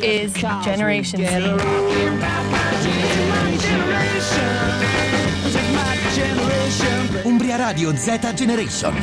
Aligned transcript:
is 0.00 0.32
Generation 0.34 1.20
Z. 1.20 2.08
Umbria 7.24 7.56
Radio 7.56 7.94
Z 7.96 8.32
Generation. 8.34 8.94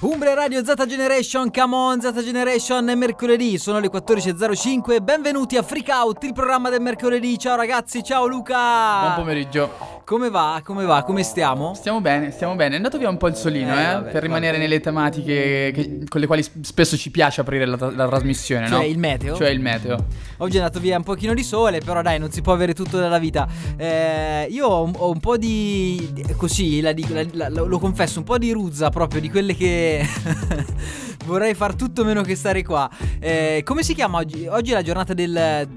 Umbria 0.00 0.34
Radio 0.34 0.64
Z 0.64 0.74
Generation, 0.86 1.50
come 1.50 1.74
on 1.74 2.00
Z 2.00 2.12
Generation, 2.22 2.88
è 2.88 2.94
mercoledì, 2.94 3.58
sono 3.58 3.78
le 3.78 3.88
14.05, 3.88 5.02
benvenuti 5.02 5.56
a 5.56 5.62
Freak 5.62 5.88
Out, 5.88 6.24
il 6.24 6.32
programma 6.32 6.70
del 6.70 6.80
mercoledì, 6.80 7.38
ciao 7.38 7.56
ragazzi, 7.56 8.02
ciao 8.02 8.26
Luca! 8.26 9.00
Buon 9.02 9.14
pomeriggio. 9.16 10.00
Come 10.04 10.30
va, 10.30 10.60
come 10.64 10.84
va, 10.84 11.02
come 11.04 11.22
stiamo? 11.22 11.72
Stiamo 11.74 12.00
bene, 12.00 12.32
stiamo 12.32 12.54
bene. 12.56 12.74
È 12.74 12.76
andato 12.76 12.98
via 12.98 13.08
un 13.08 13.16
po' 13.16 13.28
il 13.28 13.36
solino, 13.36 13.72
Eh, 13.74 13.80
eh, 13.80 13.92
vabbè, 13.94 14.10
per 14.10 14.22
rimanere 14.22 14.52
vabbè. 14.58 14.62
nelle 14.64 14.80
tematiche 14.80 15.70
che- 15.72 16.04
con 16.08 16.20
le 16.20 16.26
quali 16.26 16.44
spesso 16.62 16.96
ci 16.96 17.10
piace 17.10 17.40
aprire 17.40 17.64
la, 17.64 17.76
la 17.94 18.08
trasmissione, 18.08 18.66
Cioè 18.66 18.78
no? 18.78 18.84
il 18.84 18.98
meteo? 18.98 19.36
Cioè 19.36 19.48
il 19.48 19.60
meteo. 19.60 20.04
Oggi 20.38 20.56
è 20.56 20.60
andato 20.60 20.80
via 20.80 20.96
un 20.96 21.04
pochino 21.04 21.32
di 21.34 21.44
sole, 21.44 21.78
però 21.80 22.02
dai, 22.02 22.18
non 22.18 22.30
si 22.32 22.42
può 22.42 22.52
avere 22.52 22.74
tutto 22.74 22.98
dalla 22.98 23.18
vita. 23.18 23.46
Eh, 23.76 24.48
io 24.50 24.66
ho 24.66 24.82
un, 24.82 24.92
ho 24.96 25.08
un 25.10 25.20
po' 25.20 25.36
di. 25.36 26.08
di- 26.12 26.34
la 26.80 26.94
la- 27.32 27.48
la- 27.48 27.62
lo 27.62 27.78
confesso, 27.78 28.18
un 28.18 28.24
po' 28.24 28.38
di 28.38 28.50
ruzza 28.52 28.88
proprio 28.90 29.20
di 29.20 29.30
quelle 29.30 29.54
che. 29.54 30.06
vorrei 31.26 31.54
far 31.54 31.74
tutto 31.74 32.04
meno 32.04 32.22
che 32.22 32.34
stare 32.34 32.62
qua. 32.62 32.90
Eh, 33.20 33.62
come 33.64 33.82
si 33.82 33.94
chiama 33.94 34.18
oggi? 34.18 34.46
Oggi 34.46 34.70
è 34.70 34.74
la 34.74 34.82
giornata 34.82 35.14
del. 35.14 35.68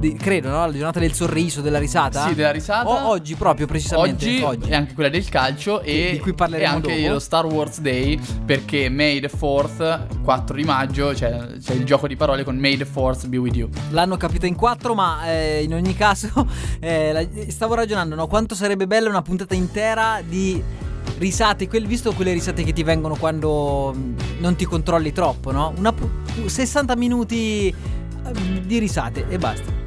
Di- 0.00 0.14
credo, 0.14 0.48
no? 0.48 0.64
La 0.66 0.72
giornata 0.72 0.98
del 0.98 1.12
sorriso, 1.12 1.60
della 1.60 1.78
risata. 1.78 2.26
Sì, 2.26 2.34
della 2.34 2.50
risata. 2.50 2.88
O 2.88 3.08
oggi 3.10 3.34
proprio, 3.36 3.66
precisamente. 3.66 4.42
Oggi, 4.42 4.68
è 4.68 4.74
anche 4.74 4.94
quella 4.94 5.08
del 5.10 5.28
calcio 5.28 5.82
e, 5.82 6.08
di 6.12 6.18
cui 6.18 6.32
parleremo 6.34 6.68
e 6.70 6.74
anche 6.74 7.00
dopo. 7.02 7.12
lo 7.12 7.18
Star 7.20 7.46
Wars 7.46 7.80
Day 7.80 8.18
perché 8.44 8.88
May 8.88 9.20
the 9.20 9.30
4th, 9.30 10.22
4 10.22 10.56
di 10.56 10.64
maggio, 10.64 11.12
c'è, 11.14 11.58
c'è 11.62 11.74
il 11.74 11.84
gioco 11.84 12.08
di 12.08 12.16
parole 12.16 12.42
con 12.42 12.56
May 12.56 12.76
the 12.76 12.86
4th 12.92 13.26
be 13.28 13.36
with 13.36 13.54
you. 13.54 13.68
L'hanno 13.90 14.16
capita 14.16 14.46
in 14.46 14.56
quattro, 14.56 14.94
ma 14.94 15.30
eh, 15.30 15.62
in 15.62 15.74
ogni 15.74 15.94
caso 15.94 16.48
eh, 16.80 17.12
la- 17.12 17.26
stavo 17.50 17.74
ragionando, 17.74 18.14
no? 18.14 18.26
Quanto 18.26 18.54
sarebbe 18.54 18.86
bella 18.86 19.08
una 19.08 19.22
puntata 19.22 19.54
intera 19.54 20.20
di 20.26 20.60
risate, 21.18 21.68
quel- 21.68 21.86
visto 21.86 22.12
quelle 22.12 22.32
risate 22.32 22.62
che 22.64 22.72
ti 22.72 22.82
vengono 22.82 23.14
quando 23.16 23.92
mh, 23.94 24.14
non 24.38 24.56
ti 24.56 24.64
controlli 24.64 25.12
troppo, 25.12 25.52
no? 25.52 25.72
Una 25.76 25.92
pu- 25.92 26.08
60 26.46 26.96
minuti 26.96 27.68
eh, 27.68 28.60
di 28.64 28.78
risate 28.78 29.26
e 29.28 29.36
basta. 29.38 29.79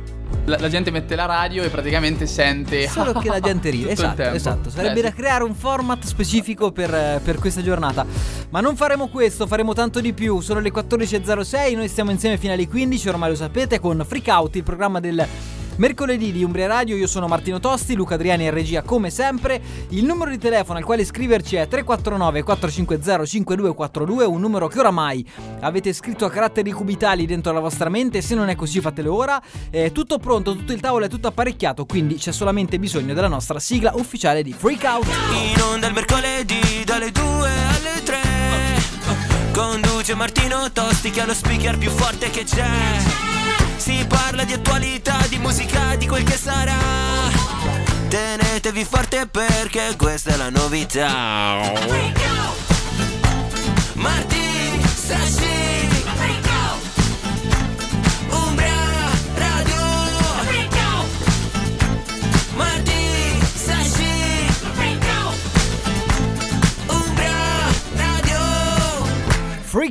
La, 0.46 0.58
la 0.60 0.70
gente 0.70 0.92
mette 0.92 1.16
la 1.16 1.26
radio 1.26 1.64
e 1.64 1.70
praticamente 1.70 2.28
sente 2.28 2.88
Solo 2.88 3.14
che 3.14 3.30
la 3.30 3.40
gente 3.42 3.70
ride. 3.70 3.92
Esatto, 3.92 4.22
esatto. 4.22 4.70
Sarebbe 4.70 4.96
Beh, 4.96 5.02
da 5.02 5.14
creare 5.14 5.44
un 5.44 5.56
format 5.56 6.04
specifico 6.04 6.72
per, 6.72 7.22
per 7.24 7.40
questa 7.40 7.62
giornata. 7.62 8.06
Ma 8.50 8.60
non 8.60 8.76
faremo 8.76 9.08
questo, 9.08 9.48
faremo 9.48 9.74
tanto 9.74 10.02
di 10.02 10.14
più. 10.14 10.42
Sono 10.42 10.60
le 10.60 10.72
14.06, 10.72 11.76
noi 11.76 11.88
stiamo 11.88 12.12
insieme 12.12 12.38
fino 12.38 12.54
alle 12.54 12.68
15, 12.68 13.10
ormai 13.10 13.30
lo 13.30 13.36
sapete, 13.36 13.80
con 13.80 14.04
Freak 14.06 14.28
Out, 14.28 14.56
il 14.58 14.64
programma 14.64 15.00
del 15.00 15.26
mercoledì 15.78 16.32
di 16.32 16.44
Umbria 16.44 16.68
Radio. 16.68 16.96
Io 16.96 17.08
sono 17.08 17.28
Martino 17.28 17.60
Tosti, 17.60 17.96
Luca 17.96 18.16
Adriani 18.16 18.46
in 18.46 18.52
regia 18.52 18.82
come 18.82 19.10
sempre. 19.10 19.62
Il 19.90 20.06
numero 20.06 20.30
di 20.30 20.38
telefono 20.38 20.78
al 20.78 20.84
quale 20.84 21.06
scriverci 21.06 21.56
è 21.56 21.68
349 21.68 22.44
450 22.44 23.26
5242, 23.26 24.26
un 24.26 24.40
numero 24.40 24.68
che 24.68 24.80
oramai 24.80 25.26
avete 25.62 25.94
scritto 25.94 26.26
a 26.26 26.30
caratteri 26.30 26.72
cubitali 26.72 27.26
dentro 27.26 27.52
la 27.52 27.60
vostra 27.60 27.90
mente. 27.90 28.22
Se 28.22 28.36
non 28.36 28.50
è 28.50 28.56
così, 28.56 28.80
fatelo 28.80 29.14
ora. 29.14 29.42
È 29.70 29.92
tutto 29.92 30.20
pronto, 30.20 30.56
tutto 30.56 30.74
il 30.74 30.80
tavolo 30.80 31.06
è 31.06 31.10
tutto 31.10 31.28
apparecchiato, 31.28 31.86
quindi 31.86 32.16
c'è 32.16 32.32
solamente 32.32 32.80
bisogno 32.80 33.14
della 33.14 33.28
nostra 33.28 33.60
sigla 33.60 33.94
ufficiale 33.96 34.44
di 34.44 34.54
Freak 34.54 34.84
Out. 34.84 35.08
In 35.54 35.62
onda 35.62 35.88
il 35.88 35.94
mercoledì 35.94 36.84
dalle 36.86 37.12
2 37.12 37.24
alle 37.24 38.04
3 38.04 38.20
Conduce 39.54 40.16
Martino 40.16 40.72
Tosti 40.72 41.12
che 41.12 41.22
ha 41.22 41.26
lo 41.26 41.34
speaker 41.34 41.78
più 41.78 41.92
forte 41.92 42.30
che 42.32 42.44
c'è 42.44 43.33
Si 43.84 44.06
parla 44.08 44.46
di 44.46 44.54
attualità, 44.54 45.18
di 45.28 45.38
musica, 45.40 45.98
di 45.98 46.08
quel 46.08 46.24
che 46.24 46.38
sarà. 46.38 46.78
Tenetevi 48.08 48.86
forte 48.86 49.28
perché 49.28 49.96
questa 49.98 50.36
è 50.36 50.38
la 50.38 50.50
novità. 50.50 51.60
Martì, 53.96 54.43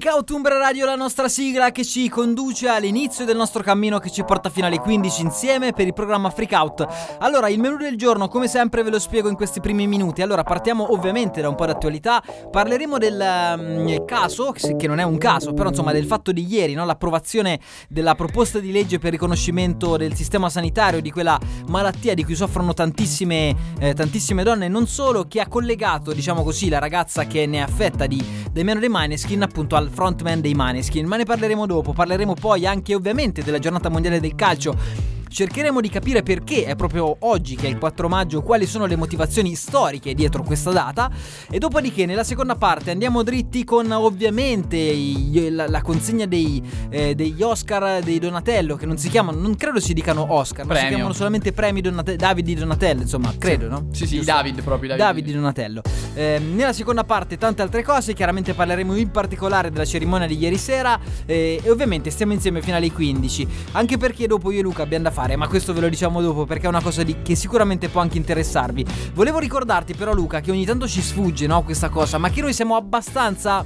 Freak 0.03 0.17
Out 0.17 0.31
Umbra 0.31 0.59
Radio, 0.59 0.85
la 0.85 0.97
nostra 0.97 1.29
sigla 1.29 1.71
che 1.71 1.85
ci 1.85 2.09
conduce 2.09 2.67
all'inizio 2.67 3.25
del 3.25 3.37
nostro 3.37 3.63
cammino 3.63 4.01
che 4.01 4.11
ci 4.11 4.25
porta 4.25 4.51
fino 4.51 4.67
alle 4.67 4.81
15 4.81 5.23
insieme 5.23 5.73
per 5.73 5.87
il 5.87 5.93
programma 5.93 6.29
Freak 6.29 6.51
Out. 6.51 6.87
Allora, 7.21 7.49
il 7.49 7.61
menù 7.61 7.77
del 7.77 7.97
giorno, 7.97 8.27
come 8.27 8.49
sempre, 8.49 8.83
ve 8.83 8.91
lo 8.91 8.99
spiego 8.99 9.29
in 9.29 9.37
questi 9.37 9.61
primi 9.61 9.87
minuti. 9.87 10.21
Allora, 10.21 10.43
partiamo 10.43 10.93
ovviamente 10.93 11.41
da 11.41 11.49
un 11.49 11.55
po' 11.55 11.67
di 11.67 11.71
attualità. 11.71 12.21
Parleremo 12.51 12.99
del 12.99 13.55
mm, 13.57 14.05
caso, 14.05 14.51
che 14.51 14.89
non 14.89 14.99
è 14.99 15.05
un 15.05 15.19
caso, 15.19 15.53
però 15.53 15.69
insomma, 15.69 15.93
del 15.93 16.07
fatto 16.07 16.33
di 16.33 16.45
ieri, 16.53 16.75
no? 16.75 16.84
l'approvazione 16.84 17.61
della 17.89 18.17
proposta 18.17 18.59
di 18.59 18.73
legge 18.73 18.99
per 18.99 19.13
riconoscimento 19.13 19.97
del 19.97 20.15
sistema 20.15 20.51
sanitario 20.51 21.01
di 21.01 21.13
quella 21.13 21.39
malattia 21.69 22.15
di 22.15 22.25
cui 22.25 22.34
soffrono 22.34 22.75
tantissime, 22.75 23.55
eh, 23.79 23.95
tantissime 23.95 24.43
donne, 24.43 24.67
non 24.67 24.89
solo, 24.89 25.29
che 25.29 25.39
ha 25.39 25.47
collegato, 25.47 26.13
diciamo 26.13 26.43
così, 26.43 26.69
la 26.69 26.81
ragazza 26.81 27.25
che 27.25 27.47
ne 27.47 27.59
è 27.59 27.61
affetta 27.61 28.09
di 28.09 28.41
Damiano 28.51 28.81
dei 28.81 28.89
Maneskin 28.89 29.43
appunto 29.43 29.77
al 29.77 29.91
frontman 29.92 30.41
dei 30.41 30.54
Maneskin, 30.54 31.06
ma 31.06 31.16
ne 31.16 31.25
parleremo 31.25 31.66
dopo, 31.66 31.92
parleremo 31.92 32.34
poi 32.34 32.66
anche 32.66 32.94
ovviamente 32.94 33.44
della 33.44 33.58
giornata 33.58 33.88
mondiale 33.88 34.19
del 34.19 34.34
calcio. 34.34 35.22
Cercheremo 35.32 35.81
di 35.81 35.88
capire 35.88 36.22
perché 36.22 36.65
è 36.66 36.76
proprio 36.76 37.16
oggi 37.20 37.56
che 37.56 37.66
è 37.66 37.70
il 37.70 37.78
4 37.78 38.06
maggio, 38.06 38.43
quali 38.43 38.66
sono 38.66 38.84
le 38.84 38.97
motivazioni 38.97 39.54
storiche 39.54 40.12
dietro 40.12 40.43
questa 40.43 40.70
data 40.72 41.10
e 41.50 41.59
dopodiché 41.59 42.04
nella 42.04 42.22
seconda 42.22 42.54
parte 42.54 42.91
andiamo 42.91 43.22
dritti 43.22 43.65
con 43.65 43.91
ovviamente 43.92 44.76
i- 44.76 45.48
la, 45.50 45.66
la 45.69 45.81
consegna 45.81 46.26
dei, 46.26 46.62
eh, 46.91 47.15
degli 47.15 47.41
Oscar 47.42 48.03
dei 48.03 48.19
Donatello 48.19 48.76
che 48.76 48.84
non 48.84 48.98
si 48.98 49.09
chiamano, 49.09 49.41
non 49.41 49.56
credo 49.56 49.81
si 49.81 49.94
dicano 49.94 50.34
Oscar, 50.34 50.66
ma 50.66 50.72
si 50.75 50.78
Premio. 50.81 50.94
chiamano 50.97 51.15
solamente 51.15 51.53
premi 51.53 51.81
Donate- 51.81 52.16
David 52.16 52.44
di 52.44 52.54
Donatello, 52.54 53.00
insomma, 53.00 53.32
credo, 53.38 53.69
no? 53.69 53.87
Sì, 53.92 54.06
sì, 54.06 54.16
Giusto? 54.16 54.32
David 54.32 54.62
proprio. 54.62 54.91
David. 54.91 55.04
David 55.04 55.25
di 55.25 55.32
Donatello. 55.32 55.81
Eh, 56.15 56.41
nella 56.54 56.75
seconda 56.75 57.04
parte 57.04 57.38
tante 57.38 57.62
altre 57.62 57.82
cose, 57.82 58.12
chiaramente 58.12 58.53
parleremo 58.53 58.94
in 58.97 59.10
particolare 59.10 59.71
della 59.71 59.87
cerimonia 59.87 60.26
di 60.26 60.37
ieri 60.37 60.59
sera 60.59 61.00
eh, 61.25 61.59
e 61.65 61.71
ovviamente 61.71 62.10
stiamo 62.10 62.34
insieme 62.34 62.60
fino 62.60 62.76
alle 62.76 62.92
15, 62.92 63.47
anche 63.72 63.97
perché 63.97 64.26
dopo 64.26 64.50
io 64.50 64.59
e 64.59 64.62
Luca 64.62 64.82
abbiamo 64.82 65.04
da 65.04 65.10
fare, 65.10 65.21
ma 65.37 65.49
questo 65.49 65.72
ve 65.72 65.81
lo 65.81 65.88
diciamo 65.88 66.21
dopo 66.21 66.44
perché 66.44 66.66
è 66.66 66.69
una 66.69 66.83
cosa 66.83 67.03
di- 67.03 67.22
che 67.22 67.34
sicuramente 67.34 67.88
può 67.88 68.00
anche 68.00 68.16
interessarvi. 68.19 68.84
Volevo 69.15 69.38
ricordarti 69.38 69.94
però 69.94 70.12
Luca 70.12 70.41
che 70.41 70.50
ogni 70.50 70.65
tanto 70.65 70.88
ci 70.88 71.00
sfugge 71.00 71.47
no, 71.47 71.62
questa 71.62 71.88
cosa, 71.88 72.19
ma 72.19 72.31
che 72.31 72.41
noi 72.41 72.53
siamo 72.53 72.77
abbastanza 72.77 73.65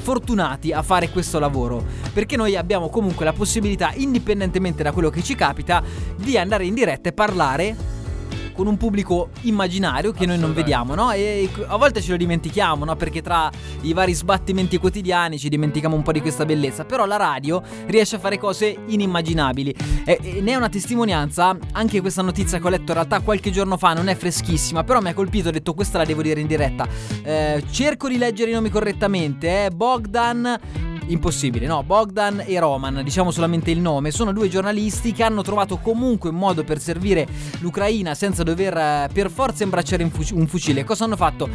fortunati 0.00 0.72
a 0.72 0.82
fare 0.82 1.10
questo 1.10 1.38
lavoro 1.38 1.84
perché 2.14 2.36
noi 2.36 2.56
abbiamo 2.56 2.88
comunque 2.88 3.24
la 3.24 3.32
possibilità 3.32 3.92
indipendentemente 3.94 4.82
da 4.82 4.92
quello 4.92 5.10
che 5.10 5.22
ci 5.22 5.34
capita 5.34 5.82
di 6.16 6.38
andare 6.38 6.64
in 6.64 6.74
diretta 6.74 7.08
e 7.08 7.12
parlare 7.12 7.97
con 8.58 8.66
un 8.66 8.76
pubblico 8.76 9.28
immaginario 9.42 10.10
che 10.10 10.26
noi 10.26 10.36
non 10.36 10.52
vediamo, 10.52 10.96
no? 10.96 11.12
E 11.12 11.48
a 11.68 11.76
volte 11.76 12.02
ce 12.02 12.10
lo 12.10 12.16
dimentichiamo, 12.16 12.84
no? 12.84 12.96
Perché 12.96 13.22
tra 13.22 13.48
i 13.82 13.92
vari 13.92 14.12
sbattimenti 14.14 14.78
quotidiani 14.78 15.38
ci 15.38 15.48
dimentichiamo 15.48 15.94
un 15.94 16.02
po' 16.02 16.10
di 16.10 16.20
questa 16.20 16.44
bellezza. 16.44 16.84
Però 16.84 17.06
la 17.06 17.14
radio 17.14 17.62
riesce 17.86 18.16
a 18.16 18.18
fare 18.18 18.36
cose 18.36 18.76
inimmaginabili. 18.86 19.72
E, 20.04 20.18
e 20.20 20.40
ne 20.40 20.50
è 20.50 20.54
una 20.56 20.68
testimonianza 20.68 21.56
anche 21.70 22.00
questa 22.00 22.22
notizia 22.22 22.58
che 22.58 22.66
ho 22.66 22.70
letto 22.70 22.90
in 22.90 22.94
realtà 22.94 23.20
qualche 23.20 23.52
giorno 23.52 23.76
fa, 23.76 23.92
non 23.92 24.08
è 24.08 24.16
freschissima, 24.16 24.82
però 24.82 25.00
mi 25.00 25.10
ha 25.10 25.14
colpito, 25.14 25.50
ho 25.50 25.52
detto 25.52 25.72
questa 25.72 25.98
la 25.98 26.04
devo 26.04 26.22
dire 26.22 26.40
in 26.40 26.48
diretta. 26.48 26.84
Eh, 27.22 27.62
cerco 27.70 28.08
di 28.08 28.18
leggere 28.18 28.50
i 28.50 28.54
nomi 28.54 28.70
correttamente, 28.70 29.66
eh? 29.66 29.70
Bogdan 29.70 30.58
Impossibile, 31.10 31.66
no? 31.66 31.82
Bogdan 31.82 32.42
e 32.44 32.58
Roman, 32.58 33.02
diciamo 33.02 33.30
solamente 33.30 33.70
il 33.70 33.80
nome, 33.80 34.10
sono 34.10 34.32
due 34.32 34.48
giornalisti 34.48 35.12
che 35.12 35.22
hanno 35.22 35.40
trovato 35.42 35.78
comunque 35.78 36.28
un 36.28 36.36
modo 36.36 36.64
per 36.64 36.78
servire 36.78 37.26
l'Ucraina 37.60 38.14
senza 38.14 38.42
dover 38.42 38.76
eh, 38.76 39.08
per 39.12 39.30
forza 39.30 39.64
imbracciare 39.64 40.02
un, 40.02 40.10
fuci- 40.10 40.34
un 40.34 40.46
fucile. 40.46 40.84
Cosa 40.84 41.04
hanno 41.04 41.16
fatto? 41.16 41.48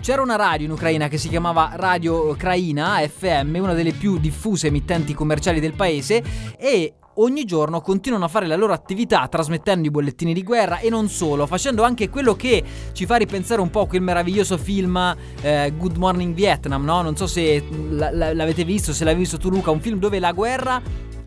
C'era 0.00 0.22
una 0.22 0.36
radio 0.36 0.66
in 0.66 0.72
Ucraina 0.72 1.08
che 1.08 1.18
si 1.18 1.28
chiamava 1.28 1.72
Radio 1.74 2.30
Ucraina 2.30 3.00
FM, 3.06 3.56
una 3.56 3.74
delle 3.74 3.92
più 3.92 4.18
diffuse 4.18 4.68
emittenti 4.68 5.12
commerciali 5.12 5.60
del 5.60 5.74
paese, 5.74 6.22
e 6.56 6.94
ogni 7.22 7.44
giorno 7.44 7.80
continuano 7.80 8.24
a 8.24 8.28
fare 8.28 8.46
la 8.46 8.56
loro 8.56 8.72
attività 8.72 9.26
trasmettendo 9.28 9.86
i 9.86 9.90
bollettini 9.90 10.32
di 10.32 10.42
guerra 10.42 10.78
e 10.78 10.88
non 10.90 11.08
solo, 11.08 11.46
facendo 11.46 11.82
anche 11.82 12.08
quello 12.08 12.34
che 12.34 12.62
ci 12.92 13.06
fa 13.06 13.16
ripensare 13.16 13.60
un 13.60 13.70
po' 13.70 13.80
a 13.82 13.86
quel 13.86 14.02
meraviglioso 14.02 14.56
film 14.56 15.16
eh, 15.42 15.72
Good 15.76 15.96
Morning 15.96 16.34
Vietnam, 16.34 16.84
no? 16.84 17.02
Non 17.02 17.16
so 17.16 17.26
se 17.26 17.58
l- 17.58 17.96
l- 17.96 18.32
l'avete 18.34 18.64
visto, 18.64 18.92
se 18.92 19.04
l'hai 19.04 19.14
visto 19.14 19.36
tu 19.38 19.50
Luca, 19.50 19.70
un 19.70 19.80
film 19.80 19.98
dove 19.98 20.18
la 20.18 20.32
guerra 20.32 20.80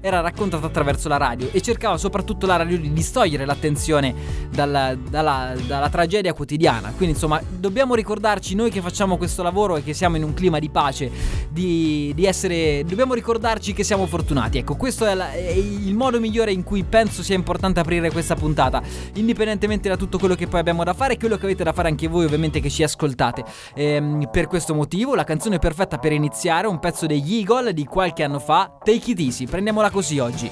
era 0.06 0.20
raccontata 0.20 0.66
attraverso 0.66 1.08
la 1.08 1.16
radio 1.16 1.48
e 1.54 1.62
cercava 1.62 1.98
soprattutto 1.98 2.46
la 2.46 2.58
radio 2.58 2.78
di 2.78 2.92
distogliere 2.92 3.46
l'attenzione 3.46 4.14
dalla, 4.50 4.94
dalla, 4.96 5.54
dalla 5.66 5.88
tragedia 5.88 6.34
quotidiana. 6.34 6.90
Quindi 6.90 7.14
insomma 7.14 7.42
dobbiamo 7.50 7.96
ricordarci 7.96 8.54
noi 8.54 8.70
che 8.70 8.82
facciamo 8.82 9.16
questo 9.16 9.44
lavoro 9.44 9.78
e 9.78 9.84
che 9.84 9.94
siamo 9.94 10.18
in 10.18 10.24
un 10.24 10.34
clima 10.34 10.60
di 10.60 10.70
pace, 10.70 11.10
di, 11.50 12.12
di 12.14 12.26
essere... 12.26 12.84
dobbiamo 12.86 13.14
ricordarci 13.14 13.72
che 13.72 13.86
siamo 13.86 14.06
fortunati. 14.06 14.58
Ecco, 14.58 14.76
questo 14.76 15.06
è, 15.06 15.14
la, 15.14 15.32
è 15.32 15.52
il 15.52 15.96
modo 15.96 16.20
migliore 16.20 16.52
in 16.52 16.64
cui 16.64 16.84
penso 16.84 17.24
sia 17.24 17.36
importante 17.36 17.80
aprire 17.80 18.12
questa 18.12 18.36
puntata, 18.36 18.84
indipendentemente 19.14 19.88
da 19.88 19.96
tutto 19.96 20.20
quello 20.20 20.36
che 20.36 20.48
poi 20.48 20.60
abbiamo 20.60 20.84
da 20.84 20.94
fare 20.94 21.14
e 21.14 21.18
quello 21.18 21.38
che 21.38 21.46
avete 21.46 21.64
da 21.64 21.72
fare 21.72 21.88
anche 21.88 22.10
voi 22.10 22.26
ovviamente 22.26 22.60
che 22.60 22.70
ci 22.70 22.84
ascoltate. 22.84 23.46
Ehm, 23.74 24.28
per 24.30 24.48
questo 24.48 24.74
motivo 24.74 25.16
la 25.16 25.24
canzone 25.24 25.60
perfetta 25.60 25.98
per 25.98 26.12
iniziare, 26.12 26.68
un 26.68 26.80
pezzo 26.80 27.06
degli 27.06 27.36
Eagle 27.36 27.72
di 27.72 27.86
qualche 27.86 28.24
anno 28.24 28.40
fa, 28.40 28.70
Take 28.84 29.12
It 29.12 29.20
Easy, 29.22 29.46
prendiamola 29.46 29.92
così 29.94 30.18
oggi. 30.18 30.50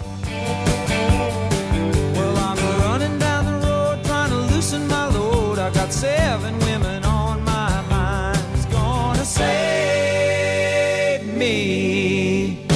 Well, 2.14 2.38
I'm 2.38 2.58
running 2.80 3.18
down 3.18 3.46
the 3.46 3.58
road 3.68 4.04
trying 4.04 4.30
to 4.30 4.38
loosen 4.54 4.86
my 4.86 5.10
load. 5.12 5.58
I 5.58 5.72
got 5.72 5.92
seven 5.92 6.58
women 6.60 7.04
on 7.04 7.44
my 7.44 7.82
mind. 7.90 8.38
It's 8.54 8.68
gonna 8.72 9.26
save 9.26 11.24
me. 11.36 12.68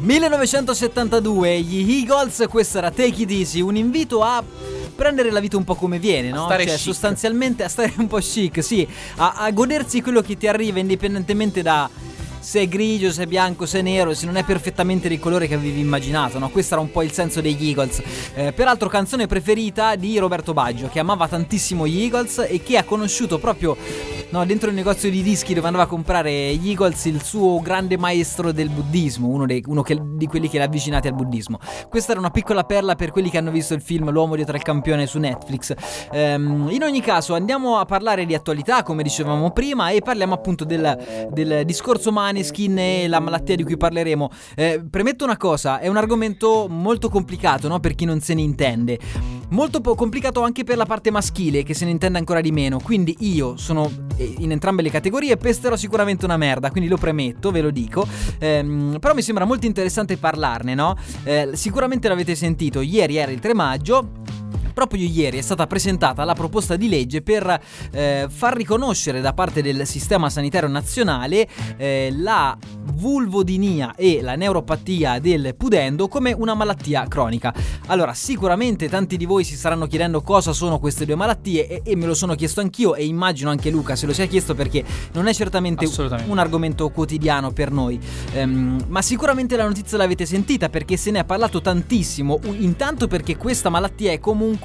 1972, 0.00 1.60
gli 1.60 2.00
Eagles, 2.00 2.46
questo 2.48 2.78
era 2.78 2.90
Take 2.90 3.22
It 3.22 3.30
Easy, 3.30 3.60
un 3.60 3.76
invito 3.76 4.22
a 4.22 4.42
prendere 4.96 5.30
la 5.30 5.40
vita 5.40 5.58
un 5.58 5.64
po' 5.64 5.74
come 5.74 5.98
viene, 5.98 6.30
no? 6.30 6.46
stare 6.46 6.64
cioè, 6.64 6.76
chic. 6.76 6.84
sostanzialmente 6.84 7.62
a 7.62 7.68
stare 7.68 7.92
un 7.98 8.06
po' 8.06 8.18
chic, 8.20 8.64
sì, 8.64 8.88
a, 9.16 9.34
a 9.34 9.50
godersi 9.50 10.00
quello 10.00 10.22
che 10.22 10.38
ti 10.38 10.46
arriva 10.48 10.78
indipendentemente 10.78 11.60
da 11.60 11.90
se 12.46 12.60
è 12.60 12.68
grigio, 12.68 13.10
se 13.10 13.24
è 13.24 13.26
bianco, 13.26 13.66
se 13.66 13.80
è 13.80 13.82
nero, 13.82 14.14
se 14.14 14.24
non 14.24 14.36
è 14.36 14.44
perfettamente 14.44 15.08
del 15.08 15.18
colore 15.18 15.48
che 15.48 15.54
avevi 15.54 15.80
immaginato, 15.80 16.38
no? 16.38 16.48
Questo 16.48 16.74
era 16.74 16.80
un 16.80 16.92
po' 16.92 17.02
il 17.02 17.10
senso 17.10 17.40
degli 17.40 17.66
Eagles. 17.66 18.00
Eh, 18.34 18.52
peraltro 18.52 18.88
canzone 18.88 19.26
preferita 19.26 19.96
di 19.96 20.16
Roberto 20.18 20.52
Baggio, 20.52 20.86
che 20.86 21.00
amava 21.00 21.26
tantissimo 21.26 21.88
gli 21.88 22.02
Eagles 22.02 22.46
e 22.48 22.62
che 22.62 22.76
ha 22.76 22.84
conosciuto 22.84 23.38
proprio 23.38 23.76
no, 24.30 24.46
dentro 24.46 24.68
il 24.68 24.76
negozio 24.76 25.10
di 25.10 25.22
dischi 25.22 25.54
dove 25.54 25.66
andava 25.66 25.86
a 25.86 25.88
comprare 25.88 26.54
gli 26.54 26.68
Eagles 26.68 27.06
il 27.06 27.20
suo 27.20 27.60
grande 27.60 27.98
maestro 27.98 28.52
del 28.52 28.68
buddismo, 28.68 29.26
uno, 29.26 29.44
dei- 29.44 29.64
uno 29.66 29.82
che- 29.82 30.00
di 30.00 30.26
quelli 30.28 30.48
che 30.48 30.58
l'ha 30.58 30.66
avvicinati 30.66 31.08
al 31.08 31.14
buddismo. 31.14 31.58
Questa 31.88 32.12
era 32.12 32.20
una 32.20 32.30
piccola 32.30 32.62
perla 32.62 32.94
per 32.94 33.10
quelli 33.10 33.28
che 33.28 33.38
hanno 33.38 33.50
visto 33.50 33.74
il 33.74 33.80
film 33.80 34.08
L'uomo 34.10 34.36
dietro 34.36 34.54
il 34.54 34.62
campione 34.62 35.06
su 35.06 35.18
Netflix. 35.18 35.74
Ehm, 36.12 36.68
in 36.70 36.84
ogni 36.84 37.00
caso 37.00 37.34
andiamo 37.34 37.78
a 37.78 37.84
parlare 37.86 38.24
di 38.24 38.34
attualità, 38.34 38.84
come 38.84 39.02
dicevamo 39.02 39.50
prima, 39.50 39.90
e 39.90 40.00
parliamo 40.00 40.32
appunto 40.32 40.64
del, 40.64 41.26
del 41.32 41.64
discorso 41.64 42.12
Maneskin 42.36 42.78
e 42.78 43.08
la 43.08 43.20
malattia 43.20 43.56
di 43.56 43.64
cui 43.64 43.76
parleremo. 43.76 44.30
Eh, 44.54 44.84
premetto 44.88 45.24
una 45.24 45.38
cosa, 45.38 45.78
è 45.78 45.88
un 45.88 45.96
argomento 45.96 46.66
molto 46.68 47.08
complicato 47.08 47.66
no? 47.68 47.80
per 47.80 47.94
chi 47.94 48.04
non 48.04 48.20
se 48.20 48.34
ne 48.34 48.42
intende. 48.42 48.98
Molto 49.50 49.80
po- 49.80 49.94
complicato 49.94 50.42
anche 50.42 50.64
per 50.64 50.76
la 50.76 50.84
parte 50.84 51.10
maschile 51.10 51.62
che 51.62 51.72
se 51.72 51.84
ne 51.84 51.92
intende 51.92 52.18
ancora 52.18 52.40
di 52.40 52.52
meno. 52.52 52.78
Quindi 52.82 53.16
io 53.20 53.56
sono 53.56 53.90
eh, 54.16 54.34
in 54.38 54.50
entrambe 54.50 54.82
le 54.82 54.90
categorie 54.90 55.32
e 55.32 55.36
pesterò 55.36 55.76
sicuramente 55.76 56.24
una 56.24 56.36
merda, 56.36 56.70
quindi 56.70 56.90
lo 56.90 56.98
premetto, 56.98 57.50
ve 57.50 57.62
lo 57.62 57.70
dico. 57.70 58.06
Ehm, 58.38 58.98
però 59.00 59.14
mi 59.14 59.22
sembra 59.22 59.44
molto 59.44 59.66
interessante 59.66 60.16
parlarne, 60.18 60.74
no? 60.74 60.96
Eh, 61.24 61.50
sicuramente 61.54 62.08
l'avete 62.08 62.34
sentito, 62.34 62.80
ieri 62.80 63.16
era 63.16 63.30
il 63.30 63.40
3 63.40 63.54
maggio. 63.54 64.10
Proprio 64.76 65.06
ieri 65.06 65.38
è 65.38 65.40
stata 65.40 65.66
presentata 65.66 66.22
la 66.24 66.34
proposta 66.34 66.76
di 66.76 66.90
legge 66.90 67.22
per 67.22 67.62
eh, 67.92 68.26
far 68.28 68.54
riconoscere 68.54 69.22
da 69.22 69.32
parte 69.32 69.62
del 69.62 69.86
sistema 69.86 70.28
sanitario 70.28 70.68
nazionale 70.68 71.48
eh, 71.78 72.12
la 72.14 72.54
vulvodinia 72.92 73.94
e 73.96 74.20
la 74.20 74.34
neuropatia 74.34 75.18
del 75.18 75.54
pudendo 75.56 76.08
come 76.08 76.34
una 76.34 76.52
malattia 76.52 77.06
cronica. 77.08 77.54
Allora, 77.86 78.12
sicuramente 78.12 78.90
tanti 78.90 79.16
di 79.16 79.24
voi 79.24 79.44
si 79.44 79.56
staranno 79.56 79.86
chiedendo 79.86 80.20
cosa 80.20 80.52
sono 80.52 80.78
queste 80.78 81.06
due 81.06 81.14
malattie 81.14 81.68
e, 81.68 81.80
e 81.82 81.96
me 81.96 82.04
lo 82.04 82.12
sono 82.12 82.34
chiesto 82.34 82.60
anch'io 82.60 82.94
e 82.96 83.06
immagino 83.06 83.48
anche 83.48 83.70
Luca 83.70 83.96
se 83.96 84.04
lo 84.04 84.12
sia 84.12 84.26
chiesto 84.26 84.54
perché 84.54 84.84
non 85.12 85.26
è 85.26 85.32
certamente 85.32 85.88
un 86.26 86.36
argomento 86.36 86.90
quotidiano 86.90 87.50
per 87.50 87.70
noi. 87.70 87.98
Ehm, 88.34 88.84
ma 88.88 89.00
sicuramente 89.00 89.56
la 89.56 89.64
notizia 89.64 89.96
l'avete 89.96 90.26
sentita 90.26 90.68
perché 90.68 90.98
se 90.98 91.10
ne 91.10 91.20
è 91.20 91.24
parlato 91.24 91.62
tantissimo. 91.62 92.40
Intanto 92.58 93.06
perché 93.06 93.38
questa 93.38 93.70
malattia 93.70 94.12
è 94.12 94.18
comunque 94.18 94.64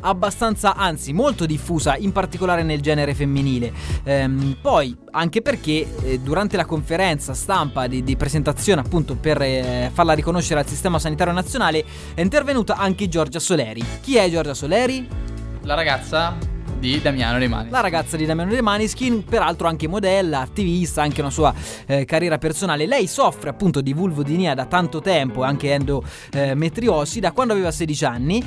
abbastanza, 0.00 0.74
anzi 0.74 1.12
molto 1.12 1.46
diffusa, 1.46 1.96
in 1.96 2.12
particolare 2.12 2.62
nel 2.62 2.80
genere 2.80 3.14
femminile. 3.14 3.72
Ehm, 4.04 4.56
poi 4.60 4.96
anche 5.10 5.42
perché 5.42 5.86
eh, 6.02 6.18
durante 6.20 6.56
la 6.56 6.64
conferenza 6.64 7.34
stampa 7.34 7.86
di, 7.86 8.02
di 8.02 8.16
presentazione 8.16 8.80
appunto 8.80 9.16
per 9.16 9.40
eh, 9.40 9.90
farla 9.92 10.12
riconoscere 10.12 10.60
al 10.60 10.66
sistema 10.66 10.98
sanitario 10.98 11.32
nazionale 11.32 11.84
è 12.14 12.20
intervenuta 12.20 12.76
anche 12.76 13.08
Giorgia 13.08 13.38
Soleri. 13.38 13.82
Chi 14.00 14.16
è 14.16 14.28
Giorgia 14.30 14.54
Soleri? 14.54 15.06
La 15.62 15.74
ragazza 15.74 16.51
di 16.82 17.00
Damiano 17.00 17.38
Rimani. 17.38 17.70
La 17.70 17.78
ragazza 17.78 18.16
di 18.16 18.26
Damiano 18.26 18.50
De 18.50 18.60
Maniskin, 18.60 19.22
peraltro 19.22 19.68
anche 19.68 19.86
modella, 19.86 20.40
attivista, 20.40 21.00
anche 21.00 21.20
una 21.20 21.30
sua 21.30 21.54
eh, 21.86 22.04
carriera 22.04 22.38
personale. 22.38 22.86
Lei 22.86 23.06
soffre 23.06 23.50
appunto 23.50 23.80
di 23.80 23.92
vulvodinia 23.92 24.52
da 24.54 24.66
tanto 24.66 25.00
tempo, 25.00 25.44
anche 25.44 25.72
endometriosi, 25.72 27.20
da 27.20 27.30
quando 27.30 27.52
aveva 27.52 27.70
16 27.70 28.04
anni. 28.04 28.44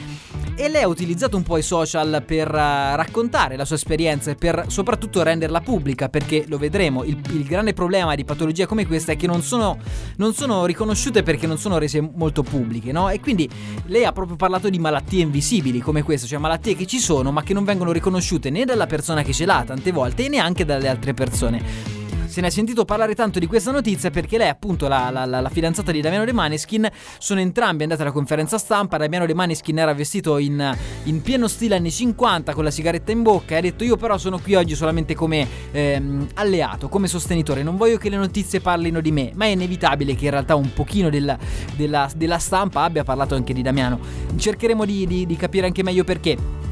E 0.57 0.69
lei 0.69 0.83
ha 0.83 0.87
utilizzato 0.87 1.37
un 1.37 1.43
po' 1.43 1.57
i 1.57 1.61
social 1.61 2.23
per 2.25 2.47
eh, 2.53 2.95
raccontare 2.97 3.55
la 3.55 3.63
sua 3.63 3.77
esperienza 3.77 4.31
e 4.31 4.35
per 4.35 4.65
soprattutto 4.67 5.23
renderla 5.23 5.61
pubblica, 5.61 6.09
perché 6.09 6.43
lo 6.47 6.57
vedremo. 6.57 7.05
Il, 7.05 7.17
il 7.31 7.45
grande 7.45 7.73
problema 7.73 8.15
di 8.15 8.25
patologie 8.25 8.65
come 8.65 8.85
questa 8.85 9.13
è 9.13 9.15
che 9.15 9.27
non 9.27 9.43
sono, 9.43 9.77
non 10.17 10.33
sono 10.33 10.65
riconosciute 10.65 11.23
perché 11.23 11.47
non 11.47 11.57
sono 11.57 11.77
rese 11.77 12.01
molto 12.01 12.43
pubbliche, 12.43 12.91
no? 12.91 13.09
E 13.09 13.21
quindi 13.21 13.49
lei 13.85 14.03
ha 14.03 14.11
proprio 14.11 14.35
parlato 14.35 14.69
di 14.69 14.77
malattie 14.77 15.21
invisibili 15.21 15.79
come 15.79 16.03
questa, 16.03 16.27
cioè 16.27 16.37
malattie 16.37 16.75
che 16.75 16.85
ci 16.85 16.99
sono 16.99 17.31
ma 17.31 17.41
che 17.41 17.53
non 17.53 17.63
vengono 17.63 17.93
riconosciute 17.93 18.23
né 18.49 18.65
dalla 18.65 18.87
persona 18.87 19.21
che 19.21 19.33
ce 19.33 19.45
l'ha 19.45 19.63
tante 19.65 19.91
volte 19.91 20.25
e 20.25 20.29
neanche 20.29 20.65
dalle 20.65 20.87
altre 20.87 21.13
persone. 21.13 21.93
Se 22.27 22.41
ne 22.41 22.47
è 22.47 22.49
sentito 22.49 22.83
parlare 22.83 23.15
tanto 23.15 23.39
di 23.39 23.45
questa 23.45 23.71
notizia 23.71 24.09
perché 24.09 24.37
lei, 24.37 24.49
appunto, 24.49 24.89
la, 24.89 25.09
la- 25.09 25.23
la- 25.25 25.39
la 25.39 25.47
fidanzata 25.49 25.93
di 25.93 26.01
Damiano 26.01 26.25
De 26.25 26.33
Maneskin, 26.33 26.85
sono 27.17 27.39
entrambi 27.39 27.83
andati 27.83 28.01
alla 28.01 28.11
conferenza 28.11 28.57
stampa. 28.57 28.97
Damiano 28.97 29.25
De 29.25 29.33
Maneskin 29.33 29.77
era 29.79 29.93
vestito 29.93 30.37
in, 30.37 30.75
in 31.03 31.21
pieno 31.21 31.47
stile 31.47 31.75
anni 31.75 31.89
50 31.91 32.53
con 32.53 32.65
la 32.65 32.71
sigaretta 32.71 33.13
in 33.13 33.21
bocca 33.21 33.53
e 33.53 33.57
ha 33.59 33.61
detto: 33.61 33.85
Io, 33.85 33.95
però, 33.95 34.17
sono 34.17 34.37
qui 34.39 34.55
oggi 34.55 34.75
solamente 34.75 35.15
come 35.15 35.47
ehm, 35.71 36.27
alleato, 36.33 36.89
come 36.89 37.07
sostenitore. 37.07 37.63
Non 37.63 37.77
voglio 37.77 37.95
che 37.97 38.09
le 38.09 38.17
notizie 38.17 38.59
parlino 38.59 38.99
di 38.99 39.11
me, 39.13 39.31
ma 39.35 39.45
è 39.45 39.49
inevitabile 39.49 40.13
che 40.15 40.25
in 40.25 40.31
realtà 40.31 40.55
un 40.55 40.73
pochino 40.73 41.09
della, 41.09 41.37
della- 41.77 42.09
della 42.13 42.39
stampa 42.39 42.81
abbia 42.81 43.05
parlato 43.05 43.35
anche 43.35 43.53
di 43.53 43.61
Damiano. 43.61 43.97
Cercheremo 44.35 44.83
di- 44.83 45.07
di- 45.07 45.25
di 45.25 45.35
capire 45.37 45.67
anche 45.67 45.83
meglio 45.83 46.03
perché. 46.03 46.64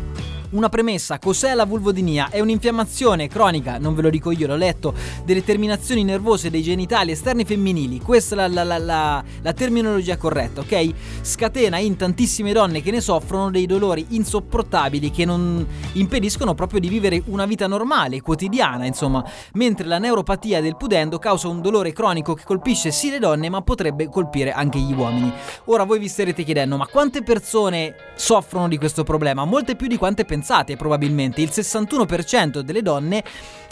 Una 0.53 0.69
premessa, 0.69 1.17
cos'è 1.17 1.55
la 1.55 1.65
vulvodinia? 1.65 2.29
È 2.29 2.39
un'infiammazione 2.39 3.27
cronica, 3.27 3.79
non 3.79 3.95
ve 3.95 4.03
lo 4.03 4.11
dico 4.11 4.29
io, 4.29 4.45
l'ho 4.45 4.55
letto, 4.55 4.93
delle 5.25 5.43
terminazioni 5.43 6.03
nervose 6.03 6.51
dei 6.51 6.61
genitali 6.61 7.09
esterni 7.09 7.43
femminili. 7.43 7.99
Questa 7.99 8.35
è 8.35 8.47
la, 8.47 8.63
la- 8.63 8.77
la- 8.77 9.23
la- 9.41 9.53
terminologia 9.53 10.15
corretta, 10.15 10.61
ok? 10.61 10.91
Scatena 11.21 11.79
in 11.79 11.95
tantissime 11.95 12.51
donne 12.53 12.83
che 12.83 12.91
ne 12.91 13.01
soffrono 13.01 13.49
dei 13.49 13.65
dolori 13.65 14.05
insopportabili 14.09 15.09
che 15.09 15.25
non 15.25 15.65
impediscono 15.93 16.53
proprio 16.53 16.79
di 16.79 16.87
vivere 16.87 17.23
una 17.25 17.47
vita 17.47 17.65
normale, 17.65 18.21
quotidiana, 18.21 18.85
insomma. 18.85 19.25
Mentre 19.53 19.87
la 19.87 19.97
neuropatia 19.97 20.61
del 20.61 20.77
pudendo 20.77 21.17
causa 21.17 21.47
un 21.47 21.61
dolore 21.61 21.93
cronico 21.93 22.35
che 22.35 22.43
colpisce 22.45 22.91
sì 22.91 23.09
le 23.09 23.17
donne, 23.17 23.49
ma 23.49 23.63
potrebbe 23.63 24.07
colpire 24.07 24.51
anche 24.51 24.77
gli 24.77 24.93
uomini. 24.93 25.33
Ora 25.65 25.83
voi 25.83 25.97
vi 25.97 26.07
starete 26.07 26.43
chiedendo, 26.43 26.77
ma 26.77 26.85
quante 26.85 27.23
persone 27.23 27.95
soffrono 28.15 28.67
di 28.67 28.77
questo 28.77 29.03
problema? 29.03 29.45
Molte 29.45 29.75
più 29.75 29.87
di 29.87 29.97
quante 29.97 30.25
pensate, 30.25 30.41
probabilmente. 30.77 31.41
Il 31.41 31.49
61% 31.51 32.59
delle 32.59 32.81
donne 32.81 33.23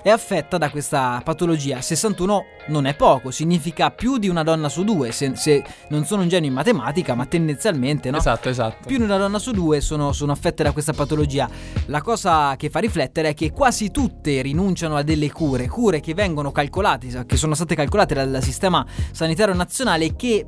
è 0.01 0.09
affetta 0.09 0.57
da 0.57 0.69
questa 0.69 1.21
patologia. 1.23 1.81
61 1.81 2.45
non 2.67 2.85
è 2.85 2.95
poco, 2.95 3.31
significa 3.31 3.91
più 3.91 4.17
di 4.17 4.27
una 4.27 4.43
donna 4.43 4.69
su 4.69 4.83
due. 4.83 5.11
Se, 5.11 5.35
se 5.35 5.63
non 5.89 6.05
sono 6.05 6.23
un 6.23 6.27
genio 6.27 6.49
in 6.49 6.55
matematica, 6.55 7.13
ma 7.13 7.25
tendenzialmente, 7.25 8.09
no? 8.09 8.17
Esatto, 8.17 8.49
esatto. 8.49 8.87
Più 8.87 8.97
di 8.97 9.03
una 9.03 9.17
donna 9.17 9.39
su 9.39 9.51
due 9.51 9.81
sono, 9.81 10.11
sono 10.11 10.31
affette 10.31 10.63
da 10.63 10.71
questa 10.71 10.93
patologia. 10.93 11.49
La 11.87 12.01
cosa 12.01 12.55
che 12.57 12.69
fa 12.69 12.79
riflettere 12.79 13.29
è 13.29 13.33
che 13.33 13.51
quasi 13.51 13.91
tutte 13.91 14.41
rinunciano 14.41 14.95
a 14.95 15.03
delle 15.03 15.31
cure, 15.31 15.67
cure 15.67 15.99
che 15.99 16.13
vengono 16.13 16.51
calcolate, 16.51 17.25
che 17.25 17.37
sono 17.37 17.53
state 17.53 17.75
calcolate 17.75 18.15
dal 18.15 18.39
sistema 18.41 18.85
sanitario 19.11 19.53
nazionale 19.53 20.15
che 20.15 20.45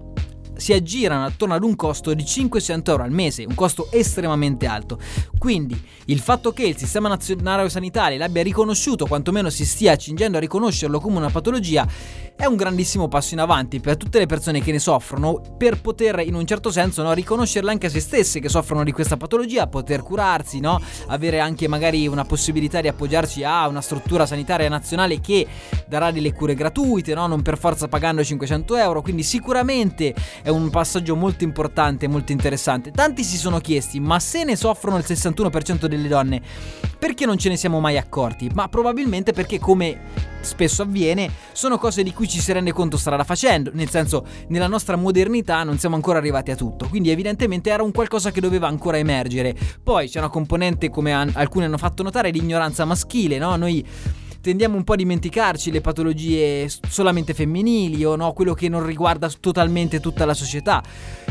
si 0.56 0.74
aggirano 0.74 1.26
attorno 1.26 1.54
ad 1.54 1.64
un 1.64 1.76
costo 1.76 2.14
di 2.14 2.26
500 2.26 2.92
euro 2.92 3.04
al 3.04 3.12
mese, 3.12 3.46
un 3.46 3.56
costo 3.56 3.88
estremamente 3.92 4.66
alto. 4.66 5.00
Quindi 5.38 5.80
il 6.06 6.20
fatto 6.20 6.52
che 6.52 6.64
il 6.66 6.78
sistema 6.78 7.08
nazionale 7.10 7.70
sanitario 7.70 8.18
l'abbia 8.18 8.44
riconosciuto, 8.44 9.06
quantomeno 9.06 9.50
si 9.50 9.66
stia 9.66 9.94
accingendo 9.94 10.38
a 10.38 10.40
riconoscerlo 10.40 11.00
come 11.00 11.18
una 11.18 11.30
patologia, 11.30 11.88
è 12.36 12.46
un 12.46 12.56
grandissimo 12.56 13.08
passo 13.08 13.34
in 13.36 13.40
avanti 13.40 13.80
per 13.80 13.96
tutte 13.96 14.20
le 14.20 14.26
persone 14.26 14.62
che 14.62 14.72
ne 14.72 14.80
soffrono, 14.80 15.42
per 15.58 15.80
poter 15.82 16.20
in 16.20 16.34
un 16.34 16.46
certo 16.46 16.72
senso 16.72 17.04
no, 17.04 17.14
riconoscerle 17.14 17.72
anche 17.72 17.88
a 17.88 17.90
se 17.90 18.00
stesse 18.00 18.40
che 18.40 18.50
soffrono 18.50 18.84
di 18.84 18.92
questa 18.92 19.18
patologia, 19.18 19.68
poter 19.68 20.02
curarsi, 20.02 20.60
no? 20.60 20.82
avere 21.08 21.40
anche 21.40 21.68
magari 21.68 22.08
una 22.08 22.26
possibilità 22.26 22.82
di 22.82 22.88
appoggiarci 22.88 23.44
a 23.44 23.68
una 23.68 23.82
struttura 23.82 24.26
sanitaria 24.26 24.68
nazionale 24.68 25.22
che 25.22 25.48
darà 25.88 26.12
delle 26.12 26.34
cure 26.34 26.56
gratuite, 26.56 27.14
no? 27.14 27.28
non 27.28 27.42
per 27.42 27.58
forza 27.58 27.88
pagando 27.88 28.24
500 28.24 28.76
euro, 28.78 29.02
quindi 29.02 29.24
sicuramente 29.24 30.14
è 30.42 30.50
un 30.50 30.70
passaggio 30.70 31.16
molto 31.16 31.44
importante, 31.44 32.08
molto 32.08 32.32
interessante. 32.32 32.92
Tanti 32.92 33.24
si 33.24 33.38
sono 33.38 33.60
chiesti, 33.60 34.00
ma 34.00 34.20
se 34.20 34.44
ne 34.44 34.56
soffrono 34.56 34.98
il 34.98 35.06
61% 35.08 35.86
delle 35.86 36.08
donne, 36.08 36.42
perché 36.98 37.26
non 37.26 37.38
ce 37.38 37.50
ne 37.50 37.58
siamo 37.58 37.80
mai 37.80 37.98
accorti? 37.98 38.50
Ma 38.54 38.68
probabilmente 38.68 39.34
perché 39.34 39.60
come 39.60 40.32
spesso 40.44 40.82
avviene, 40.82 41.32
sono 41.52 41.78
cose 41.78 42.04
di 42.04 42.14
cui 42.14 42.23
ci 42.28 42.40
si 42.40 42.52
rende 42.52 42.72
conto 42.72 42.98
strada 42.98 43.24
facendo, 43.24 43.72
nel 43.74 43.90
senso 43.90 44.26
nella 44.48 44.68
nostra 44.68 44.96
modernità 44.96 45.64
non 45.64 45.78
siamo 45.78 45.96
ancora 45.96 46.18
arrivati 46.18 46.52
a 46.52 46.56
tutto, 46.56 46.88
quindi 46.88 47.10
evidentemente 47.10 47.70
era 47.70 47.84
un 47.84 47.92
qualcosa 47.92 48.32
che 48.32 48.42
doveva 48.42 48.68
ancora 48.68 48.98
emergere. 48.98 49.56
Poi 49.82 50.10
c'è 50.10 50.20
una 50.20 50.30
componente, 50.30 50.90
come 50.90 51.14
an- 51.14 51.32
alcuni 51.34 51.66
hanno 51.66 51.78
fatto 51.78 52.04
notare, 52.04 52.32
di 52.32 52.40
ignoranza 52.40 52.86
maschile, 52.86 53.38
no? 53.38 53.56
Noi 53.56 53.86
tendiamo 54.42 54.76
un 54.76 54.84
po' 54.84 54.94
a 54.94 54.98
dimenticarci 54.98 55.72
le 55.72 55.80
patologie 55.80 56.70
solamente 56.90 57.34
femminili 57.34 58.04
o 58.04 58.18
no, 58.18 58.34
quello 58.34 58.54
che 58.54 58.68
non 58.68 58.86
riguarda 58.86 59.30
totalmente 59.40 60.02
tutta 60.02 60.26
la 60.26 60.34
società 60.34 60.84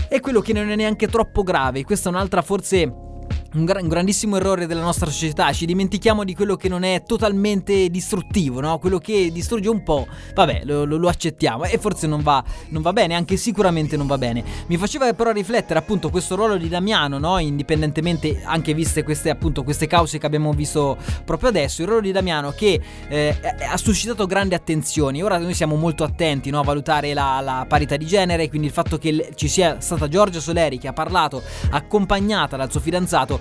e 0.09 0.21
quello 0.21 0.41
che 0.41 0.55
non 0.55 0.71
è 0.71 0.77
neanche 0.77 1.09
troppo 1.09 1.43
grave. 1.43 1.85
Questa 1.85 2.09
è 2.09 2.13
un'altra 2.13 2.41
forse 2.41 3.11
un, 3.55 3.65
gra- 3.65 3.81
un, 3.81 3.89
grandissimo 3.89 4.37
errore 4.37 4.67
della 4.67 4.81
nostra 4.81 5.11
società, 5.11 5.53
ci 5.53 5.67
dimentichiamo 5.67 6.25
di 6.25 6.35
quello 6.35 6.57
che 6.57 6.69
non 6.69 6.85
è 6.85 7.03
totalmente 7.05 7.89
distruttivo, 7.89 8.61
no? 8.61 8.79
quello 8.79 8.99
che 8.99 9.31
distrugge 9.33 9.69
un 9.69 9.83
po', 9.83 10.07
vabbè, 10.35 10.63
lo, 10.65 10.85
lo, 10.85 10.97
lo 10.97 11.09
accettiamo 11.09 11.65
e 11.65 11.79
forse 11.79 12.07
non 12.07 12.23
va, 12.23 12.43
non 12.69 12.83
va, 12.83 12.93
bene, 12.93 13.15
anche 13.15 13.37
sicuramente 13.37 13.97
non 13.97 14.07
va 14.07 14.17
bene. 14.19 14.43
Mi 14.67 14.77
faceva 14.77 15.13
però 15.13 15.33
riflettere 15.33 15.79
appunto 15.79 16.11
questo 16.11 16.35
ruolo 16.35 16.57
di 16.57 16.69
Damiano, 16.69 17.19
no? 17.19 17.39
indipendentemente 17.39 18.43
anche 18.45 18.75
viste 18.75 19.03
queste, 19.03 19.31
appunto, 19.31 19.63
queste 19.63 19.87
cause 19.87 20.19
che 20.19 20.27
abbiamo 20.27 20.53
visto 20.53 20.97
proprio 21.25 21.51
adesso, 21.51 21.83
il 21.83 21.89
ruolo 21.89 22.03
di 22.03 22.13
Damiano 22.13 22.53
che 22.53 22.81
eh, 23.09 23.37
ha 23.69 23.77
suscitato 23.77 24.27
grandi 24.27 24.55
attenzioni, 24.55 25.23
ora 25.23 25.39
noi 25.39 25.55
siamo 25.55 25.77
molto 25.77 26.05
attenti 26.05 26.51
no? 26.51 26.61
a 26.61 26.63
valutare 26.63 27.13
la, 27.13 27.41
la, 27.43 27.67
parità 27.69 27.97
di 27.97 28.07
genere, 28.07 28.49
quindi 28.49 28.69
il 28.69 28.73
fatto 28.73 28.99
che 28.99 29.33
ci 29.35 29.49
sia 29.49 29.81
stata 29.81 30.09
Giorgia 30.09 30.41
Soleri 30.41 30.79
che 30.79 30.89
ha 30.89 30.93
parlato 30.93 31.43
accompagnata 31.71 32.57
dal 32.57 32.71
suo 32.71 32.81
fidanzato 32.81 33.41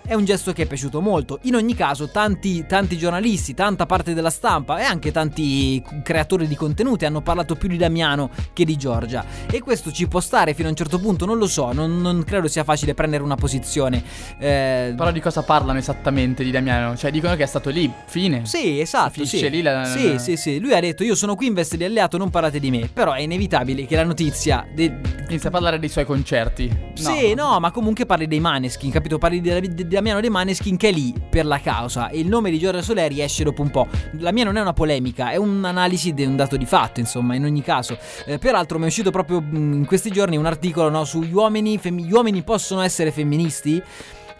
è 0.05 0.13
un 0.13 0.25
gesto 0.25 0.51
che 0.51 0.63
è 0.63 0.65
piaciuto 0.65 1.01
molto. 1.01 1.39
In 1.43 1.55
ogni 1.55 1.73
caso, 1.73 2.09
tanti, 2.09 2.65
tanti, 2.67 2.97
giornalisti, 2.97 3.53
tanta 3.53 3.85
parte 3.85 4.13
della 4.13 4.29
stampa 4.29 4.79
e 4.79 4.83
anche 4.83 5.11
tanti 5.11 5.81
creatori 6.03 6.47
di 6.47 6.55
contenuti 6.55 7.05
hanno 7.05 7.21
parlato 7.21 7.55
più 7.55 7.69
di 7.69 7.77
Damiano 7.77 8.29
che 8.53 8.65
di 8.65 8.77
Giorgia. 8.77 9.23
E 9.49 9.59
questo 9.59 9.91
ci 9.91 10.07
può 10.07 10.19
stare 10.19 10.53
fino 10.53 10.67
a 10.67 10.71
un 10.71 10.77
certo 10.77 10.99
punto, 10.99 11.25
non 11.25 11.37
lo 11.37 11.47
so, 11.47 11.71
non, 11.71 12.01
non 12.01 12.23
credo 12.23 12.47
sia 12.47 12.63
facile 12.63 12.93
prendere 12.93 13.23
una 13.23 13.35
posizione. 13.35 14.03
Eh... 14.37 14.93
Però 14.95 15.11
di 15.11 15.19
cosa 15.19 15.43
parlano 15.43 15.79
esattamente 15.79 16.43
di 16.43 16.51
Damiano? 16.51 16.95
Cioè, 16.95 17.11
dicono 17.11 17.35
che 17.35 17.43
è 17.43 17.47
stato 17.47 17.69
lì, 17.69 17.91
fine. 18.05 18.45
Sì, 18.45 18.79
esatto. 18.79 19.11
Finisce 19.11 19.37
sì. 19.37 19.49
lì 19.49 19.61
la... 19.61 19.85
Sì, 19.85 20.17
sì, 20.19 20.37
sì. 20.37 20.59
Lui 20.59 20.73
ha 20.73 20.79
detto: 20.79 21.03
Io 21.03 21.15
sono 21.15 21.35
qui 21.35 21.47
in 21.47 21.53
veste 21.53 21.77
di 21.77 21.83
alleato, 21.83 22.17
non 22.17 22.29
parlate 22.29 22.59
di 22.59 22.69
me. 22.69 22.89
Però 22.91 23.13
è 23.13 23.21
inevitabile 23.21 23.85
che 23.85 23.95
la 23.95 24.03
notizia. 24.03 24.65
De... 24.73 24.99
Inizia 25.27 25.49
a 25.49 25.51
parlare 25.51 25.79
dei 25.79 25.89
suoi 25.89 26.05
concerti. 26.05 26.67
No. 26.67 26.93
Sì, 26.95 27.33
no, 27.33 27.59
ma 27.59 27.71
comunque 27.71 28.05
parli 28.05 28.27
dei 28.27 28.39
Maneskin, 28.39 28.91
capito? 28.91 29.17
Parli 29.17 29.39
di, 29.41 29.87
di 29.87 29.90
Damiano 29.91 30.21
De 30.21 30.29
Maneskin 30.29 30.77
che 30.77 30.87
è 30.87 30.91
lì 30.93 31.13
per 31.29 31.45
la 31.45 31.59
causa 31.59 32.07
e 32.07 32.19
il 32.19 32.27
nome 32.27 32.49
di 32.49 32.57
Giorgia 32.57 32.81
Soleri 32.81 33.21
esce 33.21 33.43
dopo 33.43 33.61
un 33.61 33.69
po'. 33.69 33.89
La 34.19 34.31
mia 34.31 34.45
non 34.45 34.55
è 34.55 34.61
una 34.61 34.71
polemica, 34.71 35.31
è 35.31 35.35
un'analisi 35.35 36.13
di 36.13 36.23
un 36.23 36.37
dato 36.37 36.55
di 36.55 36.65
fatto, 36.65 37.01
insomma, 37.01 37.35
in 37.35 37.43
ogni 37.43 37.61
caso. 37.61 37.97
Eh, 38.25 38.37
peraltro 38.37 38.77
mi 38.77 38.85
è 38.85 38.87
uscito 38.87 39.11
proprio 39.11 39.43
in 39.51 39.83
questi 39.85 40.09
giorni 40.09 40.37
un 40.37 40.45
articolo 40.45 40.87
no, 40.89 41.03
sugli 41.03 41.33
uomini, 41.33 41.77
fem- 41.77 41.99
gli 41.99 42.13
uomini 42.13 42.41
possono 42.41 42.79
essere 42.79 43.11
femministi? 43.11 43.83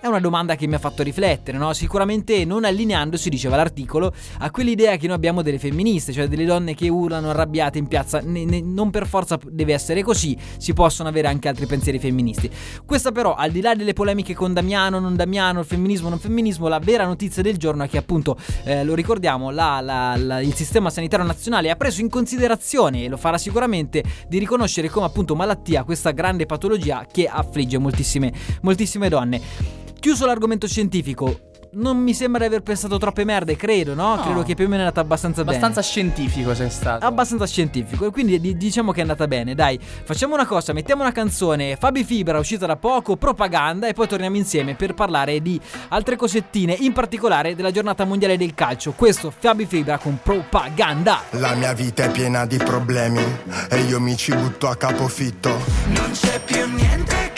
È 0.01 0.08
una 0.08 0.20
domanda 0.20 0.55
che 0.55 0.65
mi 0.65 0.74
ha 0.74 0.79
fatto 0.79 1.03
riflettere, 1.03 1.60
no? 1.60 1.74
Sicuramente 1.74 2.43
non 2.43 2.65
allineandosi, 2.65 3.29
diceva 3.29 3.55
l'articolo, 3.55 4.12
a 4.39 4.50
quell'idea 4.50 4.96
che 4.96 5.05
noi 5.05 5.15
abbiamo 5.15 5.43
delle 5.43 5.60
femministe, 5.60 6.12
cioè 6.12 6.27
delle 6.27 6.46
donne 6.46 6.74
che 6.74 6.89
urlano 6.89 7.29
arrabbiate 7.29 7.77
in 7.77 7.86
piazza. 7.86 8.20
Ne, 8.20 8.43
ne, 8.43 8.62
non 8.62 8.89
per 8.89 9.05
forza 9.05 9.38
deve 9.48 9.74
essere 9.74 10.01
così, 10.01 10.36
si 10.58 10.74
possono 10.74 11.08
avere 11.08 11.27
anche 11.27 11.48
altri 11.48 11.67
pensieri 11.67 12.00
femministi. 12.00 12.50
Questa 12.84 13.12
però, 13.12 13.36
al 13.36 13.51
di 13.51 13.62
là 13.62 13.75
delle 13.75 13.93
polemiche 13.93 14.34
con 14.34 14.53
Damiano, 14.53 14.98
non 14.98 15.15
Damiano, 15.15 15.60
il 15.60 15.67
femminismo, 15.67 16.10
non 16.10 16.17
femminismo, 16.17 16.67
la 16.67 16.79
vera 16.79 17.05
notizia 17.05 17.43
del 17.43 17.58
giorno 17.58 17.84
è 17.84 17.88
che 17.88 18.00
appunto, 18.00 18.39
eh, 18.63 18.84
lo 18.84 18.96
ricordiamo, 18.96 19.51
la, 19.51 19.81
la, 19.81 20.15
la, 20.17 20.41
il 20.41 20.55
sistema 20.55 20.89
sanitario 20.89 21.27
nazionale 21.27 21.70
ha 21.70 21.75
preso 21.75 22.01
in 22.01 22.10
considerazione, 22.10 23.03
e 23.03 23.08
lo 23.08 23.17
farà 23.17 23.38
sicuramente, 23.38 24.03
di 24.27 24.39
riconoscere 24.39 24.89
come 24.89 25.05
appunto 25.05 25.36
malattia 25.36 25.84
questa 25.84 26.10
grande 26.10 26.48
patologia 26.48 27.05
che 27.05 27.27
affligge 27.27 27.77
moltissime, 27.77 28.34
moltissime 28.62 29.08
donne. 29.08 29.79
Chiuso 30.01 30.25
l'argomento 30.25 30.67
scientifico, 30.67 31.39
non 31.74 31.96
mi 31.98 32.15
sembra 32.15 32.39
di 32.39 32.48
aver 32.48 32.62
pensato 32.63 32.98
troppe 32.98 33.24
merde, 33.24 33.55
credo, 33.55 33.93
no? 33.93 34.15
No. 34.15 34.22
Credo 34.24 34.41
che 34.41 34.55
più 34.55 34.65
o 34.65 34.67
meno 34.67 34.81
è 34.81 34.86
andata 34.86 35.01
abbastanza, 35.01 35.41
Abbastanza 35.41 35.81
bene. 35.81 35.91
scientifico 35.91 36.55
sei 36.55 36.72
stato. 36.72 37.05
Abbastanza 37.05 37.46
scientifico, 37.46 38.08
e 38.08 38.10
quindi 38.12 38.39
di- 38.41 38.58
diciamo 38.58 38.91
che 38.93 38.98
è 38.98 39.01
andata 39.03 39.27
bene. 39.27 39.53
Dai, 39.53 39.79
facciamo 39.79 40.34
una 40.34 40.48
cosa: 40.48 40.74
mettiamo 40.74 41.03
una 41.03 41.12
canzone 41.12 41.75
Fabi 41.75 42.03
Fibra, 42.03 42.39
uscita 42.39 42.65
da 42.65 42.77
poco, 42.77 43.15
propaganda, 43.15 43.88
e 43.88 43.93
poi 43.93 44.08
torniamo 44.08 44.38
insieme 44.38 44.74
per 44.74 44.96
parlare 44.96 45.39
di 45.39 45.62
altre 45.89 46.15
cosettine, 46.15 46.74
in 46.79 46.93
particolare 46.93 47.53
della 47.53 47.70
giornata 47.70 48.03
mondiale 48.03 48.38
del 48.38 48.55
calcio. 48.55 48.93
Questo 48.93 49.31
Fabi 49.38 49.67
Fibra 49.67 50.00
con 50.00 50.17
propaganda. 50.24 51.22
La 51.31 51.53
mia 51.53 51.74
vita 51.74 52.05
è 52.05 52.10
piena 52.10 52.48
di 52.48 52.58
problemi 52.58 53.22
e 53.70 53.79
io 53.81 54.00
mi 54.00 54.17
ci 54.17 54.34
butto 54.34 54.67
a 54.67 54.75
capofitto. 54.75 55.50
Non 55.89 56.10
c'è 56.12 56.41
più 56.43 56.65
niente. 56.74 57.30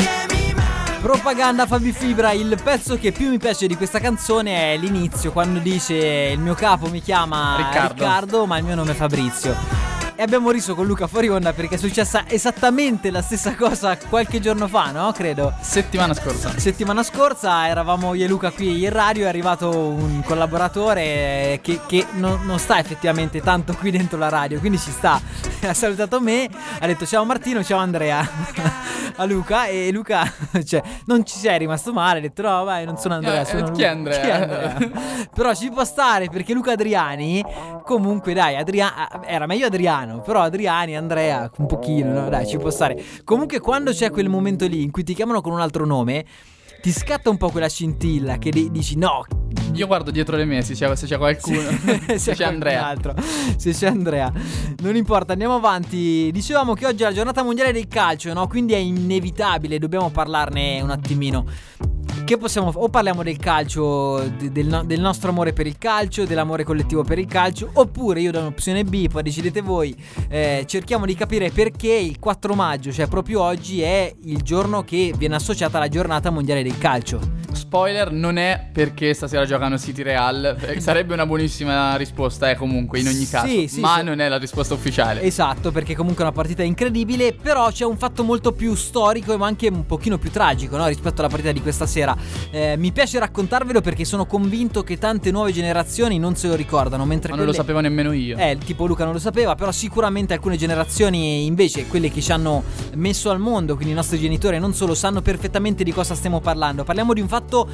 Propaganda 1.03 1.65
Fabi 1.65 1.91
Fibra, 1.91 2.31
il 2.31 2.57
pezzo 2.63 2.97
che 2.97 3.11
più 3.11 3.27
mi 3.27 3.37
piace 3.37 3.67
di 3.67 3.75
questa 3.75 3.99
canzone 3.99 4.71
è 4.73 4.77
l'inizio, 4.77 5.33
quando 5.33 5.59
dice 5.59 5.95
il 5.95 6.39
mio 6.39 6.53
capo 6.53 6.87
mi 6.87 7.01
chiama 7.01 7.57
Riccardo. 7.57 8.45
ma 8.45 8.57
il 8.57 8.63
mio 8.63 8.75
nome 8.75 8.91
è 8.91 8.95
Fabrizio. 8.95 10.02
E 10.15 10.21
abbiamo 10.21 10.51
riso 10.51 10.75
con 10.75 10.85
Luca 10.85 11.07
fuori 11.07 11.27
onda 11.27 11.53
perché 11.53 11.73
è 11.73 11.77
successa 11.79 12.25
esattamente 12.27 13.09
la 13.09 13.23
stessa 13.23 13.55
cosa 13.55 13.97
qualche 13.97 14.39
giorno 14.39 14.67
fa, 14.67 14.91
no? 14.91 15.11
Credo. 15.11 15.51
Settimana 15.59 16.13
scorsa. 16.13 16.53
Settimana 16.55 17.01
scorsa 17.01 17.67
eravamo 17.67 18.13
io 18.13 18.25
e 18.25 18.27
Luca 18.27 18.51
qui 18.51 18.83
in 18.83 18.91
radio, 18.91 19.25
è 19.25 19.27
arrivato 19.27 19.75
un 19.75 20.21
collaboratore 20.23 21.59
che, 21.63 21.79
che 21.87 22.05
non, 22.13 22.41
non 22.43 22.59
sta 22.59 22.77
effettivamente 22.77 23.41
tanto 23.41 23.73
qui 23.73 23.89
dentro 23.89 24.19
la 24.19 24.29
radio, 24.29 24.59
quindi 24.59 24.77
ci 24.77 24.91
sta. 24.91 25.19
Ha 25.63 25.73
salutato 25.73 26.19
me, 26.19 26.49
ha 26.79 26.85
detto 26.85 27.05
ciao 27.05 27.23
Martino, 27.23 27.63
ciao 27.63 27.79
Andrea 27.79 28.19
a 29.15 29.23
Luca 29.23 29.67
e 29.67 29.91
Luca, 29.93 30.29
cioè, 30.65 30.83
non 31.05 31.25
ci 31.25 31.37
sei 31.39 31.57
rimasto 31.57 31.93
male, 31.93 32.17
ha 32.17 32.21
detto 32.21 32.41
no 32.41 32.65
vai, 32.65 32.83
non 32.83 32.97
sono 32.97 33.13
Andrea, 33.13 33.39
Eh, 33.39 33.45
sono 33.45 33.71
chi 33.71 33.81
Luca." 33.81 33.83
è 33.83 33.87
Andrea? 33.87 34.19
Chi 34.21 34.27
è 34.27 34.31
Andrea? 34.33 35.27
però 35.33 35.55
ci 35.55 35.69
può 35.71 35.85
stare 35.85 36.27
perché 36.27 36.53
Luca 36.53 36.73
Adriani, 36.73 37.41
comunque 37.85 38.33
dai, 38.33 38.57
Adria- 38.57 39.07
era 39.25 39.45
meglio 39.45 39.65
Adriano, 40.03 40.21
però 40.21 40.41
Adriani, 40.41 40.95
Andrea, 40.97 41.49
un 41.57 41.65
pochino, 41.65 42.11
no? 42.13 42.29
dai, 42.29 42.45
ci 42.45 42.57
può 42.57 42.69
stare. 42.69 43.01
Comunque 43.23 43.59
quando 43.59 43.91
c'è 43.91 44.11
quel 44.11 44.29
momento 44.29 44.67
lì 44.67 44.83
in 44.83 44.91
cui 44.91 45.03
ti 45.03 45.13
chiamano 45.13 45.41
con 45.41 45.53
un 45.53 45.59
altro 45.61 45.85
nome, 45.85 46.25
ti 46.81 46.91
scatta 46.91 47.29
un 47.29 47.37
po' 47.37 47.49
quella 47.49 47.69
scintilla 47.69 48.37
che 48.37 48.49
di- 48.49 48.69
dici 48.69 48.97
no, 48.97 49.23
Io 49.73 49.87
guardo 49.87 50.11
dietro 50.11 50.35
di 50.35 50.43
me 50.43 50.61
se 50.61 50.73
c'è, 50.73 50.93
se 50.95 51.05
c'è 51.07 51.17
qualcuno. 51.17 51.61
se 52.17 52.17
c'è 52.17 52.35
qualcun 52.35 52.45
Andrea. 52.45 52.85
altro. 52.85 53.13
Se 53.55 53.71
c'è 53.71 53.87
Andrea. 53.87 54.31
Non 54.81 54.95
importa, 54.95 55.31
andiamo 55.31 55.55
avanti. 55.55 56.29
Dicevamo 56.31 56.73
che 56.73 56.85
oggi 56.85 57.03
è 57.03 57.05
la 57.05 57.13
giornata 57.13 57.41
mondiale 57.43 57.71
del 57.71 57.87
calcio, 57.87 58.33
no? 58.33 58.47
Quindi 58.47 58.73
è 58.73 58.77
inevitabile, 58.77 59.79
dobbiamo 59.79 60.09
parlarne 60.09 60.81
un 60.81 60.89
attimino. 60.89 61.45
Che 62.25 62.37
possiamo 62.37 62.71
o 62.73 62.87
parliamo 62.87 63.21
del 63.21 63.35
calcio, 63.37 64.23
de- 64.37 64.49
del, 64.49 64.67
no- 64.67 64.83
del 64.85 65.01
nostro 65.01 65.29
amore 65.29 65.51
per 65.51 65.67
il 65.67 65.77
calcio, 65.77 66.23
dell'amore 66.23 66.63
collettivo 66.63 67.03
per 67.03 67.19
il 67.19 67.25
calcio, 67.25 67.69
oppure 67.73 68.21
io 68.21 68.31
do 68.31 68.39
un'opzione 68.39 68.85
B, 68.85 69.09
poi 69.09 69.23
decidete 69.23 69.61
voi. 69.61 69.93
eh, 70.29 70.63
cerchiamo 70.65 71.05
di 71.05 71.15
capire 71.15 71.51
perché 71.51 71.91
il 71.91 72.19
4 72.19 72.53
maggio, 72.55 72.93
cioè 72.93 73.07
proprio 73.07 73.41
oggi, 73.41 73.81
è 73.81 74.13
il 74.23 74.41
giorno 74.41 74.83
che 74.83 75.13
viene 75.17 75.35
associata 75.35 75.77
alla 75.77 75.89
giornata 75.89 76.29
mondiale 76.29 76.63
del 76.63 76.77
calcio. 76.77 77.41
Spoiler, 77.51 78.11
non 78.11 78.37
è 78.37 78.69
perché 78.71 79.13
stasera 79.13 79.45
giocano 79.45 79.77
City 79.77 80.01
Real. 80.01 80.57
eh, 80.59 80.79
Sarebbe 80.81 81.13
una 81.13 81.25
buonissima 81.25 81.95
risposta, 81.97 82.49
eh, 82.49 82.55
comunque, 82.55 82.99
in 82.99 83.07
ogni 83.07 83.27
caso. 83.27 83.47
Sì, 83.47 83.67
sì, 83.67 83.79
ma 83.79 83.97
sì. 83.97 84.03
non 84.03 84.19
è 84.19 84.29
la 84.29 84.37
risposta 84.37 84.73
ufficiale. 84.73 85.21
Esatto, 85.21 85.71
perché 85.71 85.95
comunque 85.95 86.23
è 86.23 86.27
una 86.27 86.35
partita 86.35 86.63
incredibile, 86.63 87.33
però 87.33 87.69
c'è 87.69 87.85
un 87.85 87.97
fatto 87.97 88.23
molto 88.23 88.53
più 88.53 88.75
storico 88.75 89.37
ma 89.37 89.47
anche 89.47 89.67
un 89.67 89.85
pochino 89.85 90.17
più 90.17 90.31
tragico 90.31 90.77
no? 90.77 90.87
rispetto 90.87 91.19
alla 91.21 91.29
partita 91.29 91.51
di 91.51 91.61
questa 91.61 91.85
sera. 91.85 92.12
Eh, 92.51 92.75
mi 92.77 92.91
piace 92.91 93.19
raccontarvelo 93.19 93.81
perché 93.81 94.05
sono 94.05 94.25
convinto 94.25 94.83
che 94.83 94.97
tante 94.97 95.31
nuove 95.31 95.51
generazioni 95.51 96.19
non 96.19 96.35
se 96.35 96.47
lo 96.47 96.55
ricordano, 96.55 97.05
mentre 97.05 97.29
ma 97.29 97.35
non 97.37 97.45
lo 97.45 97.51
quelle- 97.51 97.65
sapevo 97.65 97.79
nemmeno 97.81 98.11
io. 98.11 98.37
Eh, 98.37 98.57
tipo 98.63 98.85
Luca 98.85 99.03
non 99.03 99.13
lo 99.13 99.19
sapeva, 99.19 99.55
però 99.55 99.71
sicuramente 99.71 100.33
alcune 100.33 100.57
generazioni 100.57 101.45
invece, 101.45 101.87
quelle 101.87 102.09
che 102.11 102.21
ci 102.21 102.31
hanno 102.31 102.63
messo 102.95 103.29
al 103.29 103.39
mondo, 103.39 103.75
quindi 103.75 103.93
i 103.93 103.95
nostri 103.95 104.19
genitori, 104.19 104.59
non 104.59 104.73
solo 104.73 104.93
sanno 104.95 105.21
perfettamente 105.21 105.83
di 105.83 105.91
cosa 105.91 106.15
stiamo 106.15 106.39
parlando. 106.39 106.83
Parliamo 106.83 107.13
di 107.13 107.21
un 107.21 107.27
fatto 107.27 107.67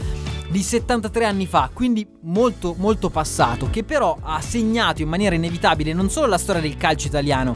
di 0.50 0.64
73 0.64 1.26
anni 1.26 1.46
fa, 1.46 1.70
quindi 1.72 2.08
molto 2.22 2.74
molto 2.78 3.10
passato, 3.10 3.70
che 3.70 3.84
però 3.84 4.18
ha 4.22 4.42
segnato 4.42 5.02
in 5.02 5.08
maniera 5.08 5.36
inevitabile 5.36 5.94
non 5.94 6.10
solo 6.10 6.28
la 6.28 6.38
storia 6.38 6.62
del 6.62 6.76
calcio 6.76 7.08
italiano, 7.08 7.54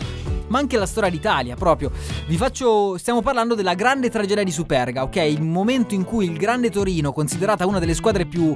ma 0.48 0.60
anche 0.60 0.78
la 0.78 0.86
storia 0.86 1.10
d'Italia 1.10 1.56
proprio. 1.56 1.92
Vi 2.28 2.38
faccio 2.38 2.98
stiamo 2.98 3.22
parlando 3.22 3.56
della 3.56 3.74
grande 3.74 4.10
tragedia 4.10 4.44
di 4.44 4.52
Superga, 4.52 5.04
ok? 5.04 5.16
Il 5.16 5.42
momento 5.42 5.96
in 5.96 6.04
cui 6.04 6.26
il 6.26 6.38
grande 6.38 6.70
Torino, 6.70 7.12
considerata 7.12 7.66
una 7.66 7.80
delle 7.80 7.96
squadre 7.96 8.26
più 8.26 8.56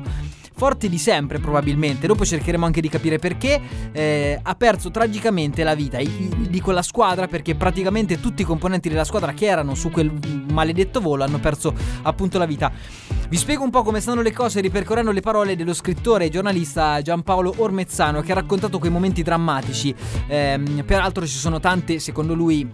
forti 0.57 0.89
di 0.89 0.97
sempre 0.97 1.37
probabilmente, 1.37 2.07
dopo 2.07 2.25
cercheremo 2.25 2.65
anche 2.65 2.81
di 2.81 2.89
capire 2.89 3.19
perché, 3.19 3.61
eh, 3.91 4.39
ha 4.41 4.55
perso 4.55 4.89
tragicamente 4.89 5.63
la 5.63 5.75
vita 5.75 5.99
di 5.99 6.59
quella 6.59 6.81
squadra 6.81 7.27
perché 7.27 7.53
praticamente 7.53 8.19
tutti 8.19 8.41
i 8.41 8.45
componenti 8.45 8.89
della 8.89 9.03
squadra 9.03 9.33
che 9.33 9.45
erano 9.45 9.75
su 9.75 9.91
quel 9.91 10.11
maledetto 10.51 10.99
volo 10.99 11.23
hanno 11.23 11.39
perso 11.39 11.73
appunto 12.01 12.39
la 12.39 12.45
vita. 12.45 12.71
Vi 13.29 13.37
spiego 13.37 13.63
un 13.63 13.69
po' 13.69 13.83
come 13.83 13.99
stanno 13.99 14.21
le 14.21 14.33
cose 14.33 14.59
ripercorrendo 14.59 15.11
le 15.11 15.21
parole 15.21 15.55
dello 15.55 15.73
scrittore 15.73 16.25
e 16.25 16.29
giornalista 16.29 17.01
Giampaolo 17.01 17.53
Ormezzano 17.57 18.21
che 18.21 18.31
ha 18.31 18.35
raccontato 18.35 18.79
quei 18.79 18.91
momenti 18.91 19.21
drammatici. 19.21 19.93
Eh, 20.27 20.83
peraltro 20.85 21.27
ci 21.27 21.37
sono 21.37 21.59
tante, 21.59 21.99
secondo 21.99 22.33
lui, 22.33 22.67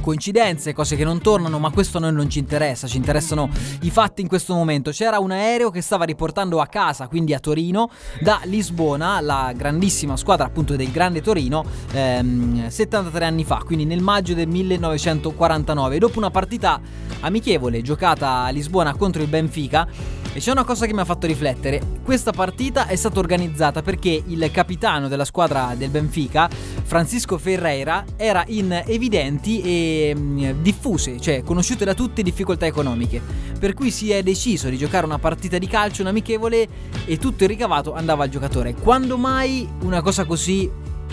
coincidenze, 0.00 0.72
cose 0.72 0.96
che 0.96 1.04
non 1.04 1.20
tornano, 1.20 1.58
ma 1.58 1.70
questo 1.70 1.98
a 1.98 2.00
noi 2.00 2.12
non 2.12 2.28
ci 2.28 2.38
interessa, 2.38 2.86
ci 2.86 2.96
interessano 2.96 3.48
i 3.82 3.90
fatti 3.90 4.22
in 4.22 4.28
questo 4.28 4.54
momento. 4.54 4.90
C'era 4.90 5.18
un 5.18 5.30
aereo 5.30 5.70
che 5.70 5.80
stava 5.80 6.04
riportando 6.04 6.60
a 6.60 6.66
casa, 6.66 7.08
quindi 7.08 7.34
a 7.34 7.38
Torino, 7.38 7.90
da 8.20 8.40
Lisbona, 8.44 9.20
la 9.20 9.52
grandissima 9.54 10.16
squadra 10.16 10.46
appunto 10.46 10.76
del 10.76 10.90
Grande 10.90 11.20
Torino, 11.20 11.64
ehm, 11.92 12.68
73 12.68 13.24
anni 13.24 13.44
fa, 13.44 13.62
quindi 13.64 13.84
nel 13.84 14.00
maggio 14.00 14.34
del 14.34 14.48
1949. 14.48 15.98
Dopo 15.98 16.18
una 16.18 16.30
partita 16.30 16.80
amichevole 17.20 17.82
giocata 17.82 18.44
a 18.44 18.48
Lisbona 18.50 18.94
contro 18.96 19.22
il 19.22 19.28
Benfica, 19.28 19.86
e 20.32 20.38
c'è 20.38 20.52
una 20.52 20.64
cosa 20.64 20.86
che 20.86 20.94
mi 20.94 21.00
ha 21.00 21.04
fatto 21.04 21.26
riflettere. 21.26 21.80
Questa 22.04 22.30
partita 22.32 22.86
è 22.86 22.94
stata 22.94 23.18
organizzata 23.18 23.82
perché 23.82 24.22
il 24.26 24.50
capitano 24.52 25.08
della 25.08 25.24
squadra 25.24 25.74
del 25.76 25.90
Benfica, 25.90 26.48
Francisco 26.84 27.36
Ferreira, 27.36 28.04
era 28.16 28.44
in 28.48 28.82
evidenti 28.86 29.60
e 29.60 30.14
mm, 30.16 30.50
diffuse, 30.62 31.20
cioè 31.20 31.42
conosciute 31.42 31.84
da 31.84 31.94
tutti 31.94 32.22
difficoltà 32.22 32.66
economiche. 32.66 33.20
Per 33.58 33.74
cui 33.74 33.90
si 33.90 34.10
è 34.12 34.22
deciso 34.22 34.68
di 34.68 34.78
giocare 34.78 35.04
una 35.04 35.18
partita 35.18 35.58
di 35.58 35.66
calcio, 35.66 36.02
un 36.02 36.08
amichevole, 36.08 36.68
e 37.04 37.16
tutto 37.18 37.42
il 37.42 37.48
ricavato 37.48 37.92
andava 37.94 38.24
al 38.24 38.30
giocatore. 38.30 38.74
Quando 38.74 39.18
mai 39.18 39.68
una 39.82 40.00
cosa 40.00 40.24
così 40.24 40.70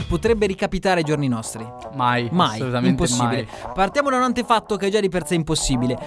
potrebbe 0.07 0.45
ricapitare 0.45 0.99
ai 0.99 1.05
giorni 1.05 1.27
nostri? 1.27 1.65
Mai, 1.95 2.29
Mai, 2.31 2.55
assolutamente 2.55 2.89
impossibile. 3.03 3.47
mai. 3.63 3.73
Partiamo 3.73 4.09
da 4.11 4.17
un 4.17 4.23
antefatto 4.23 4.75
che 4.77 4.87
è 4.87 4.89
già 4.91 4.99
di 4.99 5.09
per 5.09 5.25
sé 5.25 5.35
impossibile. 5.35 5.97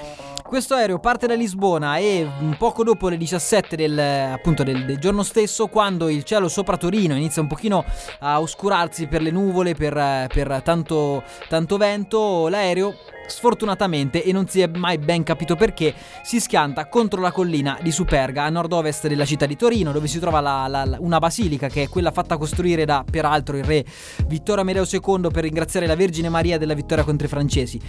Questo 0.50 0.74
aereo 0.74 0.98
parte 0.98 1.28
da 1.28 1.34
Lisbona 1.34 1.98
e 1.98 2.28
poco 2.58 2.82
dopo 2.82 3.08
le 3.08 3.16
17 3.16 3.76
del, 3.76 3.96
appunto 3.96 4.64
del, 4.64 4.84
del 4.84 4.98
giorno 4.98 5.22
stesso, 5.22 5.68
quando 5.68 6.08
il 6.08 6.24
cielo 6.24 6.48
sopra 6.48 6.76
Torino 6.76 7.14
inizia 7.14 7.40
un 7.40 7.46
pochino 7.46 7.84
a 8.18 8.40
oscurarsi 8.40 9.06
per 9.06 9.22
le 9.22 9.30
nuvole, 9.30 9.76
per, 9.76 10.26
per 10.26 10.60
tanto, 10.64 11.22
tanto 11.48 11.76
vento, 11.76 12.48
l'aereo 12.48 12.96
sfortunatamente 13.30 14.22
e 14.22 14.32
non 14.32 14.48
si 14.48 14.60
è 14.60 14.66
mai 14.66 14.98
ben 14.98 15.22
capito 15.22 15.56
perché 15.56 15.94
si 16.22 16.40
schianta 16.40 16.86
contro 16.88 17.20
la 17.20 17.32
collina 17.32 17.78
di 17.80 17.90
Superga 17.90 18.44
a 18.44 18.50
nord-ovest 18.50 19.06
della 19.06 19.24
città 19.24 19.46
di 19.46 19.56
Torino 19.56 19.92
dove 19.92 20.06
si 20.08 20.18
trova 20.18 20.40
la- 20.40 20.66
la- 20.66 20.96
una 21.00 21.18
basilica 21.18 21.68
che 21.68 21.84
è 21.84 21.88
quella 21.88 22.10
fatta 22.10 22.36
costruire 22.36 22.84
da 22.84 23.04
peraltro 23.08 23.56
il 23.56 23.64
re 23.64 23.84
Vittorio 24.26 24.62
Amedeo 24.62 24.84
II 24.90 25.28
per 25.32 25.44
ringraziare 25.44 25.86
la 25.86 25.96
Vergine 25.96 26.28
Maria 26.28 26.58
della 26.58 26.74
vittoria 26.74 27.04
contro 27.04 27.26
i 27.26 27.30
francesi. 27.30 27.80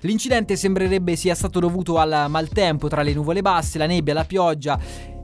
L'incidente 0.00 0.56
sembrerebbe 0.56 1.16
sia 1.16 1.34
stato 1.34 1.60
dovuto 1.60 1.98
al 1.98 2.26
maltempo 2.28 2.88
tra 2.88 3.02
le 3.02 3.12
nuvole 3.12 3.42
basse, 3.42 3.78
la 3.78 3.86
nebbia, 3.86 4.14
la 4.14 4.24
pioggia 4.24 4.78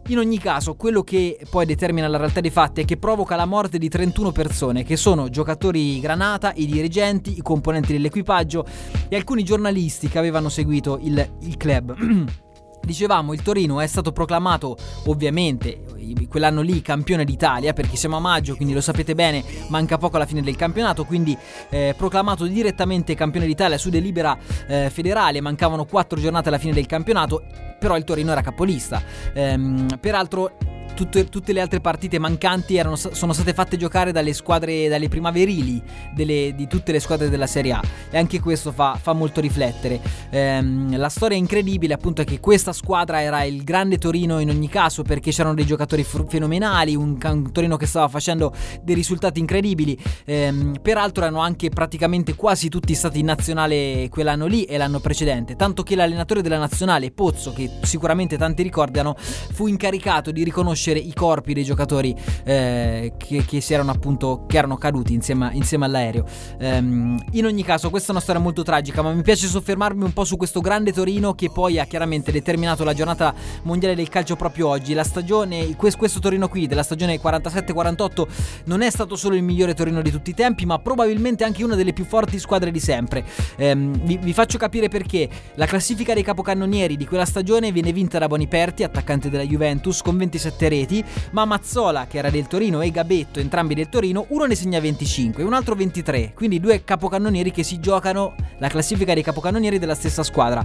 in 0.08 0.18
ogni 0.18 0.38
caso, 0.38 0.74
quello 0.74 1.02
che 1.02 1.38
poi 1.48 1.64
determina 1.64 2.08
la 2.08 2.16
realtà 2.16 2.40
dei 2.40 2.50
fatti 2.50 2.80
è 2.80 2.84
che 2.84 2.96
provoca 2.96 3.36
la 3.36 3.46
morte 3.46 3.78
di 3.78 3.88
31 3.88 4.32
persone, 4.32 4.82
che 4.82 4.96
sono 4.96 5.28
giocatori 5.28 6.00
granata, 6.00 6.52
i 6.56 6.66
dirigenti, 6.66 7.36
i 7.36 7.42
componenti 7.42 7.92
dell'equipaggio 7.92 8.66
e 9.08 9.16
alcuni 9.16 9.44
giornalisti 9.44 10.08
che 10.08 10.18
avevano 10.18 10.48
seguito 10.48 10.98
il, 11.00 11.26
il 11.42 11.56
club. 11.56 11.94
Dicevamo, 12.84 13.32
il 13.32 13.42
Torino 13.42 13.80
è 13.80 13.86
stato 13.86 14.12
proclamato, 14.12 14.76
ovviamente, 15.06 15.82
quell'anno 16.28 16.62
lì 16.62 16.82
campione 16.82 17.24
d'Italia, 17.24 17.72
perché 17.72 17.96
siamo 17.96 18.16
a 18.16 18.20
maggio, 18.20 18.56
quindi 18.56 18.74
lo 18.74 18.80
sapete 18.80 19.14
bene, 19.14 19.44
manca 19.68 19.98
poco 19.98 20.16
alla 20.16 20.26
fine 20.26 20.42
del 20.42 20.56
campionato, 20.56 21.04
quindi 21.04 21.36
eh, 21.70 21.94
proclamato 21.96 22.44
direttamente 22.46 23.14
campione 23.14 23.46
d'Italia 23.46 23.78
su 23.78 23.88
delibera 23.88 24.36
eh, 24.66 24.90
federale, 24.90 25.40
mancavano 25.40 25.84
quattro 25.84 26.18
giornate 26.18 26.48
alla 26.48 26.58
fine 26.58 26.72
del 26.72 26.86
campionato, 26.86 27.42
però 27.78 27.96
il 27.96 28.04
Torino 28.04 28.32
era 28.32 28.40
capolista. 28.40 29.02
Ehm, 29.32 29.98
peraltro 30.00 30.56
tutte, 30.94 31.28
tutte, 31.28 31.52
le 31.52 31.60
altre 31.60 31.80
partite 31.80 32.18
mancanti 32.18 32.76
erano, 32.76 32.96
sono 32.96 33.32
state 33.32 33.52
fatte 33.52 33.76
giocare 33.76 34.12
dalle 34.12 34.32
squadre, 34.32 34.88
dalle 34.88 35.08
primaverili 35.08 35.82
delle, 36.14 36.52
di 36.54 36.66
tutte 36.66 36.92
le 36.92 37.00
squadre 37.00 37.28
della 37.28 37.46
Serie 37.46 37.72
A 37.72 37.82
e 38.10 38.18
anche 38.18 38.40
questo 38.40 38.72
fa, 38.72 38.98
fa 39.00 39.12
molto 39.12 39.40
riflettere. 39.40 40.00
Ehm, 40.30 40.96
la 40.96 41.08
storia 41.08 41.36
incredibile 41.36 41.94
appunto 41.94 42.22
è 42.22 42.24
che 42.24 42.40
questa 42.40 42.72
squadra 42.72 43.22
era 43.22 43.42
il 43.44 43.64
grande 43.64 43.98
Torino 43.98 44.38
in 44.38 44.50
ogni 44.50 44.68
caso 44.68 45.02
perché 45.02 45.30
c'erano 45.30 45.54
dei 45.54 45.66
giocatori 45.66 46.04
f- 46.04 46.26
fenomenali, 46.28 46.94
un, 46.94 47.16
un, 47.22 47.52
Torino 47.52 47.76
che 47.76 47.86
stava 47.86 48.08
facendo 48.08 48.54
dei 48.82 48.94
risultati 48.94 49.40
incredibili, 49.40 49.98
ehm, 50.24 50.78
peraltro 50.82 51.24
erano 51.24 51.40
anche 51.40 51.70
praticamente 51.70 52.34
quasi 52.34 52.68
tutti 52.68 52.94
stati 52.94 53.20
in 53.20 53.26
nazionale 53.26 54.08
quell'anno 54.10 54.46
lì 54.46 54.64
e 54.64 54.76
l'anno 54.76 55.00
precedente, 55.00 55.56
tanto 55.56 55.82
che 55.82 55.96
l'allenatore 55.96 56.42
della 56.42 56.58
nazionale 56.58 57.10
Pozzo, 57.10 57.52
che 57.52 57.70
sicuramente 57.82 58.36
tanti 58.36 58.62
ricordano, 58.62 59.14
fu 59.16 59.66
incaricato 59.66 60.30
di 60.30 60.44
riconoscere 60.44 60.81
conoscere 60.82 60.98
i 60.98 61.12
corpi 61.14 61.54
dei 61.54 61.62
giocatori 61.62 62.14
eh, 62.44 63.12
che, 63.16 63.44
che, 63.44 63.60
si 63.60 63.72
erano 63.72 63.92
appunto 63.92 64.44
che 64.48 64.56
erano 64.56 64.76
caduti 64.76 65.14
insieme, 65.14 65.50
insieme 65.52 65.84
all'aereo. 65.84 66.24
Um, 66.58 67.22
in 67.32 67.46
ogni 67.46 67.62
caso, 67.62 67.88
questa 67.90 68.08
è 68.08 68.10
una 68.10 68.20
storia 68.20 68.40
molto 68.40 68.62
tragica, 68.62 69.02
ma 69.02 69.12
mi 69.12 69.22
piace 69.22 69.46
soffermarmi 69.46 70.02
un 70.02 70.12
po' 70.12 70.24
su 70.24 70.36
questo 70.36 70.60
grande 70.60 70.92
Torino 70.92 71.34
che 71.34 71.50
poi 71.50 71.78
ha 71.78 71.84
chiaramente 71.84 72.32
determinato 72.32 72.82
la 72.82 72.94
giornata 72.94 73.32
mondiale 73.62 73.94
del 73.94 74.08
calcio 74.08 74.34
proprio 74.34 74.68
oggi. 74.68 74.92
La 74.94 75.04
stagione, 75.04 75.76
questo 75.76 76.18
Torino 76.18 76.48
qui 76.48 76.66
della 76.66 76.82
stagione 76.82 77.20
47-48 77.20 78.26
non 78.64 78.82
è 78.82 78.90
stato 78.90 79.14
solo 79.14 79.36
il 79.36 79.42
migliore 79.42 79.74
Torino 79.74 80.02
di 80.02 80.10
tutti 80.10 80.30
i 80.30 80.34
tempi, 80.34 80.66
ma 80.66 80.78
probabilmente 80.80 81.44
anche 81.44 81.62
una 81.62 81.76
delle 81.76 81.92
più 81.92 82.04
forti 82.04 82.38
squadre 82.38 82.70
di 82.70 82.80
sempre. 82.80 83.24
Um, 83.58 83.92
vi, 84.02 84.18
vi 84.20 84.32
faccio 84.32 84.58
capire 84.58 84.88
perché 84.88 85.28
la 85.54 85.66
classifica 85.66 86.14
dei 86.14 86.24
capocannonieri 86.24 86.96
di 86.96 87.06
quella 87.06 87.24
stagione 87.24 87.70
viene 87.70 87.92
vinta 87.92 88.18
da 88.18 88.26
Boniperti, 88.26 88.82
attaccante 88.82 89.30
della 89.30 89.44
Juventus, 89.44 90.02
con 90.02 90.16
27 90.16 90.68
reti, 90.72 91.04
ma 91.32 91.44
Mazzola, 91.44 92.06
che 92.06 92.18
era 92.18 92.30
del 92.30 92.46
Torino, 92.46 92.80
e 92.80 92.90
Gabetto, 92.90 93.38
entrambi 93.38 93.74
del 93.74 93.88
Torino, 93.88 94.26
uno 94.28 94.46
ne 94.46 94.54
segna 94.54 94.80
25 94.80 95.42
e 95.42 95.46
un 95.46 95.52
altro 95.52 95.74
23, 95.74 96.32
quindi 96.34 96.60
due 96.60 96.82
capocannonieri 96.84 97.50
che 97.50 97.62
si 97.62 97.78
giocano 97.78 98.34
la 98.58 98.68
classifica 98.68 99.12
dei 99.14 99.22
capocannonieri 99.22 99.78
della 99.78 99.94
stessa 99.94 100.22
squadra. 100.22 100.64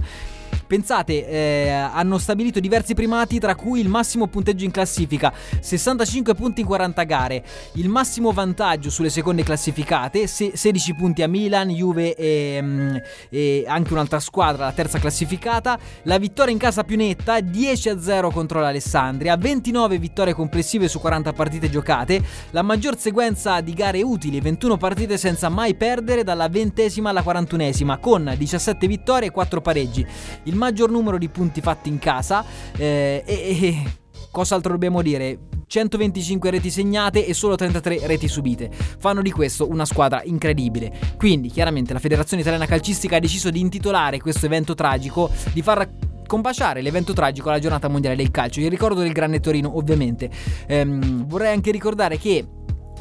Pensate, 0.68 1.26
eh, 1.26 1.70
hanno 1.70 2.18
stabilito 2.18 2.60
diversi 2.60 2.92
primati, 2.92 3.38
tra 3.38 3.54
cui 3.54 3.80
il 3.80 3.88
massimo 3.88 4.26
punteggio 4.26 4.64
in 4.64 4.70
classifica, 4.70 5.32
65 5.60 6.34
punti 6.34 6.60
in 6.60 6.66
40 6.66 7.02
gare, 7.04 7.42
il 7.74 7.88
massimo 7.88 8.32
vantaggio 8.32 8.90
sulle 8.90 9.08
seconde 9.08 9.42
classificate, 9.42 10.26
16 10.26 10.94
punti 10.94 11.22
a 11.22 11.28
Milan, 11.28 11.68
Juve 11.68 12.14
e, 12.14 12.58
mm, 12.60 12.96
e, 13.30 13.64
anche 13.66 13.94
un'altra 13.94 14.20
squadra, 14.20 14.66
la 14.66 14.72
terza 14.72 14.98
classificata, 14.98 15.78
la 16.02 16.18
vittoria 16.18 16.52
in 16.52 16.58
casa 16.58 16.84
più 16.84 16.96
netta, 16.96 17.40
10 17.40 17.88
a 17.88 17.98
0 17.98 18.30
contro 18.30 18.60
l'Alessandria, 18.60 19.36
29 19.36 19.98
vittorie 19.98 20.34
complessive 20.34 20.86
su 20.86 21.00
40 21.00 21.32
partite 21.32 21.70
giocate, 21.70 22.22
la 22.50 22.62
maggior 22.62 22.98
sequenza 22.98 23.62
di 23.62 23.72
gare 23.72 24.02
utili, 24.02 24.38
21 24.40 24.76
partite 24.76 25.16
senza 25.16 25.48
mai 25.48 25.74
perdere 25.74 26.24
dalla 26.24 26.48
ventesima 26.48 27.08
alla 27.08 27.22
quarantunesima, 27.22 27.96
con 27.96 28.34
17 28.36 28.86
vittorie 28.86 29.28
e 29.28 29.30
4 29.30 29.62
pareggi 29.62 30.06
il 30.44 30.54
maggior 30.54 30.90
numero 30.90 31.18
di 31.18 31.28
punti 31.28 31.60
fatti 31.60 31.88
in 31.88 31.98
casa 31.98 32.44
eh, 32.76 33.22
e, 33.24 33.58
e 33.60 33.82
cos'altro 34.30 34.72
dobbiamo 34.72 35.02
dire? 35.02 35.38
125 35.68 36.50
reti 36.50 36.70
segnate 36.70 37.26
e 37.26 37.34
solo 37.34 37.54
33 37.54 38.06
reti 38.06 38.26
subite. 38.26 38.70
Fanno 38.98 39.20
di 39.20 39.30
questo 39.30 39.68
una 39.68 39.84
squadra 39.84 40.22
incredibile. 40.24 40.92
Quindi, 41.16 41.50
chiaramente, 41.50 41.92
la 41.92 41.98
Federazione 41.98 42.40
Italiana 42.42 42.66
Calcistica 42.66 43.16
ha 43.16 43.20
deciso 43.20 43.50
di 43.50 43.60
intitolare 43.60 44.18
questo 44.18 44.46
evento 44.46 44.74
tragico, 44.74 45.30
di 45.52 45.60
far 45.60 45.86
combaciare 46.26 46.82
l'evento 46.82 47.12
tragico 47.12 47.48
alla 47.48 47.58
giornata 47.58 47.88
mondiale 47.88 48.16
del 48.16 48.30
calcio. 48.30 48.60
Il 48.60 48.70
ricordo 48.70 49.00
del 49.00 49.12
Grande 49.12 49.40
Torino, 49.40 49.76
ovviamente. 49.76 50.30
Ehm, 50.66 51.26
vorrei 51.26 51.52
anche 51.52 51.70
ricordare 51.70 52.18
che 52.18 52.46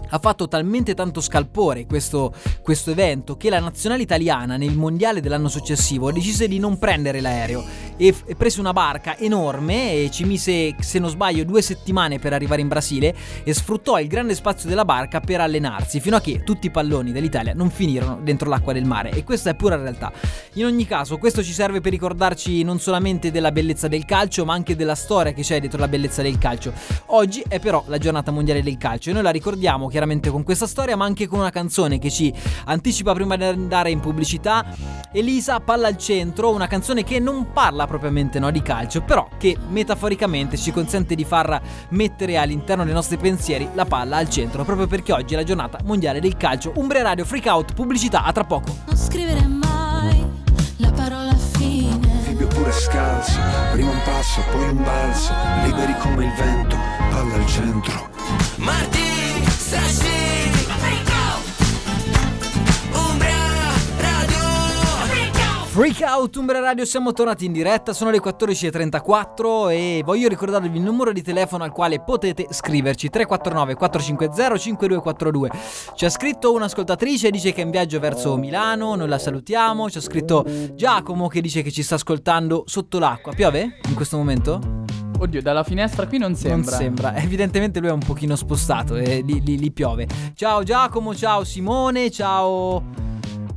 ha 0.10 0.20
fatto 0.20 0.48
talmente 0.48 0.93
tanto 0.93 1.22
scalpore 1.22 1.86
questo, 1.86 2.34
questo 2.62 2.91
evento 2.91 3.38
che 3.38 3.50
la 3.50 3.60
nazionale 3.60 4.04
italiana 4.04 4.58
nel 4.58 4.76
mondiale 4.76 5.22
dell'anno 5.22 5.50
successivo 5.50 6.12
decise 6.12 6.48
di 6.48 6.60
non 6.60 6.78
prendere 6.78 7.22
l'aereo 7.22 7.63
e, 7.98 8.13
f- 8.13 8.24
e 8.26 8.36
prese 8.36 8.60
una 8.60 8.74
barca 8.74 9.17
enorme 9.17 9.93
e 9.93 10.10
ci 10.12 10.24
mise, 10.24 10.76
se 10.80 11.00
non 11.00 11.10
sbaglio, 11.10 11.43
due 11.43 11.62
settimane 11.62 12.20
per 12.20 12.34
arrivare 12.34 12.62
in 12.62 12.67
Brasile 12.67 13.15
e 13.43 13.54
sfruttò 13.54 14.00
il 14.00 14.08
grande 14.08 14.36
spazio 14.36 14.70
della 14.70 14.86
barca 14.86 15.20
per 15.20 15.41
allenarsi 15.41 16.00
fino 16.00 16.15
a 16.15 16.22
che 16.22 16.43
tutti 16.43 16.67
i 16.67 16.72
palloni 16.72 17.12
dell'Italia 17.12 17.54
non 17.54 17.70
finirono 17.70 18.20
dentro 18.22 18.50
l'acqua 18.50 18.74
del 18.74 18.86
mare 18.86 19.10
e 19.12 19.24
questa 19.24 19.50
è 19.50 19.56
pura 19.56 19.76
realtà. 19.76 20.12
In 20.54 20.65
ogni 20.65 20.86
caso, 20.86 21.17
questo 21.17 21.43
ci 21.43 21.52
serve 21.52 21.82
per 21.82 21.91
ricordarci 21.91 22.63
non 22.63 22.80
solamente 22.80 23.32
della 23.32 23.52
bellezza 23.52 23.88
del 23.88 24.06
calcio, 24.06 24.46
ma 24.46 24.54
anche 24.54 24.76
della 24.76 24.96
storia 24.96 25.34
che 25.34 25.41
c'è 25.41 25.60
dietro 25.60 25.80
la 25.80 25.88
bellezza 25.88 26.22
del 26.22 26.38
calcio. 26.38 26.74
Oggi 27.08 27.43
è 27.48 27.60
però 27.60 27.84
la 27.88 27.98
giornata 27.98 28.32
mondiale 28.32 28.63
del 28.63 28.78
calcio 28.78 29.10
e 29.10 29.13
noi 29.13 29.24
la 29.24 29.30
ricordiamo 29.30 29.88
chiaramente 29.97 30.29
con 30.29 30.43
questa 30.43 30.67
storia, 30.67 30.95
ma 30.95 31.05
anche 31.05 31.25
con 31.25 31.39
una 31.39 31.49
canzone 31.49 31.97
che 31.97 32.12
ci 32.12 32.31
anticipa 32.65 33.13
prima 33.13 33.36
di 33.36 33.45
andare 33.45 33.89
in 33.89 33.99
pubblicità. 33.99 34.63
Elisa 35.12 35.60
Palla 35.60 35.88
al 35.88 35.97
centro, 35.97 36.51
una 36.51 36.67
canzone 36.67 37.03
che 37.03 37.19
non 37.19 37.51
parla 37.51 37.88
propriamente 37.88 38.38
no, 38.38 38.51
di 38.51 38.62
calcio, 38.62 39.01
però 39.01 39.27
che 39.39 39.57
metaforicamente 39.69 40.55
ci 40.55 40.71
consente 40.71 41.15
di 41.15 41.25
far 41.25 41.60
mettere 41.89 42.38
all'interno 42.38 42.83
dei 42.83 42.93
nostri 42.93 43.17
pensieri 43.17 43.67
la 43.73 43.86
palla 43.86 44.17
al 44.17 44.29
centro, 44.29 44.63
proprio 44.63 44.86
perché 44.86 45.13
oggi 45.13 45.33
è 45.33 45.38
la 45.38 45.43
giornata 45.43 45.79
mondiale 45.83 46.19
del 46.19 46.38
calcio. 46.38 46.73
Umbria 46.75 47.01
Radio 47.01 47.25
Freak 47.25 47.47
Out, 47.47 47.73
pubblicità, 47.73 48.23
a 48.23 48.31
tra 48.31 48.43
poco. 48.43 48.75
Non 48.86 48.95
scrivere 48.95 49.47
mai 49.47 50.23
la 50.75 50.91
parola 50.91 51.33
fine. 51.33 52.07
Fibbio 52.21 52.45
pure 52.45 52.71
scalzo, 52.71 53.39
prima 53.71 53.89
un 53.89 54.01
passo, 54.05 54.41
poi 54.51 54.69
un 54.69 54.83
balzo, 54.83 55.33
liberi 55.63 55.95
come 55.97 56.25
il 56.25 56.33
vento, 56.38 56.75
palla 57.10 57.33
al 57.33 57.47
centro. 57.47 58.16
Freak 65.88 66.12
Out 66.12 66.36
Umbra 66.36 66.60
Radio, 66.60 66.84
siamo 66.84 67.13
tornati 67.13 67.45
in 67.45 67.54
diretta, 67.54 67.93
sono 67.93 68.12
le 68.12 68.19
14.34 68.19 69.69
e 69.69 70.02
voglio 70.04 70.28
ricordarvi 70.28 70.76
il 70.76 70.84
numero 70.84 71.13
di 71.13 71.21
telefono 71.21 71.63
al 71.63 71.71
quale 71.71 72.02
potete 72.02 72.45
scriverci 72.50 73.10
349 73.10 73.76
450 73.76 74.58
5242. 74.58 75.50
Ci 75.95 76.04
ha 76.04 76.10
scritto 76.10 76.52
un'ascoltatrice, 76.52 77.32
dice 77.32 77.54
che 77.54 77.62
è 77.62 77.63
in 77.63 77.71
viaggio 77.71 78.02
verso 78.02 78.36
Milano, 78.36 78.95
noi 78.95 79.08
la 79.08 79.17
salutiamo, 79.17 79.89
ci 79.89 80.00
ha 80.00 80.02
scritto 80.02 80.43
Giacomo 80.73 81.30
che 81.30 81.39
dice 81.39 81.62
che 81.62 81.71
ci 81.71 81.84
sta 81.84 81.95
ascoltando 81.95 82.63
sotto 82.65 83.00
l'acqua. 83.00 83.32
Piove 83.32 83.80
in 83.88 83.93
questo 83.95 84.17
momento? 84.17 84.84
Oddio, 85.17 85.41
dalla 85.41 85.63
finestra 85.63 86.06
qui 86.06 86.17
non 86.17 86.36
sembra. 86.36 86.71
Non 86.71 86.80
sembra, 86.82 87.15
evidentemente 87.15 87.80
lui 87.80 87.88
è 87.88 87.93
un 87.93 88.04
pochino 88.06 88.36
spostato 88.36 88.97
e 88.97 89.21
lì, 89.26 89.41
lì- 89.41 89.58
lì 89.58 89.71
piove. 89.71 90.06
Ciao 90.36 90.63
Giacomo, 90.63 91.15
ciao 91.15 91.45
Simone, 91.45 92.12
ciao 92.12 93.06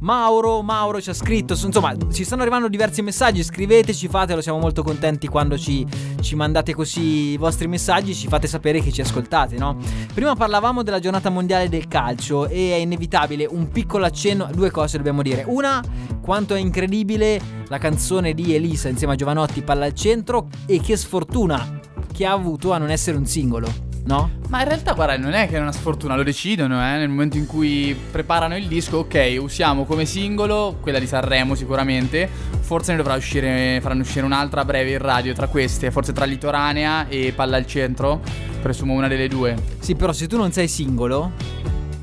Mauro, 0.01 0.63
Mauro 0.63 0.99
ci 1.01 1.11
ha 1.11 1.15
scritto, 1.15 1.53
insomma 1.53 1.95
ci 2.11 2.25
stanno 2.25 2.41
arrivando 2.41 2.69
diversi 2.69 3.03
messaggi, 3.03 3.43
scriveteci, 3.43 4.09
fatelo, 4.09 4.41
siamo 4.41 4.59
molto 4.59 4.83
contenti 4.83 5.27
quando 5.27 5.59
ci, 5.59 5.87
ci 6.21 6.35
mandate 6.37 6.75
così 6.75 7.33
i 7.33 7.37
vostri 7.37 7.69
messaggi, 7.69 8.15
ci 8.15 8.27
fate 8.27 8.47
sapere 8.47 8.81
che 8.81 8.93
ci 8.93 9.03
ascoltate, 9.03 9.57
no? 9.57 9.77
Prima 10.15 10.35
parlavamo 10.35 10.83
della 10.83 11.01
giornata 11.01 11.29
mondiale 11.29 11.69
del 11.69 11.87
calcio 11.87 12.47
e 12.49 12.73
è 12.73 12.77
inevitabile 12.77 13.47
un 13.51 13.69
piccolo 13.69 14.07
accenno, 14.07 14.49
due 14.53 14.71
cose 14.71 14.97
dobbiamo 14.97 15.21
dire. 15.21 15.45
Una, 15.47 15.83
quanto 16.23 16.55
è 16.55 16.59
incredibile 16.59 17.39
la 17.69 17.77
canzone 17.77 18.33
di 18.33 18.55
Elisa 18.55 18.89
insieme 18.89 19.13
a 19.13 19.17
Giovanotti, 19.17 19.61
Palla 19.61 19.85
al 19.85 19.95
centro 19.95 20.49
e 20.65 20.81
che 20.81 20.97
sfortuna 20.97 21.79
che 22.11 22.25
ha 22.25 22.33
avuto 22.33 22.73
a 22.73 22.79
non 22.79 22.91
essere 22.91 23.19
un 23.19 23.27
singolo, 23.27 23.90
no? 24.05 24.31
Ma 24.49 24.63
in 24.63 24.69
realtà, 24.69 24.93
guarda, 24.95 25.17
non 25.17 25.33
è 25.33 25.47
che 25.49 25.57
è 25.57 25.61
una 25.61 25.73
sfortuna, 25.73 26.17
lo 26.17 26.23
decidono, 26.23 26.75
eh. 26.81 26.97
Nel 26.99 27.09
momento 27.09 27.37
in 27.37 27.47
cui 27.47 27.97
preparano 28.11 28.57
il 28.57 28.67
disco, 28.67 28.99
ok, 28.99 29.37
usiamo 29.41 29.85
come 29.85 30.05
singolo 30.05 30.77
quella 30.81 30.99
di 30.99 31.07
Sanremo 31.07 31.55
sicuramente. 31.55 32.29
Forse 32.61 32.93
ne 32.93 32.97
dovrà 32.99 33.15
uscire, 33.15 33.79
faranno 33.81 34.03
uscire 34.03 34.25
un'altra 34.25 34.63
a 34.63 34.65
breve 34.65 34.93
in 34.93 34.99
radio 34.99 35.33
tra 35.35 35.47
queste, 35.49 35.91
forse 35.91 36.13
tra 36.13 36.25
Litoranea 36.25 37.07
e 37.09 37.33
Palla 37.35 37.57
al 37.57 37.67
centro. 37.67 38.21
Presumo 38.61 38.93
una 38.95 39.09
delle 39.09 39.29
due. 39.29 39.57
Sì, 39.79 39.95
però 39.95 40.13
se 40.13 40.27
tu 40.27 40.37
non 40.37 40.51
sei 40.53 40.69
singolo, 40.69 41.33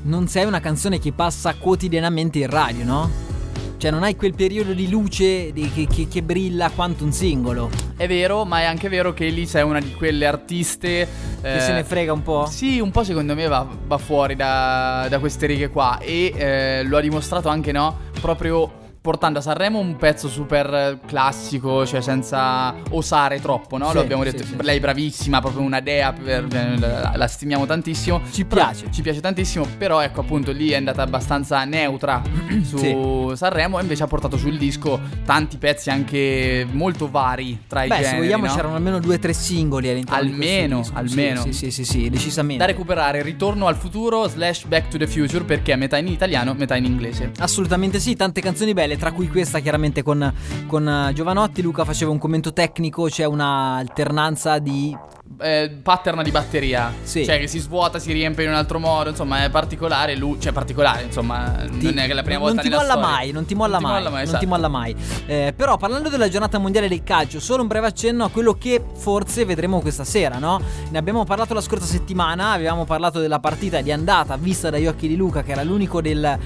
non 0.02 0.26
sei 0.28 0.44
una 0.46 0.60
canzone 0.60 0.98
che 0.98 1.12
passa 1.12 1.54
quotidianamente 1.54 2.38
in 2.38 2.48
radio, 2.48 2.84
no? 2.84 3.10
Cioè 3.76 3.92
non 3.92 4.02
hai 4.02 4.16
quel 4.16 4.34
periodo 4.34 4.72
di 4.72 4.88
luce 4.90 5.52
di- 5.52 5.70
che, 5.72 5.86
che- 5.86 6.08
che 6.08 6.22
brilla 6.22 6.68
quanto 6.70 7.04
un 7.04 7.12
singolo. 7.12 7.70
È 7.96 8.08
vero, 8.08 8.44
ma 8.44 8.60
è 8.60 8.64
anche 8.64 8.88
vero 8.88 9.12
che 9.14 9.26
Elisa 9.26 9.60
è 9.60 9.62
una 9.62 9.78
di 9.78 9.92
quelle 9.94 10.26
artiste. 10.26 11.27
Che 11.40 11.56
eh, 11.56 11.60
se 11.60 11.72
ne 11.72 11.84
frega 11.84 12.12
un 12.12 12.22
po'. 12.22 12.46
Sì, 12.46 12.80
un 12.80 12.90
po' 12.90 13.04
secondo 13.04 13.34
me 13.34 13.46
va, 13.46 13.66
va 13.86 13.98
fuori 13.98 14.34
da, 14.34 15.06
da 15.08 15.18
queste 15.18 15.46
righe 15.46 15.68
qua 15.68 15.98
e 15.98 16.32
eh, 16.34 16.82
lo 16.84 16.96
ha 16.96 17.00
dimostrato 17.00 17.48
anche, 17.48 17.72
no? 17.72 18.06
Proprio 18.20 18.77
portando 19.00 19.38
a 19.38 19.42
Sanremo 19.42 19.78
un 19.78 19.96
pezzo 19.96 20.28
super 20.28 20.98
classico, 21.06 21.86
cioè 21.86 22.00
senza 22.00 22.74
osare 22.90 23.40
troppo, 23.40 23.76
no? 23.76 23.88
Sì, 23.88 23.94
lo 23.94 24.00
abbiamo 24.00 24.24
sì, 24.24 24.30
detto, 24.30 24.44
sì. 24.44 24.56
lei 24.60 24.76
è 24.78 24.80
bravissima, 24.80 25.40
proprio 25.40 25.62
una 25.62 25.80
dea, 25.80 26.14
la, 26.78 27.12
la 27.14 27.26
stimiamo 27.28 27.66
tantissimo. 27.66 28.20
Ci 28.30 28.44
piace. 28.44 28.90
Ci 28.90 29.02
piace 29.02 29.20
tantissimo, 29.20 29.66
però 29.78 30.00
ecco 30.00 30.20
appunto 30.20 30.52
lì 30.52 30.70
è 30.70 30.76
andata 30.76 31.02
abbastanza 31.02 31.64
neutra 31.64 32.22
su 32.62 32.76
Sì. 32.78 33.36
Sanremo 33.36 33.78
e 33.78 33.82
invece 33.82 34.02
ha 34.02 34.06
portato 34.06 34.36
sul 34.36 34.56
disco 34.58 35.00
tanti 35.24 35.56
pezzi 35.58 35.90
anche 35.90 36.66
molto 36.70 37.08
vari 37.10 37.64
tra 37.66 37.84
i 37.84 37.88
Beh, 37.88 37.96
generi, 37.96 38.10
se 38.10 38.16
vogliamo 38.22 38.46
no? 38.46 38.54
c'erano 38.54 38.74
almeno 38.74 38.98
due 38.98 39.14
o 39.16 39.18
tre 39.18 39.32
singoli 39.32 39.88
all'interno 39.88 40.22
di 40.24 40.30
Almeno, 40.32 40.78
disco. 40.78 40.94
almeno. 40.94 41.42
Sì, 41.42 41.52
sì, 41.52 41.70
sì, 41.70 41.84
sì, 41.84 42.00
sì, 42.00 42.10
decisamente. 42.10 42.64
Da 42.64 42.70
recuperare 42.70 43.22
Ritorno 43.22 43.66
al 43.66 43.76
futuro 43.76 44.26
slash 44.28 44.64
Back 44.64 44.88
to 44.88 44.98
the 44.98 45.06
Future 45.06 45.44
perché 45.44 45.72
è 45.72 45.76
metà 45.76 45.96
in 45.98 46.08
italiano, 46.08 46.54
metà 46.54 46.76
in 46.76 46.84
inglese. 46.84 47.30
Assolutamente 47.38 48.00
sì, 48.00 48.16
tante 48.16 48.40
canzoni 48.40 48.72
belle, 48.72 48.87
tra 48.96 49.12
cui 49.12 49.28
questa 49.28 49.58
chiaramente 49.58 50.02
con, 50.02 50.32
con 50.66 50.88
eh, 50.88 51.12
Giovanotti. 51.12 51.60
Luca 51.62 51.84
faceva 51.84 52.10
un 52.10 52.18
commento 52.18 52.52
tecnico, 52.52 53.04
c'è 53.04 53.24
una 53.24 53.76
alternanza 53.76 54.58
di... 54.58 54.96
Eh, 55.40 55.78
pattern 55.82 56.22
di 56.22 56.30
batteria, 56.30 56.90
Sì. 57.02 57.24
cioè 57.24 57.38
che 57.38 57.46
si 57.46 57.58
svuota, 57.58 57.98
si 57.98 58.12
riempie 58.12 58.44
in 58.44 58.50
un 58.50 58.56
altro 58.56 58.78
modo, 58.78 59.10
insomma 59.10 59.44
è 59.44 59.50
particolare, 59.50 60.16
lui, 60.16 60.40
cioè 60.40 60.52
particolare, 60.52 61.02
insomma 61.02 61.54
ti- 61.78 61.84
non 61.84 61.98
è 61.98 62.06
che 62.06 62.14
la 62.14 62.22
prima 62.22 62.38
non 62.38 62.46
volta 62.48 62.62
ti 62.62 62.70
molla 62.70 62.82
storia. 62.92 63.06
mai, 63.06 63.30
non 63.30 63.44
ti 63.44 63.54
molla 63.54 63.78
mai, 63.78 64.02
non 64.02 64.16
esatto. 64.18 64.38
ti 64.38 64.46
molla 64.46 64.68
mai. 64.68 64.96
Eh, 65.26 65.52
però 65.54 65.76
parlando 65.76 66.08
della 66.08 66.28
giornata 66.28 66.58
mondiale 66.58 66.88
del 66.88 67.04
calcio, 67.04 67.40
solo 67.40 67.60
un 67.60 67.68
breve 67.68 67.88
accenno 67.88 68.24
a 68.24 68.30
quello 68.30 68.54
che 68.54 68.82
forse 68.94 69.44
vedremo 69.44 69.80
questa 69.80 70.04
sera, 70.04 70.38
no? 70.38 70.60
Ne 70.90 70.98
abbiamo 70.98 71.24
parlato 71.24 71.52
la 71.54 71.60
scorsa 71.60 71.84
settimana, 71.86 72.52
avevamo 72.52 72.84
parlato 72.86 73.20
della 73.20 73.38
partita 73.38 73.80
di 73.82 73.92
andata 73.92 74.36
vista 74.38 74.70
dagli 74.70 74.86
occhi 74.86 75.06
di 75.08 75.14
Luca, 75.14 75.42
che 75.42 75.52
era 75.52 75.62
l'unico 75.62 76.00
del 76.00 76.38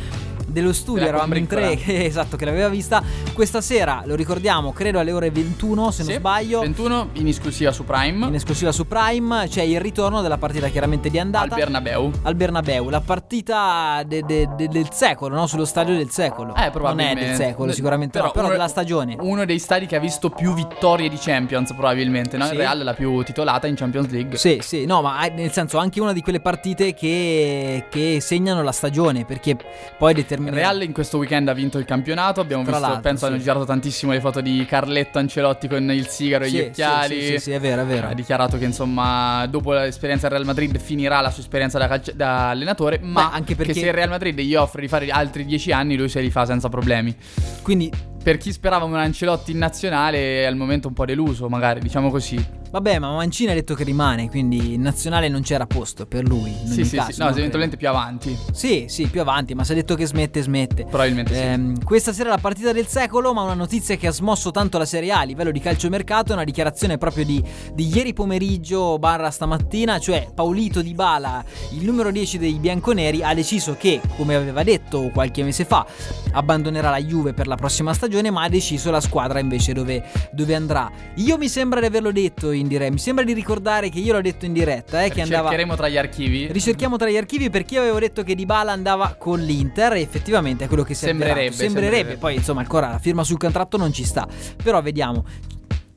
dello 0.52 0.72
studio, 0.72 1.06
eravamo 1.06 1.34
in 1.36 1.46
tre, 1.46 1.76
che- 1.76 2.04
esatto, 2.06 2.36
che 2.36 2.44
l'aveva 2.44 2.68
vista. 2.68 3.02
Questa 3.32 3.60
sera, 3.60 4.02
lo 4.04 4.14
ricordiamo, 4.14 4.72
credo 4.72 4.98
alle 4.98 5.12
ore 5.12 5.30
21, 5.30 5.90
se 5.90 6.02
non 6.02 6.12
Sì, 6.12 6.18
sbaglio. 6.18 6.60
21 6.60 7.08
in 7.14 7.26
esclusiva 7.28 7.72
su 7.72 7.84
Prime 7.84 8.26
In 8.26 8.34
esclusiva 8.34 8.70
su 8.72 8.86
Prime 8.86 9.46
c'è 9.48 9.62
il 9.62 9.80
ritorno 9.80 10.20
della 10.20 10.38
partita 10.38 10.68
chiaramente 10.68 11.08
di 11.10 11.18
andata 11.18 11.54
al 11.54 11.60
Bernabeu. 11.60 12.10
al 12.22 12.34
Bernabeu, 12.34 12.88
la 12.90 13.00
partita 13.00 14.02
de- 14.06 14.22
de- 14.22 14.48
de- 14.56 14.68
del 14.68 14.88
secolo, 14.92 15.34
no? 15.34 15.46
Sullo 15.46 15.64
stadio 15.64 15.96
del 15.96 16.10
secolo. 16.10 16.50
Eh, 16.54 16.58
non 16.58 16.64
è 16.66 16.70
probabilmente. 16.70 17.24
del 17.26 17.34
secolo, 17.34 17.72
sicuramente 17.72 18.18
no, 18.20 18.30
però 18.30 18.44
uno- 18.46 18.52
della 18.52 18.68
stagione. 18.68 19.16
Uno 19.18 19.44
dei 19.44 19.58
stadi 19.58 19.86
che 19.86 19.96
ha 19.96 20.00
visto 20.00 20.30
più 20.30 20.52
vittorie 20.54 21.08
di 21.08 21.16
Champions, 21.18 21.72
probabilmente. 21.72 22.36
No? 22.36 22.44
Sì. 22.46 22.52
Il 22.52 22.58
Real 22.58 22.80
è 22.80 22.82
la 22.82 22.94
più 22.94 23.22
titolata 23.22 23.66
in 23.66 23.74
Champions 23.74 24.08
League. 24.10 24.36
Sì, 24.36 24.58
sì, 24.62 24.84
no, 24.84 25.00
ma 25.02 25.24
nel 25.26 25.50
senso 25.52 25.78
anche 25.78 26.00
una 26.00 26.12
di 26.12 26.20
quelle 26.20 26.40
partite 26.40 26.92
che, 26.94 27.86
che 27.90 28.18
segnano 28.20 28.62
la 28.62 28.72
stagione, 28.72 29.24
perché 29.24 29.56
poi 29.98 30.12
Il 30.12 30.26
determina 30.44 30.68
Real 30.70 30.82
in 30.82 30.92
questo 30.92 31.18
weekend 31.18 31.48
ha 31.48 31.52
vinto 31.52 31.78
il 31.78 31.84
campionato. 31.84 32.40
Abbiamo 32.40 32.62
Tra 32.64 32.78
visto, 32.78 33.00
penso, 33.00 33.26
sì. 33.26 33.32
hanno 33.32 33.40
girato 33.40 33.64
tantissimo 33.64 34.12
le 34.12 34.20
foto 34.20 34.40
di 34.40 34.64
Carletto 34.66 35.18
Ancelotti 35.18 35.68
con 35.68 35.90
il 35.90 36.06
sigaro 36.08 36.44
e 36.44 36.48
Sì, 36.48 36.56
gli 36.56 36.60
occhiali. 36.60 37.20
Sì, 37.20 37.26
sì, 37.32 37.38
sì, 37.38 37.50
è 37.52 37.60
vero, 37.60 37.82
è 37.82 37.84
vero. 37.84 38.08
Ha 38.08 38.14
dichiarato 38.14 38.58
che 38.58 38.64
insomma, 38.64 39.46
dopo 39.48 39.72
l'esperienza 39.72 40.26
al 40.26 40.32
Real 40.32 40.44
Madrid, 40.44 40.78
finirà 40.78 41.20
la 41.20 41.30
sua 41.30 41.42
esperienza 41.42 41.78
da, 41.78 41.88
calci- 41.88 42.14
da 42.14 42.50
allenatore. 42.50 42.98
Ma 43.02 43.28
Beh, 43.28 43.36
anche 43.36 43.54
perché- 43.56 43.72
che 43.72 43.80
se 43.80 43.86
il 43.86 43.92
Real 43.92 44.08
Madrid 44.08 44.38
gli 44.40 44.54
offre 44.54 44.80
di 44.82 44.88
fare 44.88 45.08
altri 45.10 45.44
10 45.44 45.72
anni, 45.72 45.96
lui 45.96 46.08
se 46.08 46.20
li 46.20 46.30
fa 46.30 46.44
senza 46.44 46.68
problemi. 46.68 47.14
Quindi 47.62 47.90
Per 48.22 48.36
chi 48.36 48.52
sperava 48.52 48.84
un 48.84 48.94
Ancelotti 48.94 49.50
in 49.50 49.58
nazionale, 49.58 50.42
è 50.42 50.44
al 50.44 50.56
momento 50.56 50.88
un 50.88 50.94
po' 50.94 51.04
deluso, 51.04 51.48
magari, 51.48 51.80
diciamo 51.80 52.10
così. 52.10 52.60
Vabbè, 52.72 52.98
ma 53.00 53.12
Mancini 53.12 53.50
ha 53.50 53.54
detto 53.54 53.74
che 53.74 53.84
rimane, 53.84 54.30
quindi 54.30 54.72
in 54.72 54.80
nazionale 54.80 55.28
non 55.28 55.42
c'era 55.42 55.66
posto 55.66 56.06
per 56.06 56.26
lui. 56.26 56.56
Sì, 56.64 56.86
sì, 56.86 56.96
caso, 56.96 57.12
sì. 57.12 57.18
No, 57.20 57.28
eventualmente 57.28 57.76
più 57.76 57.86
avanti. 57.86 58.34
Sì, 58.50 58.86
sì, 58.88 59.08
più 59.08 59.20
avanti, 59.20 59.52
ma 59.52 59.62
se 59.62 59.72
ha 59.72 59.74
detto 59.74 59.94
che 59.94 60.06
smette, 60.06 60.40
smette. 60.40 60.86
Probabilmente 60.86 61.34
sì. 61.34 61.40
Ehm, 61.40 61.84
questa 61.84 62.14
sera 62.14 62.30
è 62.30 62.32
la 62.32 62.38
partita 62.38 62.72
del 62.72 62.86
secolo, 62.86 63.34
ma 63.34 63.42
una 63.42 63.52
notizia 63.52 63.96
che 63.96 64.06
ha 64.06 64.10
smosso 64.10 64.52
tanto 64.52 64.78
la 64.78 64.86
Serie 64.86 65.12
A 65.12 65.18
a 65.18 65.24
livello 65.24 65.50
di 65.50 65.60
calciomercato 65.60 66.30
è 66.30 66.34
una 66.34 66.44
dichiarazione 66.44 66.96
proprio 66.96 67.26
di, 67.26 67.44
di 67.74 67.94
ieri 67.94 68.14
pomeriggio 68.14 68.98
barra 68.98 69.30
stamattina, 69.30 69.98
cioè 69.98 70.30
Paolito 70.34 70.80
Di 70.80 70.94
Bala, 70.94 71.44
il 71.72 71.84
numero 71.84 72.10
10 72.10 72.38
dei 72.38 72.54
bianconeri, 72.54 73.22
ha 73.22 73.34
deciso 73.34 73.76
che, 73.78 74.00
come 74.16 74.34
aveva 74.34 74.62
detto 74.62 75.10
qualche 75.12 75.42
mese 75.42 75.66
fa, 75.66 75.84
abbandonerà 76.32 76.88
la 76.88 77.02
Juve 77.02 77.34
per 77.34 77.46
la 77.46 77.56
prossima 77.56 77.92
stagione, 77.92 78.11
ma 78.30 78.42
ha 78.42 78.48
deciso 78.48 78.90
la 78.90 79.00
squadra 79.00 79.38
invece 79.38 79.72
dove, 79.72 80.02
dove 80.32 80.54
andrà. 80.54 80.90
Io 81.16 81.38
mi 81.38 81.48
sembra 81.48 81.80
di 81.80 81.86
averlo 81.86 82.12
detto 82.12 82.50
in 82.50 82.68
diretta. 82.68 82.92
Mi 82.92 82.98
sembra 82.98 83.24
di 83.24 83.32
ricordare 83.32 83.88
che 83.88 83.98
io 83.98 84.12
l'ho 84.12 84.20
detto 84.20 84.44
in 84.44 84.52
diretta, 84.52 85.02
eh, 85.02 85.10
che 85.10 85.22
andava 85.22 85.48
Cercheremo 85.48 85.76
tra 85.76 85.88
gli 85.88 85.98
archivi. 85.98 86.46
Ricerchiamo 86.50 86.96
tra 86.96 87.08
gli 87.08 87.16
archivi 87.16 87.50
perché 87.50 87.74
io 87.74 87.80
avevo 87.80 87.98
detto 87.98 88.22
che 88.22 88.34
Dybala 88.34 88.72
andava 88.72 89.14
con 89.18 89.40
l'Inter 89.40 89.94
e 89.94 90.00
effettivamente 90.00 90.64
è 90.64 90.68
quello 90.68 90.82
che 90.82 90.94
Sembrerebbe. 90.94 91.52
Sembrerebbe, 91.52 91.90
sembrerebbe. 91.90 92.16
poi 92.18 92.34
insomma 92.36 92.60
ancora 92.60 92.90
la 92.90 92.98
firma 92.98 93.24
sul 93.24 93.38
contratto 93.38 93.76
non 93.76 93.92
ci 93.92 94.04
sta. 94.04 94.26
Però 94.62 94.80
vediamo. 94.82 95.24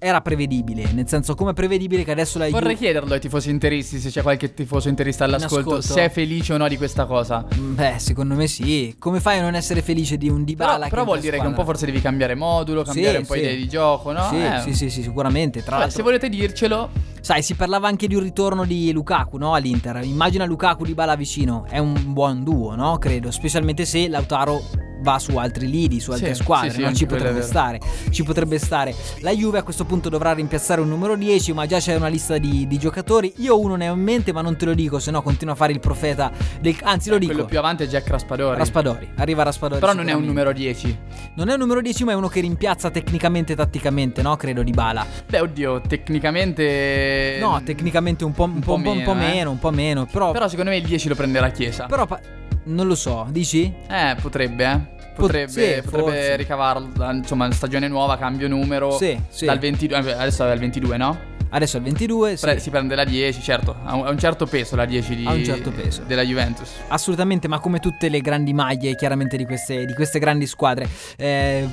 Era 0.05 0.21
prevedibile, 0.21 0.91
nel 0.93 1.07
senso 1.07 1.33
come 1.33 1.53
prevedibile 1.53 2.03
che 2.03 2.11
adesso 2.11 2.37
la 2.37 2.47
Vorrei 2.47 2.73
Juve 2.75 2.85
chiederlo 2.85 3.13
ai 3.15 3.19
tifosi 3.19 3.49
interisti 3.49 3.97
se 3.99 4.11
c'è 4.11 4.21
qualche 4.21 4.53
tifoso 4.53 4.87
interista 4.87 5.23
all'ascolto, 5.23 5.77
ascolto. 5.77 5.81
se 5.81 6.03
è 6.05 6.09
felice 6.11 6.53
o 6.53 6.57
no 6.57 6.67
di 6.67 6.77
questa 6.77 7.05
cosa. 7.05 7.43
Beh, 7.55 7.95
secondo 7.97 8.35
me 8.35 8.45
sì. 8.45 8.95
Come 8.99 9.19
fai 9.19 9.39
a 9.39 9.41
non 9.41 9.55
essere 9.55 9.81
felice 9.81 10.17
di 10.17 10.29
un 10.29 10.43
Dybala 10.43 10.73
Però, 10.73 10.83
che 10.83 10.89
però 10.91 11.03
vuol 11.05 11.19
dire 11.21 11.37
in 11.37 11.41
che 11.41 11.47
un 11.47 11.53
po' 11.55 11.61
squadra? 11.61 11.73
forse 11.79 11.91
devi 11.91 12.01
cambiare 12.03 12.35
modulo, 12.35 12.83
cambiare 12.83 13.15
Sì, 13.15 13.21
un 13.21 13.25
po' 13.25 13.33
sì. 13.33 13.39
idee 13.39 13.55
di 13.55 13.67
gioco, 13.67 14.11
no? 14.11 14.27
Sì, 14.29 14.35
Eh. 14.43 14.59
sì, 14.61 14.73
sì, 14.75 14.89
sì, 14.91 15.01
sicuramente. 15.01 15.61
Tra 15.63 15.71
Vabbè, 15.71 15.79
l'altro, 15.85 15.97
se 15.97 16.03
volete 16.03 16.29
dircelo, 16.29 16.89
sai, 17.21 17.41
si 17.41 17.55
parlava 17.55 17.87
anche 17.87 18.05
di 18.05 18.13
un 18.13 18.21
ritorno 18.21 18.63
di 18.63 18.91
Lukaku, 18.91 19.37
no? 19.37 19.55
All'Inter. 19.55 20.01
Immagina 20.03 20.45
Lukaku 20.45 20.85
di 20.85 20.93
Bala 20.93 21.15
vicino. 21.15 21.65
È 21.67 21.79
un 21.79 22.13
buon 22.13 22.43
duo, 22.43 22.75
no? 22.75 22.99
Credo. 22.99 23.31
Specialmente 23.31 23.85
se 23.85 24.07
Lautaro 24.07 24.61
va 25.05 25.19
su 25.19 25.37
altri 25.37 25.69
lidi, 25.69 25.99
su 25.99 26.11
altre 26.11 26.33
Sì, 26.33 26.41
squadre. 26.41 26.69
sì, 26.71 26.75
sì, 26.77 26.81
no? 26.81 26.93
Ci 26.93 27.05
potrebbe 27.05 27.41
stare. 27.43 27.79
Ci 28.09 28.23
potrebbe 28.23 28.57
stare. 28.57 28.95
La 29.19 29.31
Juve 29.31 29.59
a 29.59 29.63
questo 29.63 29.85
punto 29.85 30.09
dovrà 30.09 30.33
rimpiazzare 30.33 30.81
un 30.81 30.89
numero 30.89 31.15
10, 31.15 31.53
ma 31.53 31.67
già 31.67 31.77
c'è 31.77 31.95
una 31.95 32.07
lista 32.07 32.37
di, 32.39 32.65
di 32.67 32.77
giocatori. 32.79 33.31
Io 33.37 33.59
uno 33.59 33.75
ne 33.75 33.87
ho 33.89 33.93
in 33.93 34.01
mente, 34.01 34.33
ma 34.33 34.41
non 34.41 34.57
te 34.57 34.65
lo 34.65 34.73
dico, 34.73 34.97
se 34.99 35.11
no 35.11 35.21
continua 35.21 35.53
a 35.53 35.57
fare 35.57 35.71
il 35.73 35.79
profeta 35.79 36.31
del. 36.59 36.75
Anzi, 36.81 37.09
lo 37.11 37.19
dico. 37.19 37.31
quello 37.33 37.47
più 37.47 37.59
avanti 37.59 37.83
è 37.83 37.87
Jack 37.87 38.07
Raspadori. 38.09 38.57
Raspadori, 38.57 39.09
arriva 39.17 39.43
Raspadori. 39.43 39.79
Però 39.79 39.93
non 39.93 40.07
è 40.09 40.13
un 40.13 40.23
numero 40.25 40.51
10. 40.51 40.97
Non 41.35 41.49
è 41.49 41.53
un 41.53 41.59
numero 41.59 41.81
10, 41.81 42.03
ma 42.03 42.11
è 42.13 42.15
uno 42.15 42.27
che 42.27 42.39
rimpiazza 42.41 42.89
tecnicamente 42.89 43.53
e 43.53 43.55
tatticamente, 43.55 44.21
no? 44.23 44.35
Credo 44.35 44.63
di 44.63 44.71
Bala. 44.71 45.05
Beh, 45.29 45.39
oddio, 45.41 45.81
tecnicamente. 45.87 47.37
No, 47.39 47.61
tecnicamente 47.63 48.23
un 48.25 48.31
po', 48.33 48.43
un 48.45 48.59
po', 48.59 48.73
un 48.75 48.81
po', 48.81 48.91
un 48.91 49.03
po' 49.03 49.13
meno, 49.13 49.23
eh. 49.31 49.33
meno, 49.35 49.51
un 49.51 49.59
po' 49.59 49.71
meno. 49.71 50.05
Però, 50.11 50.31
Però 50.31 50.47
secondo 50.47 50.71
me 50.71 50.77
il 50.77 50.83
10 50.85 51.07
lo 51.09 51.15
prenderà 51.15 51.49
Chiesa. 51.49 51.85
però 51.85 52.05
pa- 52.05 52.19
non 52.65 52.87
lo 52.87 52.95
so, 52.95 53.27
dici? 53.29 53.73
Eh, 53.87 54.15
potrebbe, 54.21 54.65
eh. 54.65 54.93
Potrebbe, 55.15 55.49
sì, 55.81 55.89
potrebbe 55.89 56.35
ricavarlo. 56.35 56.89
Insomma, 57.11 57.49
stagione 57.51 57.87
nuova, 57.87 58.17
cambio 58.17 58.47
numero. 58.49 58.91
Sì, 58.97 59.17
sì. 59.29 59.45
Dal 59.45 59.59
22. 59.59 59.97
eh, 59.97 60.11
Adesso 60.11 60.45
è 60.45 60.51
al 60.51 60.59
22, 60.59 60.97
no? 60.97 61.33
Adesso 61.55 61.77
il 61.77 61.83
22, 61.83 62.35
sì. 62.35 62.59
Si 62.59 62.69
prende 62.69 62.95
la 62.95 63.05
10, 63.05 63.41
certo. 63.41 63.77
Ha 63.81 63.95
un, 63.95 64.05
ha 64.05 64.09
un 64.09 64.19
certo 64.19 64.45
peso 64.45 64.75
la 64.75 64.83
10 64.83 65.15
di, 65.15 65.25
Ha 65.25 65.31
un 65.31 65.43
certo 65.45 65.71
peso. 65.71 66.01
della 66.05 66.21
Juventus. 66.21 66.69
Assolutamente, 66.89 67.47
ma 67.47 67.59
come 67.59 67.79
tutte 67.79 68.09
le 68.09 68.19
grandi 68.19 68.51
maglie, 68.51 68.93
chiaramente 68.95 69.37
di 69.37 69.45
queste, 69.45 69.85
di 69.85 69.93
queste 69.93 70.19
grandi 70.19 70.47
squadre. 70.47 70.85
Eh, 71.15 71.65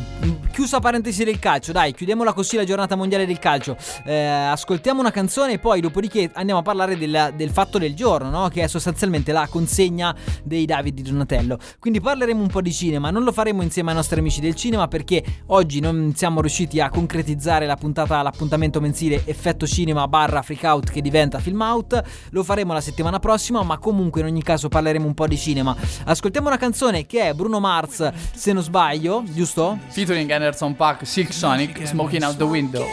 chiusa 0.53 0.79
parentesi 0.79 1.25
del 1.25 1.41
calcio, 1.41 1.73
dai, 1.73 1.93
chiudiamola 1.95 2.33
così 2.33 2.55
la 2.55 2.63
giornata 2.63 2.95
mondiale 2.95 3.27
del 3.27 3.41
calcio. 3.41 3.77
Eh, 4.05 4.15
ascoltiamo 4.17 5.01
una 5.01 5.11
canzone 5.11 5.55
e 5.55 5.59
poi, 5.59 5.81
dopodiché, 5.81 6.31
andiamo 6.35 6.61
a 6.61 6.63
parlare 6.63 6.97
del, 6.97 7.33
del 7.35 7.51
fatto 7.51 7.79
del 7.79 7.95
giorno, 7.97 8.31
no? 8.31 8.49
Che 8.51 8.63
è 8.63 8.69
sostanzialmente 8.69 9.33
la 9.33 9.49
consegna 9.51 10.15
dei 10.45 10.65
David 10.65 10.95
di 10.95 11.03
Donatello. 11.03 11.59
Quindi 11.81 12.01
parleremo 12.01 12.41
un 12.41 12.49
po' 12.49 12.61
di 12.61 12.73
cinema, 12.73 13.11
non 13.11 13.25
lo 13.25 13.33
faremo 13.33 13.63
insieme 13.63 13.91
ai 13.91 13.97
nostri 13.97 14.21
amici 14.21 14.41
del 14.41 14.55
cinema 14.55 14.87
perché 14.87 15.25
oggi 15.47 15.81
non 15.81 16.13
siamo 16.15 16.41
riusciti 16.41 16.79
a 16.79 16.89
concretizzare 16.89 17.67
la 17.67 17.75
puntata, 17.75 18.23
l'appuntamento 18.23 18.81
mensile 18.81 19.23
Effetto 19.25 19.67
Cinema 19.73 20.07
barra 20.07 20.43
Freak 20.43 20.65
Out 20.65 20.91
che 20.91 21.01
diventa 21.01 21.39
Film 21.39 21.63
Out. 21.63 22.03
Lo 22.31 22.45
faremo 22.45 22.75
la 22.75 22.83
settimana 22.83 23.19
prossima, 23.19 23.63
ma 23.63 23.79
comunque 23.79 24.21
in 24.21 24.27
ogni 24.27 24.43
caso 24.43 24.69
parleremo 24.69 25.07
un 25.07 25.15
po' 25.15 25.27
di 25.27 25.39
cinema. 25.39 25.75
Ascoltiamo 26.05 26.49
una 26.49 26.59
canzone 26.59 27.07
che 27.07 27.23
è 27.23 27.33
Bruno 27.33 27.59
Mars, 27.59 28.13
se 28.35 28.53
non 28.53 28.63
sbaglio, 28.63 29.23
giusto? 29.25 29.79
Featuring 29.89 30.31
Anderson 30.31 30.77
Pack, 30.77 31.07
Silk 31.07 31.33
Sonic, 31.33 31.87
Smoking 31.87 32.23
Out 32.23 32.37
the 32.37 32.45
Window. 32.45 32.85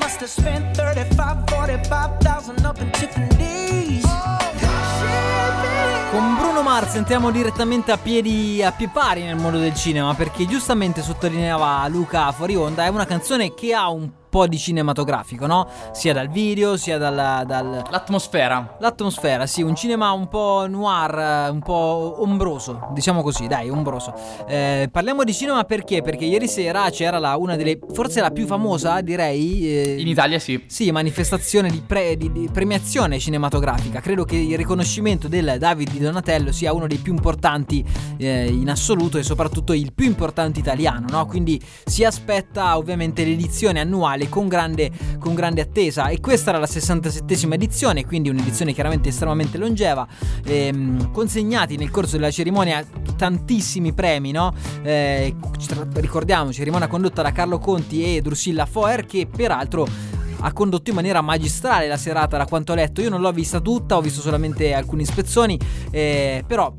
Must 0.00 0.20
have 0.20 0.28
spent 0.28 0.74
Mars 6.94 7.08
entriamo 7.10 7.32
direttamente 7.32 7.90
a 7.90 7.98
piedi, 7.98 8.62
a 8.62 8.70
piedi 8.70 8.92
pari 8.92 9.22
nel 9.24 9.34
mondo 9.34 9.58
del 9.58 9.74
cinema 9.74 10.14
perché 10.14 10.46
giustamente 10.46 11.02
sottolineava 11.02 11.86
Luca 11.88 12.30
fuori 12.30 12.54
onda, 12.54 12.84
è 12.84 12.88
una 12.88 13.04
canzone 13.04 13.52
che 13.52 13.74
ha 13.74 13.88
un 13.88 14.08
po' 14.34 14.48
di 14.48 14.58
cinematografico, 14.58 15.46
no? 15.46 15.68
Sia 15.92 16.12
dal 16.12 16.28
video 16.28 16.76
sia 16.76 16.98
dal... 16.98 17.44
dal... 17.46 17.84
L'atmosfera. 17.88 18.76
L'atmosfera, 18.80 19.46
sì, 19.46 19.62
un 19.62 19.76
cinema 19.76 20.10
un 20.10 20.26
po' 20.26 20.66
noir, 20.68 21.52
un 21.52 21.60
po' 21.60 22.16
ombroso, 22.18 22.88
diciamo 22.92 23.22
così, 23.22 23.46
dai, 23.46 23.70
ombroso. 23.70 24.12
Eh, 24.48 24.88
parliamo 24.90 25.22
di 25.22 25.32
cinema 25.32 25.62
perché? 25.62 26.02
Perché 26.02 26.24
ieri 26.24 26.48
sera 26.48 26.90
c'era 26.90 27.20
la, 27.20 27.36
una 27.36 27.54
delle, 27.54 27.78
forse 27.92 28.20
la 28.20 28.32
più 28.32 28.44
famosa, 28.44 29.00
direi... 29.02 29.68
eh, 29.68 30.00
In 30.00 30.08
Italia 30.08 30.40
sì. 30.40 30.64
sì, 30.66 30.90
manifestazione 30.90 31.70
di, 31.70 31.80
pre- 31.86 32.16
di- 32.16 32.32
di 32.32 32.48
premiazione 32.52 33.20
cinematografica. 33.20 34.00
Credo 34.00 34.24
che 34.24 34.34
il 34.34 34.56
riconoscimento 34.56 35.28
del 35.28 35.58
David 35.60 35.90
di 35.90 36.00
Donatello 36.00 36.50
sia 36.50 36.72
uno 36.72 36.88
dei 36.88 36.98
più 36.98 37.12
importanti 37.12 37.84
eh, 38.16 38.48
in 38.48 38.68
assoluto 38.68 39.16
e 39.16 39.22
soprattutto 39.22 39.72
il 39.72 39.92
più 39.92 40.06
importante 40.06 40.58
italiano, 40.58 41.06
no? 41.08 41.24
Quindi 41.26 41.62
si 41.84 42.02
aspetta 42.02 42.76
ovviamente 42.76 43.24
l'edizione 43.24 43.78
annuale 43.78 44.22
con 44.28 44.48
grande, 44.48 44.90
con 45.18 45.34
grande 45.34 45.60
attesa 45.60 46.08
e 46.08 46.20
questa 46.20 46.50
era 46.50 46.58
la 46.58 46.66
67esima 46.66 47.54
edizione, 47.54 48.04
quindi 48.04 48.28
un'edizione 48.28 48.72
chiaramente 48.72 49.08
estremamente 49.08 49.58
longeva. 49.58 50.06
Ehm, 50.44 51.10
consegnati 51.10 51.76
nel 51.76 51.90
corso 51.90 52.16
della 52.16 52.30
cerimonia 52.30 52.84
tantissimi 53.16 53.92
premi, 53.92 54.30
no? 54.30 54.52
Eh, 54.82 55.34
ricordiamo, 55.94 56.52
cerimonia 56.52 56.86
condotta 56.86 57.22
da 57.22 57.32
Carlo 57.32 57.58
Conti 57.58 58.16
e 58.16 58.20
Drusilla 58.20 58.66
Foer 58.66 59.06
che 59.06 59.26
peraltro 59.26 59.86
ha 60.46 60.52
condotto 60.52 60.90
in 60.90 60.96
maniera 60.96 61.22
magistrale 61.22 61.88
la 61.88 61.96
serata 61.96 62.36
da 62.36 62.44
quanto 62.44 62.72
ho 62.72 62.74
letto. 62.74 63.00
Io 63.00 63.08
non 63.08 63.20
l'ho 63.20 63.32
vista 63.32 63.60
tutta, 63.60 63.96
ho 63.96 64.00
visto 64.00 64.20
solamente 64.20 64.74
alcuni 64.74 65.04
spezzoni, 65.04 65.58
eh, 65.90 66.44
però 66.46 66.72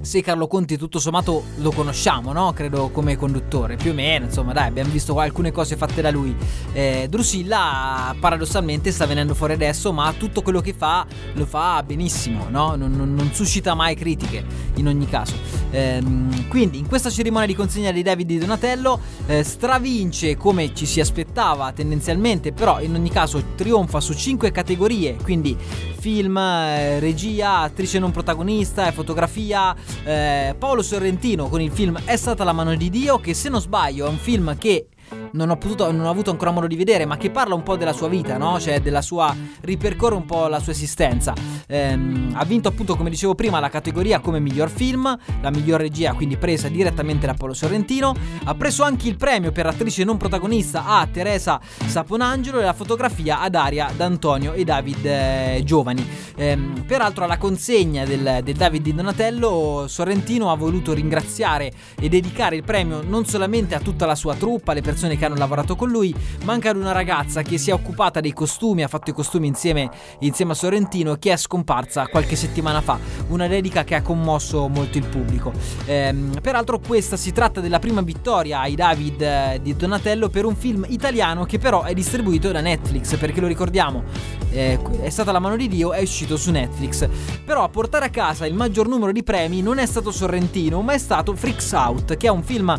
se 0.00 0.22
Carlo 0.22 0.46
Conti 0.46 0.78
tutto 0.78 0.98
sommato 0.98 1.44
lo 1.56 1.70
conosciamo, 1.72 2.32
no? 2.32 2.52
Credo 2.52 2.88
come 2.90 3.16
conduttore, 3.16 3.76
più 3.76 3.90
o 3.90 3.94
meno, 3.94 4.24
insomma, 4.26 4.52
dai, 4.52 4.68
abbiamo 4.68 4.90
visto 4.90 5.18
alcune 5.18 5.52
cose 5.52 5.76
fatte 5.76 6.00
da 6.00 6.10
lui. 6.10 6.34
Eh, 6.72 7.06
Drusilla 7.08 8.14
paradossalmente 8.18 8.92
sta 8.92 9.06
venendo 9.06 9.34
fuori 9.34 9.52
adesso, 9.52 9.92
ma 9.92 10.12
tutto 10.16 10.42
quello 10.42 10.60
che 10.60 10.72
fa 10.72 11.06
lo 11.34 11.44
fa 11.44 11.82
benissimo, 11.82 12.46
no? 12.48 12.76
Non, 12.76 12.92
non- 12.92 13.14
non 13.14 13.30
suscita 13.32 13.74
mai 13.74 13.94
critiche 13.94 14.44
in 14.76 14.86
ogni 14.86 15.06
caso. 15.06 15.34
Ehm, 15.70 16.48
quindi 16.48 16.78
in 16.78 16.86
questa 16.88 17.10
cerimonia 17.10 17.46
di 17.46 17.54
consegna 17.54 17.92
di 17.92 18.02
David 18.02 18.26
di 18.26 18.38
Donatello 18.38 18.98
eh, 19.26 19.42
stravince 19.44 20.36
come 20.36 20.74
ci 20.74 20.86
si 20.86 21.00
aspettava 21.00 21.72
tendenzialmente, 21.72 22.52
però 22.52 22.80
in 22.80 22.94
ogni 22.94 23.10
caso 23.10 23.42
trionfa 23.54 24.00
su 24.00 24.14
5 24.14 24.50
categorie, 24.50 25.16
quindi 25.22 25.56
film, 26.00 26.36
eh, 26.38 26.98
regia, 26.98 27.58
attrice 27.58 27.98
non 27.98 28.10
protagonista 28.10 28.88
e 28.88 28.92
fotografia. 28.92 29.76
Eh, 30.04 30.54
Paolo 30.58 30.82
Sorrentino 30.82 31.48
con 31.48 31.60
il 31.60 31.70
film 31.70 32.00
È 32.04 32.16
stata 32.16 32.44
la 32.44 32.52
mano 32.52 32.74
di 32.74 32.90
Dio, 32.90 33.18
che 33.18 33.34
se 33.34 33.48
non 33.48 33.60
sbaglio 33.60 34.06
è 34.06 34.08
un 34.08 34.18
film 34.18 34.56
che 34.56 34.86
non 35.32 35.50
ho, 35.50 35.56
potuto, 35.56 35.90
non 35.90 36.06
ho 36.06 36.10
avuto 36.10 36.30
ancora 36.30 36.50
modo 36.50 36.66
di 36.66 36.76
vedere, 36.76 37.04
ma 37.06 37.16
che 37.16 37.30
parla 37.30 37.54
un 37.54 37.62
po' 37.62 37.76
della 37.76 37.92
sua 37.92 38.08
vita, 38.08 38.36
no? 38.36 38.58
Cioè 38.58 38.80
della 38.80 39.02
sua. 39.02 39.34
ripercorre 39.60 40.14
un 40.14 40.24
po' 40.24 40.46
la 40.48 40.60
sua 40.60 40.72
esistenza. 40.72 41.34
Ehm, 41.66 42.32
ha 42.34 42.44
vinto 42.44 42.68
appunto, 42.68 42.96
come 42.96 43.10
dicevo 43.10 43.34
prima, 43.34 43.60
la 43.60 43.68
categoria 43.68 44.20
come 44.20 44.40
miglior 44.40 44.70
film, 44.70 45.16
la 45.40 45.50
miglior 45.50 45.80
regia, 45.80 46.14
quindi 46.14 46.36
presa 46.36 46.68
direttamente 46.68 47.26
da 47.26 47.34
Paolo 47.34 47.54
Sorrentino. 47.54 48.14
Ha 48.44 48.54
preso 48.54 48.82
anche 48.82 49.08
il 49.08 49.16
premio 49.16 49.52
per 49.52 49.66
attrice 49.66 50.04
non 50.04 50.16
protagonista 50.16 50.86
a 50.86 51.06
Teresa 51.10 51.60
Saponangelo 51.62 52.60
e 52.60 52.64
la 52.64 52.72
fotografia 52.72 53.40
ad 53.40 53.54
Aria 53.54 53.90
D'Antonio 53.94 54.52
e 54.52 54.64
David 54.64 55.04
eh, 55.04 55.62
Giovani. 55.64 56.06
Ehm, 56.36 56.84
peraltro, 56.86 57.24
alla 57.24 57.38
consegna 57.38 58.04
del, 58.04 58.40
del 58.42 58.54
David 58.54 58.82
di 58.82 58.94
Donatello, 58.94 59.84
Sorrentino 59.86 60.50
ha 60.50 60.56
voluto 60.56 60.92
ringraziare 60.92 61.72
e 61.98 62.08
dedicare 62.08 62.56
il 62.56 62.64
premio 62.64 63.02
non 63.06 63.24
solamente 63.26 63.74
a 63.74 63.80
tutta 63.80 64.06
la 64.06 64.14
sua 64.14 64.34
truppa, 64.34 64.72
alle 64.72 64.80
persone 64.80 65.16
che 65.16 65.19
hanno 65.24 65.36
lavorato 65.36 65.76
con 65.76 65.90
lui, 65.90 66.14
ma 66.44 66.52
anche 66.52 66.68
ad 66.68 66.76
una 66.76 66.92
ragazza 66.92 67.42
che 67.42 67.58
si 67.58 67.70
è 67.70 67.72
occupata 67.72 68.20
dei 68.20 68.32
costumi, 68.32 68.82
ha 68.82 68.88
fatto 68.88 69.10
i 69.10 69.12
costumi 69.12 69.46
insieme, 69.46 69.90
insieme 70.20 70.52
a 70.52 70.54
Sorrentino, 70.54 71.16
che 71.16 71.32
è 71.32 71.36
scomparsa 71.36 72.06
qualche 72.08 72.36
settimana 72.36 72.80
fa. 72.80 72.98
Una 73.28 73.46
dedica 73.46 73.84
che 73.84 73.94
ha 73.94 74.02
commosso 74.02 74.68
molto 74.68 74.98
il 74.98 75.06
pubblico. 75.06 75.52
Ehm, 75.86 76.38
peraltro, 76.40 76.78
questa 76.78 77.16
si 77.16 77.32
tratta 77.32 77.60
della 77.60 77.78
prima 77.78 78.00
vittoria 78.00 78.60
ai 78.60 78.74
David 78.74 79.20
eh, 79.20 79.60
di 79.62 79.76
Donatello 79.76 80.28
per 80.28 80.44
un 80.44 80.56
film 80.56 80.84
italiano 80.88 81.44
che 81.44 81.58
però 81.58 81.82
è 81.82 81.94
distribuito 81.94 82.50
da 82.50 82.60
Netflix, 82.60 83.16
perché 83.16 83.40
lo 83.40 83.46
ricordiamo, 83.46 84.04
eh, 84.50 84.78
è 85.02 85.10
stata 85.10 85.32
la 85.32 85.38
mano 85.38 85.56
di 85.56 85.68
Dio, 85.68 85.92
è 85.92 86.00
uscito 86.02 86.36
su 86.36 86.50
Netflix. 86.50 87.08
Però 87.44 87.64
a 87.64 87.68
portare 87.68 88.06
a 88.06 88.10
casa 88.10 88.46
il 88.46 88.54
maggior 88.54 88.88
numero 88.88 89.12
di 89.12 89.22
premi 89.22 89.62
non 89.62 89.78
è 89.78 89.86
stato 89.86 90.10
Sorrentino, 90.10 90.82
ma 90.82 90.92
è 90.92 90.98
stato 90.98 91.34
Freaks 91.34 91.72
Out, 91.72 92.16
che 92.16 92.26
è 92.26 92.30
un 92.30 92.42
film 92.42 92.78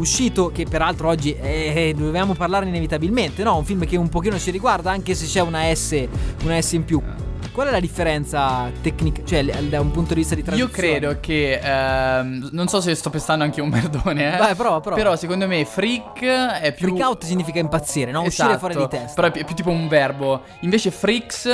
uscito 0.00 0.50
che 0.50 0.64
peraltro 0.68 1.08
oggi 1.08 1.34
eh, 1.34 1.94
dobbiamo 1.96 2.34
parlare 2.34 2.66
inevitabilmente, 2.66 3.42
no? 3.42 3.56
Un 3.56 3.64
film 3.64 3.84
che 3.86 3.96
un 3.96 4.08
pochino 4.08 4.38
ci 4.38 4.50
riguarda 4.50 4.90
anche 4.90 5.14
se 5.14 5.26
c'è 5.26 5.40
una 5.40 5.72
S, 5.74 6.06
una 6.44 6.60
S 6.60 6.72
in 6.72 6.84
più. 6.84 7.00
qual 7.52 7.66
è 7.68 7.70
la 7.70 7.80
differenza 7.80 8.70
tecnica, 8.80 9.22
cioè 9.24 9.44
da 9.44 9.80
un 9.80 9.90
punto 9.90 10.14
di 10.14 10.20
vista 10.20 10.34
di 10.34 10.40
Io 10.40 10.46
traduzione? 10.46 10.72
credo 10.98 11.18
che. 11.20 11.60
ehm, 11.62 12.48
non 12.52 12.68
so 12.68 12.80
se 12.80 12.94
sto 12.94 13.10
pestando 13.10 13.44
anche 13.44 13.60
un 13.60 13.68
merdone, 13.68 14.34
eh. 14.34 14.38
Vai, 14.38 14.54
prova, 14.54 14.80
prova. 14.80 14.96
Però 14.96 15.16
secondo 15.16 15.46
me 15.46 15.64
freak 15.64 16.20
è 16.22 16.72
più. 16.74 16.88
Freak 16.88 17.06
out 17.06 17.24
significa 17.24 17.58
impazzire, 17.58 18.10
no? 18.10 18.22
Uscire 18.22 18.48
Esatto, 18.54 18.58
fuori 18.58 18.76
di 18.76 18.88
testa. 18.88 19.14
Però 19.14 19.26
è 19.26 19.30
più, 19.30 19.40
è 19.42 19.44
più 19.44 19.54
tipo 19.54 19.70
un 19.70 19.88
verbo. 19.88 20.42
Invece 20.60 20.90
freaks 20.90 21.48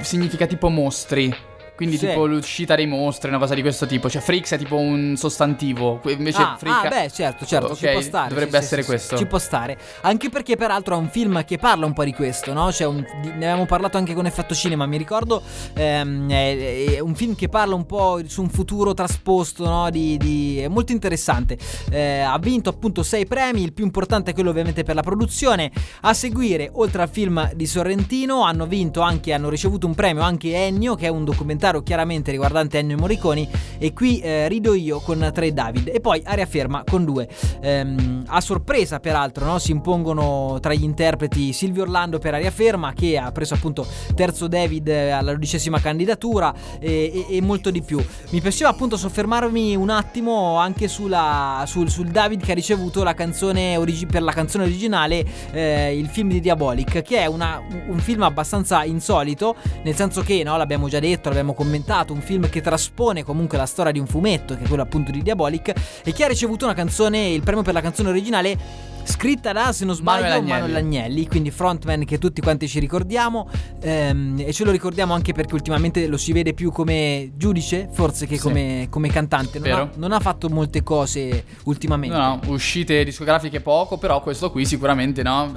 significa 0.00 0.46
tipo 0.46 0.68
mostri. 0.68 1.34
Quindi 1.76 1.98
Sì. 1.98 2.06
tipo 2.08 2.26
l'uscita 2.26 2.74
dei 2.74 2.86
mostri, 2.86 3.28
una 3.28 3.38
cosa 3.38 3.54
di 3.54 3.60
questo 3.60 3.86
tipo. 3.86 4.08
Cioè 4.08 4.20
freaks 4.22 4.52
è 4.52 4.58
tipo 4.58 4.76
un 4.76 5.14
sostantivo. 5.16 6.00
Invece 6.06 6.42
ah, 6.42 6.56
freak 6.58 6.84
ah, 6.84 6.88
beh, 6.88 7.10
certo, 7.10 7.44
certo, 7.44 7.74
ci 7.76 7.84
Ok, 7.86 7.92
può 7.92 8.00
stare. 8.00 8.28
Dovrebbe 8.30 8.58
sì, 8.58 8.64
essere 8.64 8.82
sì, 8.82 8.88
questo. 8.88 9.16
Ci 9.16 9.26
può 9.26 9.38
stare. 9.38 9.78
Anche 10.02 10.28
perché, 10.30 10.56
peraltro, 10.56 10.94
è 10.94 10.98
un 10.98 11.08
film 11.08 11.44
che 11.44 11.58
parla 11.58 11.84
un 11.86 11.92
po' 11.92 12.04
di 12.04 12.12
questo, 12.14 12.52
no? 12.52 12.72
Cioè, 12.72 12.86
un- 12.86 13.04
ne 13.22 13.32
avevamo 13.34 13.66
parlato 13.66 13.96
anche 13.98 14.14
con 14.14 14.26
Effetto 14.26 14.54
Cinema, 14.54 14.86
mi 14.86 14.96
ricordo. 14.96 15.42
ehm, 15.74 16.30
è, 16.30 16.84
è 16.94 16.98
un 17.00 17.14
film 17.14 17.34
che 17.34 17.48
parla 17.48 17.74
un 17.74 17.84
po' 17.86 18.20
su 18.26 18.40
un 18.40 18.48
futuro 18.48 18.94
trasposto, 18.94 19.64
no? 19.66 19.90
Di, 19.90 20.16
di- 20.16 20.58
è 20.60 20.68
molto 20.68 20.92
interessante. 20.92 21.58
Eh, 21.90 22.20
ha 22.20 22.38
vinto 22.38 22.70
appunto 22.70 23.02
sei 23.02 23.26
premi. 23.26 23.62
Il 23.62 23.72
più 23.72 23.84
importante 23.84 24.30
è 24.30 24.34
quello, 24.34 24.50
ovviamente, 24.50 24.82
per 24.82 24.94
la 24.94 25.02
produzione. 25.02 25.70
A 26.02 26.14
seguire, 26.14 26.70
oltre 26.72 27.02
al 27.02 27.08
film 27.10 27.52
di 27.54 27.66
Sorrentino, 27.66 28.42
hanno 28.42 28.66
vinto 28.66 29.00
anche, 29.00 29.32
hanno 29.32 29.48
ricevuto 29.50 29.86
un 29.86 29.94
premio 29.94 30.22
anche 30.22 30.54
Ennio, 30.54 30.94
che 30.94 31.06
è 31.06 31.08
un 31.08 31.24
documentario 31.24 31.64
chiaramente 31.82 32.30
riguardante 32.30 32.78
Ennio 32.78 32.96
Morriconi. 32.96 33.48
E 33.78 33.92
qui 33.92 34.20
eh, 34.20 34.48
rido 34.48 34.74
io 34.74 35.00
con 35.00 35.30
tre 35.34 35.52
David. 35.52 35.90
E 35.92 36.00
poi 36.00 36.20
Aria 36.24 36.46
Ferma 36.46 36.82
con 36.88 37.04
due. 37.04 37.28
Ehm, 37.60 38.24
a 38.28 38.40
sorpresa, 38.40 39.00
peraltro, 39.00 39.44
no? 39.44 39.58
si 39.58 39.70
impongono 39.72 40.58
tra 40.60 40.72
gli 40.74 40.82
interpreti 40.84 41.52
Silvio 41.52 41.82
Orlando 41.82 42.18
per 42.18 42.34
Aria 42.34 42.50
Ferma, 42.50 42.92
che 42.92 43.18
ha 43.18 43.30
preso 43.32 43.54
appunto 43.54 43.86
terzo 44.14 44.46
David 44.48 44.88
eh, 44.88 45.10
alla 45.10 45.32
dodicesima 45.32 45.80
candidatura 45.80 46.54
e, 46.78 47.26
e- 47.28 47.36
e 47.36 47.40
molto 47.42 47.70
di 47.70 47.82
più. 47.82 48.02
Mi 48.30 48.40
piaceva 48.40 48.70
appunto 48.70 48.96
soffermarmi 48.96 49.74
un 49.76 49.90
attimo 49.90 50.56
anche 50.56 50.88
sulla, 50.88 51.64
sul, 51.66 51.90
sul 51.90 52.06
David 52.08 52.42
che 52.42 52.52
ha 52.52 52.54
ricevuto 52.54 53.02
la 53.02 53.14
canzone 53.14 53.76
origi- 53.76 54.06
per 54.06 54.22
la 54.22 54.32
canzone 54.32 54.64
originale, 54.64 55.24
eh, 55.52 55.96
il 55.96 56.06
film 56.08 56.28
di 56.30 56.40
Diabolic, 56.40 57.02
che 57.02 57.18
è 57.18 57.26
una- 57.26 57.60
un 57.88 57.98
film 57.98 58.22
abbastanza 58.22 58.84
insolito, 58.84 59.54
nel 59.82 59.94
senso 59.94 60.22
che, 60.22 60.42
no, 60.42 60.56
l'abbiamo 60.56 60.88
già 60.88 60.98
detto, 60.98 61.28
l'abbiamo 61.28 61.54
commentato, 61.56 62.12
un 62.12 62.20
film 62.20 62.48
che 62.48 62.60
traspone 62.60 63.24
comunque 63.24 63.58
la 63.58 63.66
storia 63.66 63.90
di 63.90 63.98
un 63.98 64.06
fumetto, 64.06 64.56
che 64.56 64.62
è 64.64 64.68
quello 64.68 64.82
appunto 64.84 65.10
di 65.10 65.22
Diabolic, 65.22 65.72
e 66.04 66.12
che 66.12 66.24
ha 66.24 66.28
ricevuto 66.28 66.64
una 66.66 66.74
canzone, 66.74 67.30
il 67.30 67.42
premio 67.42 67.62
per 67.62 67.74
la 67.74 67.80
canzone 67.80 68.10
originale 68.10 68.94
scritta 69.06 69.52
da, 69.52 69.72
se 69.72 69.84
non 69.84 69.94
sbaglio, 69.94 70.22
Manuel 70.22 70.42
Manuel 70.42 70.74
Agnelli. 70.74 70.96
Agnelli, 70.98 71.26
quindi 71.28 71.52
frontman 71.52 72.04
che 72.04 72.18
tutti 72.18 72.40
quanti 72.40 72.66
ci 72.66 72.80
ricordiamo 72.80 73.48
ehm, 73.80 74.42
e 74.44 74.52
ce 74.52 74.64
lo 74.64 74.72
ricordiamo 74.72 75.14
anche 75.14 75.32
perché 75.32 75.54
ultimamente 75.54 76.08
lo 76.08 76.16
si 76.16 76.32
vede 76.32 76.54
più 76.54 76.72
come 76.72 77.30
giudice, 77.36 77.88
forse 77.92 78.26
che 78.26 78.34
Sì. 78.36 78.42
come, 78.42 78.86
come 78.90 79.08
cantante. 79.08 79.60
Non 79.60 79.70
ha, 79.72 79.90
non 79.94 80.10
ha 80.10 80.18
fatto 80.18 80.48
molte 80.48 80.82
cose 80.82 81.44
ultimamente. 81.66 82.16
No, 82.16 82.40
no, 82.42 82.50
uscite 82.50 83.04
discografiche 83.04 83.60
poco, 83.60 83.96
però 83.96 84.20
questo 84.20 84.50
qui 84.50 84.66
sicuramente 84.66 85.22
no, 85.22 85.52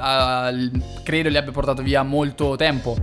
l- 0.52 0.82
credo 1.04 1.30
gli 1.30 1.36
abbia 1.38 1.52
portato 1.52 1.82
via 1.82 2.04
molto 2.04 2.56
tempo. 2.56 2.96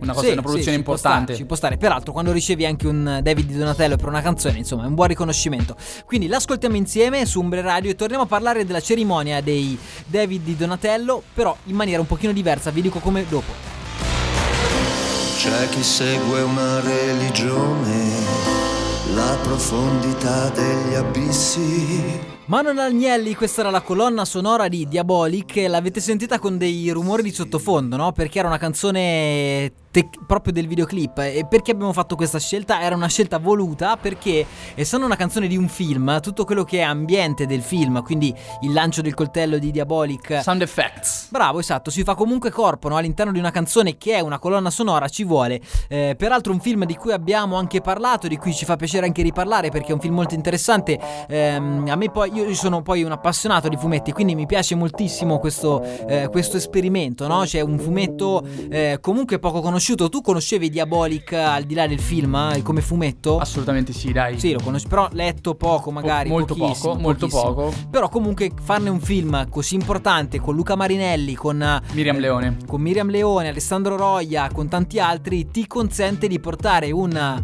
Una 0.00 0.12
cosa, 0.12 0.26
Sì, 0.26 0.32
una 0.32 0.42
produzione 0.42 0.72
sì, 0.72 0.78
ci 0.78 0.82
può 0.84 0.94
importante. 0.94 1.22
stare, 1.24 1.38
ci 1.38 1.44
può 1.44 1.56
stare. 1.56 1.76
Peraltro, 1.76 2.12
quando 2.12 2.32
ricevi 2.32 2.64
anche 2.64 2.86
un 2.86 3.20
David 3.22 3.46
di 3.46 3.56
Donatello 3.56 3.96
per 3.96 4.08
una 4.08 4.22
canzone, 4.22 4.58
insomma, 4.58 4.84
è 4.84 4.86
un 4.86 4.94
buon 4.94 5.08
riconoscimento. 5.08 5.76
Quindi 6.06 6.26
l'ascoltiamo 6.26 6.76
insieme 6.76 7.26
su 7.26 7.40
Umbre 7.40 7.60
Radio 7.60 7.90
e 7.90 7.94
torniamo 7.94 8.24
a 8.24 8.26
parlare 8.26 8.64
della 8.64 8.80
cerimonia 8.80 9.40
dei 9.40 9.78
David 10.06 10.42
di 10.42 10.56
Donatello, 10.56 11.22
però 11.34 11.56
in 11.64 11.74
maniera 11.74 12.00
un 12.00 12.06
pochino 12.06 12.32
diversa. 12.32 12.70
Vi 12.70 12.80
dico 12.80 12.98
come 12.98 13.24
dopo. 13.28 13.52
C'è 15.36 15.68
chi 15.70 15.82
segue 15.82 16.42
una 16.42 16.80
religione, 16.80 18.10
la 19.14 19.38
profondità 19.42 20.50
degli 20.50 20.94
abissi. 20.94 22.28
Manon 22.46 22.78
Agnelli, 22.78 23.34
questa 23.36 23.60
era 23.60 23.70
la 23.70 23.80
colonna 23.80 24.24
sonora 24.24 24.66
di 24.66 24.88
Diabolic 24.88 25.64
l'avete 25.68 26.00
sentita 26.00 26.40
con 26.40 26.58
dei 26.58 26.90
rumori 26.90 27.22
di 27.22 27.32
sottofondo, 27.32 27.96
no? 27.96 28.10
Perché 28.12 28.40
era 28.40 28.48
una 28.48 28.58
canzone 28.58 29.72
tec- 29.90 30.24
proprio 30.26 30.52
del 30.52 30.66
videoclip. 30.66 31.18
E 31.18 31.46
perché 31.48 31.72
abbiamo 31.72 31.92
fatto 31.92 32.16
questa 32.16 32.38
scelta? 32.38 32.80
Era 32.80 32.94
una 32.94 33.08
scelta 33.08 33.38
voluta 33.38 33.96
perché, 33.96 34.46
essendo 34.74 35.06
una 35.06 35.16
canzone 35.16 35.46
di 35.46 35.56
un 35.56 35.68
film, 35.68 36.20
tutto 36.20 36.44
quello 36.44 36.64
che 36.64 36.78
è 36.78 36.82
ambiente 36.82 37.46
del 37.46 37.62
film, 37.62 38.02
quindi 38.02 38.34
il 38.62 38.72
lancio 38.72 39.02
del 39.02 39.14
coltello 39.14 39.58
di 39.58 39.70
Diabolic... 39.70 40.40
Sound 40.42 40.62
effects. 40.62 41.28
Bravo, 41.30 41.58
esatto, 41.58 41.90
si 41.90 42.02
fa 42.02 42.14
comunque 42.14 42.50
corpo 42.50 42.88
no? 42.88 42.96
all'interno 42.96 43.32
di 43.32 43.38
una 43.38 43.50
canzone 43.50 43.96
che 43.96 44.14
è 44.14 44.20
una 44.20 44.38
colonna 44.38 44.70
sonora, 44.70 45.08
ci 45.08 45.24
vuole. 45.24 45.60
Eh, 45.88 46.14
peraltro 46.16 46.52
un 46.52 46.60
film 46.60 46.84
di 46.84 46.96
cui 46.96 47.12
abbiamo 47.12 47.56
anche 47.56 47.80
parlato, 47.80 48.28
di 48.28 48.36
cui 48.36 48.54
ci 48.54 48.64
fa 48.64 48.76
piacere 48.76 49.06
anche 49.06 49.22
riparlare 49.22 49.70
perché 49.70 49.90
è 49.90 49.92
un 49.92 50.00
film 50.00 50.14
molto 50.14 50.34
interessante. 50.34 50.98
Ehm, 51.28 51.86
a 51.88 51.96
me 51.96 52.10
poi, 52.10 52.32
io 52.32 52.54
sono 52.54 52.82
poi 52.82 53.02
un 53.02 53.12
appassionato 53.12 53.68
di 53.68 53.76
fumetti, 53.76 54.12
quindi 54.12 54.34
mi 54.34 54.46
piace 54.46 54.74
moltissimo 54.74 55.38
questo, 55.38 55.82
eh, 56.06 56.28
questo 56.30 56.56
esperimento, 56.56 57.26
no? 57.26 57.42
C'è 57.44 57.60
un 57.60 57.78
fumetto 57.78 58.42
eh, 58.68 58.98
comunque 59.00 59.38
poco 59.38 59.60
conosciuto. 59.60 59.78
Tu 59.80 60.20
conoscevi 60.20 60.68
Diabolic 60.68 61.32
al 61.32 61.64
di 61.64 61.74
là 61.74 61.86
del 61.86 61.98
film 62.00 62.34
eh, 62.54 62.62
come 62.62 62.80
fumetto? 62.82 63.38
Assolutamente 63.38 63.92
sì, 63.92 64.12
dai. 64.12 64.38
Sì, 64.38 64.52
lo 64.52 64.60
conosci, 64.62 64.86
però 64.86 65.08
letto 65.12 65.54
poco 65.54 65.90
magari. 65.90 66.28
molto 66.28 66.54
pochissimo, 66.54 66.90
poco, 66.92 67.02
molto 67.02 67.26
poco. 67.28 67.72
Però 67.90 68.08
comunque 68.10 68.50
farne 68.62 68.90
un 68.90 69.00
film 69.00 69.48
così 69.48 69.74
importante 69.74 70.38
con 70.38 70.54
Luca 70.54 70.76
Marinelli, 70.76 71.34
con 71.34 71.60
eh, 71.62 71.80
Miriam 71.92 72.18
Leone. 72.18 72.58
con 72.66 72.80
Miriam 72.80 73.08
Leone, 73.08 73.48
Alessandro 73.48 73.96
Roia, 73.96 74.48
con 74.52 74.68
tanti 74.68 74.98
altri, 75.00 75.50
ti 75.50 75.66
consente 75.66 76.28
di 76.28 76.38
portare 76.38 76.90
un, 76.90 77.42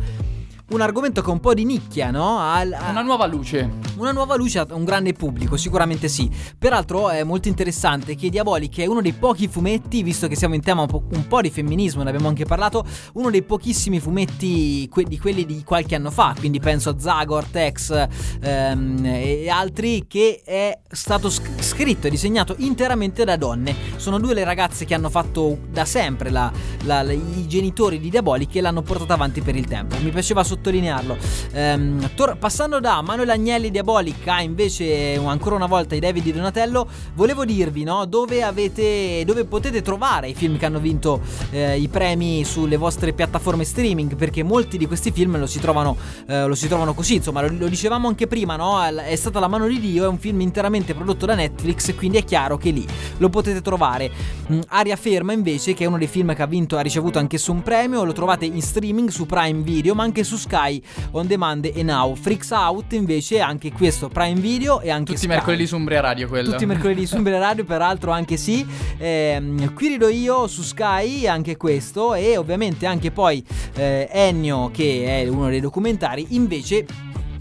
un 0.70 0.81
argomento 0.81 1.22
che 1.22 1.29
è 1.29 1.33
un 1.33 1.40
po' 1.40 1.55
di 1.55 1.64
nicchia, 1.64 2.11
no? 2.11 2.38
Al- 2.38 2.72
a- 2.72 2.90
Una 2.90 3.03
nuova 3.03 3.27
luce. 3.27 3.86
Una 3.96 4.12
nuova 4.12 4.37
luce 4.37 4.59
a 4.59 4.66
un 4.70 4.85
grande 4.85 5.12
pubblico, 5.12 5.56
sicuramente 5.56 6.09
sì. 6.09 6.30
Peraltro 6.59 7.09
è 7.11 7.22
molto 7.24 7.48
interessante 7.48 8.14
che 8.14 8.28
Diabolic 8.28 8.78
è 8.80 8.87
uno 8.87 9.00
dei 9.00 9.12
pochi 9.12 9.48
fumetti, 9.48 10.02
visto 10.02 10.28
che 10.28 10.37
siamo 10.37 10.54
in 10.54 10.61
tema 10.61 10.82
un 10.82 11.26
po', 11.28 11.40
di 11.40 11.50
femminismo, 11.50 12.02
ne 12.02 12.09
abbiamo 12.11 12.28
anche 12.28 12.44
parlato, 12.44 12.85
uno 13.14 13.30
dei 13.30 13.42
pochissimi 13.42 14.00
fumetti 14.00 14.88
que- 14.88 15.04
di 15.04 15.18
quelli 15.18 15.44
di 15.44 15.62
qualche 15.64 15.94
anno 15.94 16.11
fa, 16.11 16.35
quindi 16.38 16.61
penso 16.61 16.90
a 16.90 16.98
Zagor, 16.98 17.44
Tex 17.44 18.06
ehm, 18.40 19.04
e 19.04 19.48
altri, 19.48 20.06
che 20.06 20.42
è 20.44 20.78
stato 20.90 21.30
sc- 21.30 21.62
scritto 21.62 22.06
e 22.06 22.11
disegnato 22.11 22.54
interamente 22.59 23.24
da 23.24 23.37
donne. 23.37 23.74
Sono 23.96 24.18
due 24.18 24.35
le 24.35 24.44
ragazze 24.44 24.85
che 24.85 24.94
hanno 24.94 25.11
fatto 25.11 25.59
da 25.70 25.85
sempre 25.85 26.30
la- 26.30 26.52
la- 26.85 27.02
la- 27.02 27.12
i 27.12 27.46
genitori 27.46 27.98
di 27.98 28.11
Diabolic 28.11 28.54
e 28.56 28.61
l'hanno 28.61 28.82
portata 28.82 29.14
avanti 29.14 29.40
per 29.40 29.56
il 29.56 29.66
tempo. 29.66 29.96
Mi 30.00 30.11
piaceva 30.11 30.44
sottolinearlo. 30.44 31.16
Ehm, 31.52 32.11
tor- 32.14 32.37
passando 32.38 32.80
da 32.80 33.00
Manuel 33.02 33.30
Agnelli 33.30 33.70
Diabolic 33.70 33.85
a 33.94 34.42
invece 34.42 35.14
ancora 35.16 35.55
una 35.55 35.66
volta 35.66 35.94
i 35.94 36.01
David 36.01 36.25
di 36.25 36.33
Donatello, 36.33 36.88
volevo 37.14 37.44
dirvi 37.44 37.85
no, 37.85 38.05
dove, 38.05 38.42
avete, 38.42 39.22
dove 39.25 39.44
potete 39.44 39.83
trovare 39.83 40.29
i 40.29 40.35
film 40.35 40.59
che 40.59 40.66
hanno 40.66 40.81
vinto 40.81 41.20
eh, 41.51 41.79
i 41.79 41.88
premi 41.88 42.44
sulle 42.44 42.77
vostre 42.77 43.12
piattaforme 43.12 43.64
streaming, 43.64 44.16
perché 44.16 44.42
molti 44.42 44.79
di 44.79 44.87
questi 44.87 45.12
film 45.12 45.38
lo 45.38 45.46
si 45.46 45.61
trovano, 45.61 45.96
eh, 46.27 46.46
lo 46.46 46.55
si 46.55 46.66
trovano 46.68 46.94
così, 46.94 47.16
insomma 47.16 47.42
lo, 47.42 47.55
lo 47.57 47.68
dicevamo 47.68 48.09
anche 48.09 48.27
prima, 48.27 48.57
no? 48.57 48.83
è 48.83 49.16
stata 49.16 49.38
La 49.38 49.49
mano 49.49 49.66
di 49.66 49.79
Dio, 49.79 50.05
è 50.05 50.09
un 50.09 50.18
film 50.18 50.40
interamente 50.40 50.94
prodotto 50.94 51.27
da 51.27 51.35
Netflix, 51.35 51.94
quindi 51.94 52.18
è 52.18 52.25
chiaro 52.25 52.57
che 52.57 52.70
lì 52.70 52.87
lo 53.18 53.29
potete 53.29 53.62
trovare. 53.62 54.11
Mm, 54.51 54.61
Aria 54.68 54.96
Ferma 54.96 55.33
invece, 55.33 55.75
che 55.75 55.85
è 55.85 55.87
uno 55.87 55.99
dei 55.99 56.09
film 56.09 56.35
che 56.35 56.42
ha 56.42 56.46
vinto, 56.46 56.77
ha 56.77 56.81
ricevuto 56.81 57.18
anch'esso 57.18 57.53
un 57.53 57.62
premio, 57.62 58.05
lo 58.05 58.12
trovate 58.12 58.44
in 58.44 58.62
streaming 58.62 59.09
su 59.09 59.27
Prime 59.27 59.62
Video, 59.62 59.94
ma 59.94 60.03
anche 60.03 60.25
su 60.25 60.37
Sky 60.37 60.83
On 61.12 61.27
Demand 61.27 61.70
e 61.72 61.83
Now. 61.83 62.14
Freaks 62.14 62.51
Out 62.51 62.92
invece 62.92 63.40
anche 63.40 63.72
questo 63.76 64.08
Prime 64.08 64.40
Video 64.40 64.80
e 64.80 64.90
anche 64.90 65.12
Tutti 65.12 65.24
i 65.24 65.28
Sky. 65.28 65.28
mercoledì 65.28 65.66
su 65.66 65.76
Umbria 65.76 66.00
Radio 66.00 66.28
quello. 66.28 66.50
Tutti 66.50 66.64
i 66.64 66.66
mercoledì 66.66 67.06
su 67.06 67.16
Umbria 67.16 67.38
Radio, 67.38 67.64
peraltro 67.64 68.10
anche 68.10 68.36
sì. 68.36 68.66
Ehm, 68.98 69.72
qui 69.74 69.88
rido 69.88 70.08
io 70.08 70.46
su 70.46 70.62
Sky, 70.62 71.26
anche 71.26 71.56
questo. 71.56 72.14
E 72.14 72.36
ovviamente 72.36 72.86
anche 72.86 73.10
poi 73.10 73.44
eh, 73.74 74.08
Ennio, 74.10 74.70
che 74.72 75.22
è 75.22 75.28
uno 75.28 75.48
dei 75.48 75.60
documentari, 75.60 76.26
invece, 76.30 76.86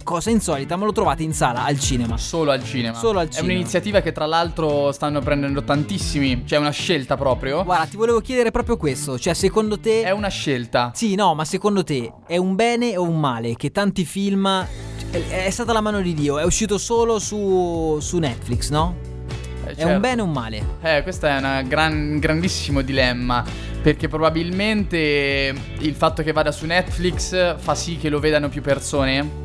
cosa 0.04 0.30
insolita, 0.30 0.76
me 0.78 0.86
lo 0.86 0.92
trovate 0.92 1.24
in 1.24 1.34
sala 1.34 1.64
al 1.66 1.80
cinema. 1.80 2.18
Solo 2.18 2.52
al 2.52 2.64
cinema. 2.64 2.98
Solo 2.98 3.20
al 3.20 3.28
È 3.28 3.32
cinema. 3.32 3.54
un'iniziativa 3.54 4.02
che 4.02 4.12
tra 4.12 4.26
l'altro 4.26 4.92
stanno 4.92 5.20
prendendo 5.22 5.64
tantissimi. 5.64 6.44
Cioè, 6.46 6.58
è 6.60 6.62
una 6.62 6.70
scelta 6.72 7.18
proprio. 7.18 7.64
Guarda, 7.64 7.86
ti 7.86 7.98
volevo 7.98 8.20
chiedere 8.22 8.52
proprio 8.52 8.78
questo. 8.78 9.18
Cioè, 9.18 9.34
secondo 9.34 9.80
te. 9.80 10.04
È 10.04 10.12
una 10.12 10.28
scelta. 10.30 10.92
Sì, 10.94 11.16
no, 11.16 11.34
ma 11.34 11.46
secondo 11.46 11.84
te 11.84 12.12
è 12.28 12.38
un 12.38 12.56
bene 12.56 12.98
o 12.98 13.04
un 13.04 13.20
male 13.20 13.56
che 13.56 13.72
tanti 13.72 14.06
film. 14.06 14.68
È 15.24 15.50
stata 15.50 15.72
la 15.72 15.80
mano 15.80 16.02
di 16.02 16.14
Dio, 16.14 16.40
è 16.40 16.44
uscito 16.44 16.78
solo 16.78 17.20
su, 17.20 17.98
su 18.02 18.18
Netflix, 18.18 18.70
no? 18.70 18.96
Eh, 19.66 19.72
È 19.72 19.76
certo. 19.76 19.94
un 19.94 20.00
bene 20.02 20.22
o 20.22 20.26
un 20.26 20.32
male? 20.32 20.64
Eh, 20.82 21.04
questo 21.04 21.26
è 21.26 21.38
una 21.38 21.62
gran- 21.62 21.94
un 21.94 22.20
grandissimo 22.20 22.82
dilemma. 22.82 23.44
Perché 23.82 24.08
probabilmente 24.08 25.54
il 25.80 25.94
fatto 25.94 26.22
che 26.24 26.32
vada 26.32 26.52
su 26.52 26.66
Netflix 26.66 27.56
fa 27.58 27.76
sì 27.76 27.98
che 27.98 28.10
lo 28.10 28.20
vedano 28.20 28.50
più 28.50 28.62
persone. 28.62 29.45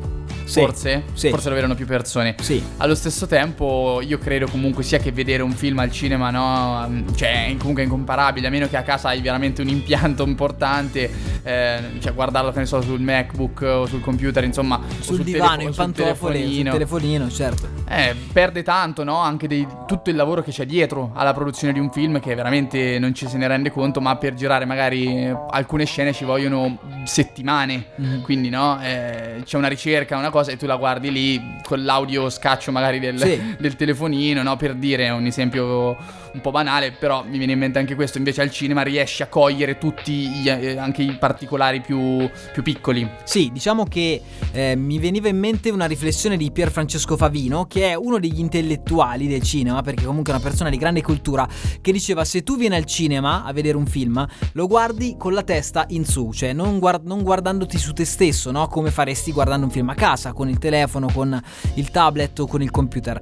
Sì, 0.51 0.59
forse, 0.59 1.03
sì. 1.13 1.29
forse 1.29 1.47
lo 1.49 1.55
vedono 1.55 1.75
più 1.75 1.85
persone. 1.85 2.35
Sì. 2.41 2.61
Allo 2.77 2.93
stesso 2.95 3.25
tempo, 3.27 4.01
io 4.05 4.17
credo 4.17 4.47
comunque 4.47 4.83
sia 4.83 4.97
che 4.99 5.11
vedere 5.11 5.43
un 5.43 5.53
film 5.53 5.79
al 5.79 5.91
cinema, 5.91 6.29
no? 6.29 6.85
mm, 6.89 7.13
Cioè, 7.15 7.47
è 7.47 7.57
comunque 7.57 7.83
incomparabile, 7.83 8.47
a 8.47 8.49
meno 8.49 8.67
che 8.67 8.75
a 8.77 8.83
casa 8.83 9.09
hai 9.09 9.21
veramente 9.21 9.61
un 9.61 9.69
impianto 9.69 10.23
importante, 10.25 11.09
eh, 11.43 11.79
cioè 11.99 12.13
guardarlo, 12.13 12.51
che 12.51 12.59
ne 12.59 12.65
so, 12.65 12.81
sul 12.81 12.99
MacBook 12.99 13.61
o 13.61 13.85
sul 13.85 14.01
computer, 14.01 14.43
insomma, 14.43 14.79
Sul, 14.99 15.15
sul 15.15 15.23
divano, 15.23 15.57
telefo- 15.57 15.67
in 15.67 15.73
sul 15.73 15.83
pantofole, 15.83 16.13
sul 16.35 16.43
telefonino. 16.43 16.71
telefonino, 16.71 17.29
certo. 17.29 17.69
Eh, 17.87 18.15
perde 18.33 18.63
tanto, 18.63 19.03
no? 19.03 19.17
Anche 19.17 19.47
dei- 19.47 19.67
tutto 19.87 20.09
il 20.09 20.15
lavoro 20.15 20.41
che 20.41 20.51
c'è 20.51 20.65
dietro 20.65 21.11
alla 21.15 21.33
produzione 21.33 21.71
di 21.73 21.79
un 21.79 21.91
film 21.91 22.19
che 22.19 22.35
veramente 22.35 22.99
non 22.99 23.13
ci 23.13 23.27
se 23.27 23.37
ne 23.37 23.47
rende 23.47 23.71
conto, 23.71 24.01
ma 24.01 24.15
per 24.17 24.33
girare 24.33 24.65
magari 24.65 25.05
eh, 25.07 25.35
alcune 25.49 25.85
scene 25.85 26.11
ci 26.13 26.25
vogliono 26.25 26.77
settimane. 27.05 27.85
Mhm. 27.95 28.21
Quindi, 28.21 28.49
no? 28.49 28.79
Eh, 28.81 29.41
c'è 29.45 29.57
una 29.57 29.67
ricerca, 29.67 30.17
una 30.17 30.29
cosa, 30.29 30.39
e 30.49 30.57
tu 30.57 30.65
la 30.65 30.75
guardi 30.77 31.11
lì 31.11 31.41
con 31.63 31.83
l'audio 31.83 32.29
scaccio 32.29 32.71
magari 32.71 32.99
del, 32.99 33.19
Sì. 33.19 33.55
del 33.59 33.75
telefonino, 33.75 34.41
no? 34.43 34.55
Per 34.57 34.75
dire 34.75 35.09
un 35.09 35.25
esempio 35.25 35.95
un 36.33 36.39
po' 36.41 36.51
banale, 36.51 36.91
però 36.93 37.23
mi 37.27 37.37
viene 37.37 37.53
in 37.53 37.59
mente 37.59 37.77
anche 37.79 37.95
questo. 37.95 38.17
Invece 38.17 38.41
al 38.41 38.51
cinema 38.51 38.81
riesci 38.83 39.21
a 39.21 39.27
cogliere 39.27 39.77
tutti 39.77 40.11
gli- 40.29 40.47
eh, 40.49 40.77
anche 40.77 41.01
i 41.03 41.17
particolari 41.17 41.81
più, 41.81 42.29
più 42.53 42.63
piccoli. 42.63 43.09
Sì, 43.23 43.49
diciamo 43.51 43.83
che 43.85 44.21
eh, 44.53 44.75
mi 44.75 44.97
veniva 44.99 45.27
in 45.27 45.37
mente 45.37 45.69
una 45.69 45.85
riflessione 45.85 46.37
di 46.37 46.51
Pier 46.51 46.71
Francesco 46.71 47.17
Favino, 47.17 47.65
che 47.65 47.89
è 47.89 47.95
uno 47.95 48.17
degli 48.19 48.39
intellettuali 48.39 49.27
del 49.27 49.41
cinema, 49.41 49.81
perché 49.81 50.05
comunque 50.05 50.31
è 50.31 50.35
una 50.35 50.43
persona 50.43 50.69
di 50.69 50.77
grande 50.77 51.01
cultura, 51.01 51.47
che 51.81 51.91
diceva 51.91 52.23
se 52.23 52.43
tu 52.43 52.55
vieni 52.57 52.75
al 52.75 52.85
cinema 52.85 53.43
a 53.43 53.51
vedere 53.51 53.75
un 53.77 53.85
film, 53.85 54.25
lo 54.53 54.67
guardi 54.67 55.15
con 55.17 55.33
la 55.33 55.43
testa 55.43 55.85
in 55.89 56.05
su, 56.05 56.31
cioè 56.33 56.53
non, 56.53 56.79
guard- 56.79 57.05
non 57.05 57.23
guardandoti 57.23 57.77
su 57.77 57.91
te 57.93 58.05
stesso, 58.05 58.51
no? 58.51 58.67
Come 58.67 58.89
faresti 58.91 59.31
guardando 59.31 59.65
un 59.65 59.71
film 59.71 59.89
a 59.89 59.95
casa, 59.95 60.30
con 60.33 60.49
il 60.49 60.57
telefono, 60.57 61.09
con 61.11 61.41
il 61.75 61.91
tablet 61.91 62.39
o 62.39 62.47
con 62.47 62.61
il 62.61 62.71
computer. 62.71 63.21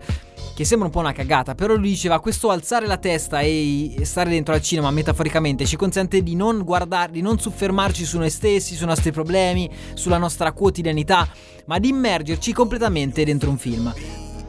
Che 0.56 0.66
sembra 0.66 0.88
un 0.88 0.94
po' 0.94 1.00
una 1.00 1.14
cagata, 1.14 1.56
però 1.56 1.76
lui 1.76 1.90
diceva 1.90 2.20
questo 2.20 2.50
alzare 2.50 2.86
la 2.86 2.98
testa 2.98 3.40
e 3.40 3.96
stare 4.04 4.30
dentro 4.30 4.54
al 4.54 4.62
cinema 4.62 4.92
metaforicamente 4.92 5.66
ci 5.66 5.78
consente 5.78 6.22
di 6.22 6.36
non 6.36 6.64
guardare, 6.64 7.14
di 7.14 7.22
non 7.22 7.40
soffermarci 7.40 8.04
su 8.04 8.18
noi 8.18 8.30
stessi, 8.30 8.76
sui 8.76 8.86
nostri 8.86 9.12
problemi, 9.12 9.70
sulla 9.94 10.18
nostra 10.18 10.52
quotidianità, 10.52 11.30
ma 11.66 11.80
di 11.80 11.90
immergerci 11.90 12.52
completamente 12.52 13.24
dentro 13.24 13.50
un 13.50 13.58
film. 13.58 13.94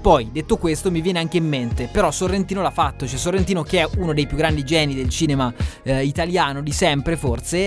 Poi, 0.00 0.30
detto 0.32 0.56
questo, 0.56 0.90
mi 0.90 1.02
viene 1.02 1.18
anche 1.18 1.36
in 1.36 1.46
mente, 1.46 1.86
però 1.92 2.10
Sorrentino 2.10 2.62
l'ha 2.62 2.70
fatto, 2.70 3.06
cioè 3.06 3.18
Sorrentino 3.18 3.62
che 3.62 3.82
è 3.82 3.88
uno 3.98 4.14
dei 4.14 4.26
più 4.26 4.36
grandi 4.36 4.64
geni 4.64 4.94
del 4.94 5.10
cinema 5.10 5.52
eh, 5.82 6.04
italiano 6.04 6.62
di 6.62 6.72
sempre 6.72 7.18
forse, 7.18 7.58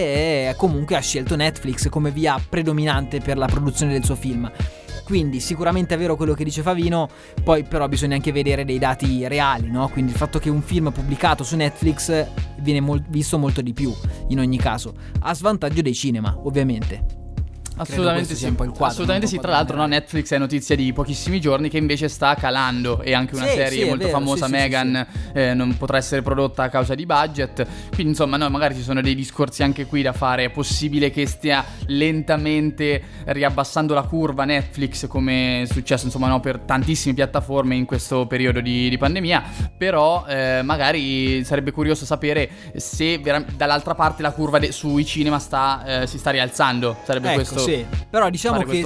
e 0.49 0.55
comunque 0.57 0.95
ha 0.95 0.99
scelto 0.99 1.35
Netflix 1.35 1.87
come 1.89 2.09
via 2.09 2.41
predominante 2.49 3.19
per 3.19 3.37
la 3.37 3.45
produzione 3.45 3.93
del 3.93 4.03
suo 4.03 4.15
film. 4.15 4.51
Quindi 5.03 5.39
sicuramente 5.39 5.95
è 5.95 5.97
vero 5.97 6.15
quello 6.15 6.33
che 6.33 6.43
dice 6.43 6.61
Favino, 6.61 7.09
poi 7.43 7.63
però 7.63 7.87
bisogna 7.87 8.15
anche 8.15 8.31
vedere 8.31 8.65
dei 8.65 8.79
dati 8.79 9.27
reali, 9.27 9.69
no? 9.69 9.89
Quindi 9.89 10.11
il 10.11 10.17
fatto 10.17 10.39
che 10.39 10.49
un 10.49 10.61
film 10.61 10.91
pubblicato 10.91 11.43
su 11.43 11.55
Netflix 11.55 12.25
viene 12.59 12.79
mol- 12.79 13.03
visto 13.09 13.37
molto 13.37 13.61
di 13.61 13.73
più 13.73 13.93
in 14.29 14.39
ogni 14.39 14.57
caso, 14.57 14.93
a 15.19 15.33
svantaggio 15.33 15.81
dei 15.81 15.93
cinema, 15.93 16.35
ovviamente. 16.43 17.22
Assolutamente 17.75 18.35
sì. 18.35 18.53
quadro, 18.53 18.85
Assolutamente 18.85 19.27
sì. 19.27 19.39
Tra 19.39 19.51
l'altro, 19.51 19.75
no, 19.75 19.85
Netflix 19.85 20.31
è 20.31 20.37
notizia 20.37 20.75
di 20.75 20.93
pochissimi 20.93 21.39
giorni 21.41 21.69
che 21.69 21.77
invece 21.77 22.07
sta 22.07 22.35
calando. 22.35 23.01
E 23.01 23.13
anche 23.13 23.35
una 23.35 23.47
Sì, 23.47 23.55
serie 23.55 23.83
sì, 23.83 23.87
molto 23.87 24.05
vero, 24.05 24.17
famosa, 24.17 24.47
Megan, 24.47 25.07
eh, 25.33 25.53
non 25.53 25.75
potrà 25.77 25.97
essere 25.97 26.21
prodotta 26.21 26.63
a 26.63 26.69
causa 26.69 26.95
di 26.95 27.05
budget. 27.05 27.65
Quindi, 27.89 28.11
insomma, 28.11 28.37
no, 28.37 28.49
magari 28.49 28.75
ci 28.75 28.83
sono 28.83 29.01
dei 29.01 29.15
discorsi 29.15 29.63
anche 29.63 29.85
qui 29.85 30.01
da 30.01 30.13
fare. 30.13 30.45
È 30.45 30.49
possibile 30.49 31.09
che 31.09 31.25
stia 31.25 31.65
lentamente 31.87 33.01
riabbassando 33.25 33.93
la 33.93 34.03
curva 34.03 34.45
Netflix, 34.45 35.07
come 35.07 35.63
è 35.63 35.65
successo, 35.65 36.05
insomma, 36.05 36.27
no, 36.27 36.39
per 36.39 36.59
tantissime 36.59 37.13
piattaforme 37.13 37.75
in 37.75 37.85
questo 37.85 38.27
periodo 38.27 38.61
di, 38.61 38.89
di 38.89 38.97
pandemia. 38.97 39.43
Però, 39.77 40.25
eh, 40.27 40.61
magari 40.63 41.43
sarebbe 41.43 41.71
curioso 41.71 42.05
sapere 42.05 42.49
se 42.75 43.17
vera- 43.17 43.43
dall'altra 43.55 43.95
parte 43.95 44.21
la 44.21 44.31
curva 44.31 44.59
de- 44.59 44.71
sui 44.71 45.05
cinema 45.05 45.39
sta, 45.39 46.01
eh, 46.01 46.07
si 46.07 46.17
sta 46.17 46.29
rialzando. 46.29 46.97
Sarebbe 47.03 47.27
Ecco, 47.29 47.35
questo. 47.35 47.59
Sì. 47.63 47.85
Però 48.09 48.29
diciamo 48.29 48.61
che 48.63 48.85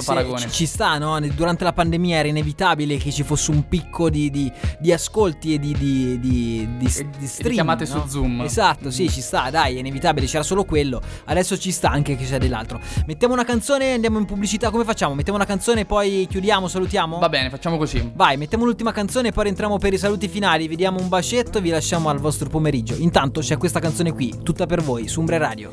ci- 0.50 0.66
sta, 0.66 0.98
no? 0.98 1.18
Durante 1.34 1.64
la 1.64 1.72
pandemia 1.72 2.18
era 2.18 2.28
inevitabile 2.28 2.96
che 2.96 3.10
ci 3.12 3.22
fosse 3.22 3.50
un 3.50 3.68
picco 3.68 4.08
di, 4.10 4.30
di- 4.30 4.50
di 4.78 4.92
ascolti 4.92 5.54
e 5.54 5.58
di, 5.58 5.72
di, 5.72 6.18
di, 6.18 6.68
di, 6.78 6.86
di 7.18 7.24
e 7.24 7.26
stream, 7.26 7.54
chiamate 7.54 7.86
no? 7.86 8.02
su 8.02 8.08
Zoom. 8.08 8.40
Esatto, 8.42 8.90
sì, 8.90 9.10
ci 9.10 9.20
sta, 9.20 9.50
dai, 9.50 9.76
è 9.76 9.78
inevitabile, 9.78 10.26
c'era 10.26 10.42
solo 10.42 10.64
quello. 10.64 11.00
Adesso 11.26 11.58
ci 11.58 11.70
sta 11.70 11.90
anche 11.90 12.16
che 12.16 12.24
c'è 12.24 12.38
dell'altro. 12.38 12.80
Mettiamo 13.06 13.34
una 13.34 13.44
canzone, 13.44 13.92
andiamo 13.92 14.18
in 14.18 14.24
pubblicità, 14.24 14.70
come 14.70 14.84
facciamo? 14.84 15.14
Mettiamo 15.14 15.38
una 15.38 15.46
canzone 15.46 15.80
e 15.80 15.84
poi 15.84 16.26
chiudiamo, 16.28 16.68
salutiamo? 16.68 17.18
Va 17.18 17.28
bene, 17.28 17.50
facciamo 17.50 17.76
così. 17.76 18.10
Vai, 18.14 18.36
mettiamo 18.36 18.64
l'ultima 18.64 18.92
canzone 18.92 19.28
e 19.28 19.32
poi 19.32 19.44
rientriamo 19.44 19.78
per 19.78 19.92
i 19.92 19.98
saluti 19.98 20.28
finali. 20.28 20.68
Vediamo 20.68 21.00
un 21.00 21.08
bacetto 21.08 21.58
e 21.58 21.60
vi 21.60 21.70
lasciamo 21.70 22.08
al 22.08 22.18
vostro 22.18 22.48
pomeriggio. 22.48 22.94
Intanto 22.96 23.40
c'è 23.40 23.56
questa 23.56 23.80
canzone 23.80 24.12
qui, 24.12 24.34
tutta 24.42 24.66
per 24.66 24.82
voi, 24.82 25.08
su 25.08 25.20
Umbre 25.20 25.38
Radio. 25.38 25.70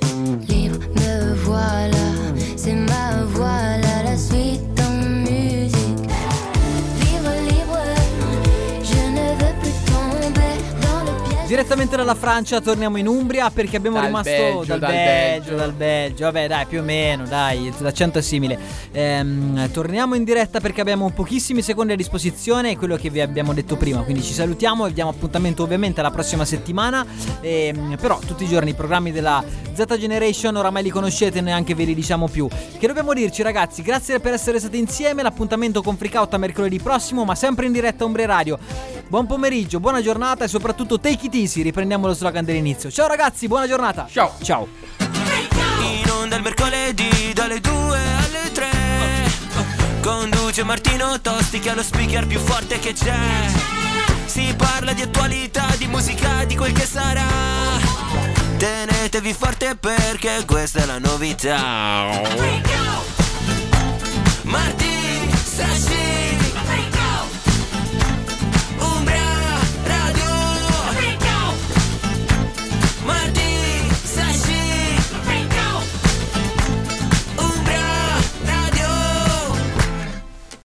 Libre, 0.48 0.88
me 0.96 1.34
voilà, 1.44 2.15
c'est 2.58 2.74
ma 2.74 3.24
voilà, 3.26 4.04
la 4.04 4.18
suite 4.18 4.75
Direttamente 11.46 11.96
dalla 11.96 12.16
Francia 12.16 12.60
torniamo 12.60 12.98
in 12.98 13.08
Umbria 13.08 13.52
perché 13.52 13.78
abbiamo 13.78 13.98
Dal 13.98 14.08
rimasto 14.08 14.30
Belgio, 14.32 14.66
dal, 14.66 14.80
dal 14.80 14.90
Belgio, 14.90 15.44
Belgio. 15.44 15.56
dal 15.56 15.74
Belgio, 15.74 16.24
vabbè 16.26 16.48
dai 16.48 16.66
più 16.66 16.80
o 16.80 16.84
meno, 16.84 17.26
dai, 17.26 17.72
l'accento 17.78 18.18
è 18.18 18.22
simile. 18.24 18.58
Ehm, 18.92 19.72
torniamo 19.72 20.16
in 20.16 20.24
diretta 20.24 20.60
perché 20.60 20.82
abbiamo 20.82 21.12
pochissimi 21.12 21.62
secondi 21.62 21.94
a 21.94 21.96
disposizione, 21.96 22.72
è 22.72 22.78
quello 22.78 22.96
che 22.96 23.12
vi 23.12 23.22
abbiamo 23.22 23.54
detto 23.54 23.76
prima, 23.76 24.02
quindi 24.02 24.24
ci 24.24 24.34
salutiamo 24.34 24.86
e 24.86 24.88
vi 24.90 24.96
diamo 24.96 25.12
appuntamento 25.12 25.62
ovviamente 25.62 26.00
alla 26.00 26.12
prossima 26.12 26.46
settimana, 26.46 27.06
Ehm, 27.42 27.98
però 28.02 28.18
tutti 28.26 28.44
i 28.44 28.48
giorni 28.48 28.72
i 28.72 28.74
programmi 28.74 29.12
della 29.12 29.44
Z 29.74 29.98
Generation 29.98 30.56
oramai 30.56 30.82
li 30.82 30.90
conoscete, 30.90 31.42
neanche 31.42 31.76
ve 31.76 31.84
li 31.84 31.94
diciamo 31.94 32.28
più. 32.28 32.48
Che 32.48 32.88
dobbiamo 32.88 33.14
dirci 33.14 33.44
ragazzi, 33.44 33.84
grazie 33.84 34.20
per 34.20 34.34
essere 34.34 34.58
stati 34.60 34.80
insieme, 34.80 35.22
l'appuntamento 35.22 35.84
con 35.84 35.96
Freakout 35.96 36.34
a 36.34 36.38
mercoledì 36.38 36.80
prossimo, 36.80 37.24
ma 37.24 37.36
sempre 37.36 37.68
in 37.68 37.72
diretta 37.72 38.04
a 38.04 38.08
Umbria 38.08 38.26
Radio. 38.26 38.58
Buon 39.08 39.28
pomeriggio, 39.28 39.80
buona 39.80 40.02
giornata 40.02 40.46
e 40.46 40.48
soprattutto 40.48 41.00
take 41.00 41.28
it 41.28 41.36
easy, 41.36 41.62
riprendiamo 41.62 42.08
lo 42.08 42.14
slogan 42.14 42.44
dell'inizio. 42.44 42.90
Ciao 42.90 43.08
ragazzi, 43.08 43.48
buona 43.48 43.68
giornata. 43.68 44.08
Ciao. 44.12 44.34
Ciao. 44.42 44.68
In 44.98 46.10
onda 46.10 46.36
il 46.38 46.42
mercoledì 46.42 47.32
dalle 47.34 47.60
2 47.60 47.98
alle 47.98 48.52
3 48.52 48.70
Conduce 50.02 50.64
Martino 50.64 51.20
Tosti 51.22 51.60
che 51.60 51.72
è 51.72 51.76
lo 51.76 51.84
speaker 51.84 52.26
più 52.26 52.40
forte 52.40 52.80
che 52.80 52.94
c'è 52.94 53.16
Si 54.26 54.54
parla 54.58 54.94
di 54.94 55.04
attualità, 55.04 55.68
di 55.78 55.88
musica, 55.88 56.44
di 56.46 56.56
quel 56.56 56.72
che 56.72 56.86
sarà 56.86 57.28
Tenetevi 58.58 59.34
forte 59.34 59.76
perché 59.76 60.44
questa 60.46 60.82
è 60.82 60.86
la 60.86 61.00
novità 61.00 62.22
Martì, 64.44 65.30
Sashi 65.44 66.15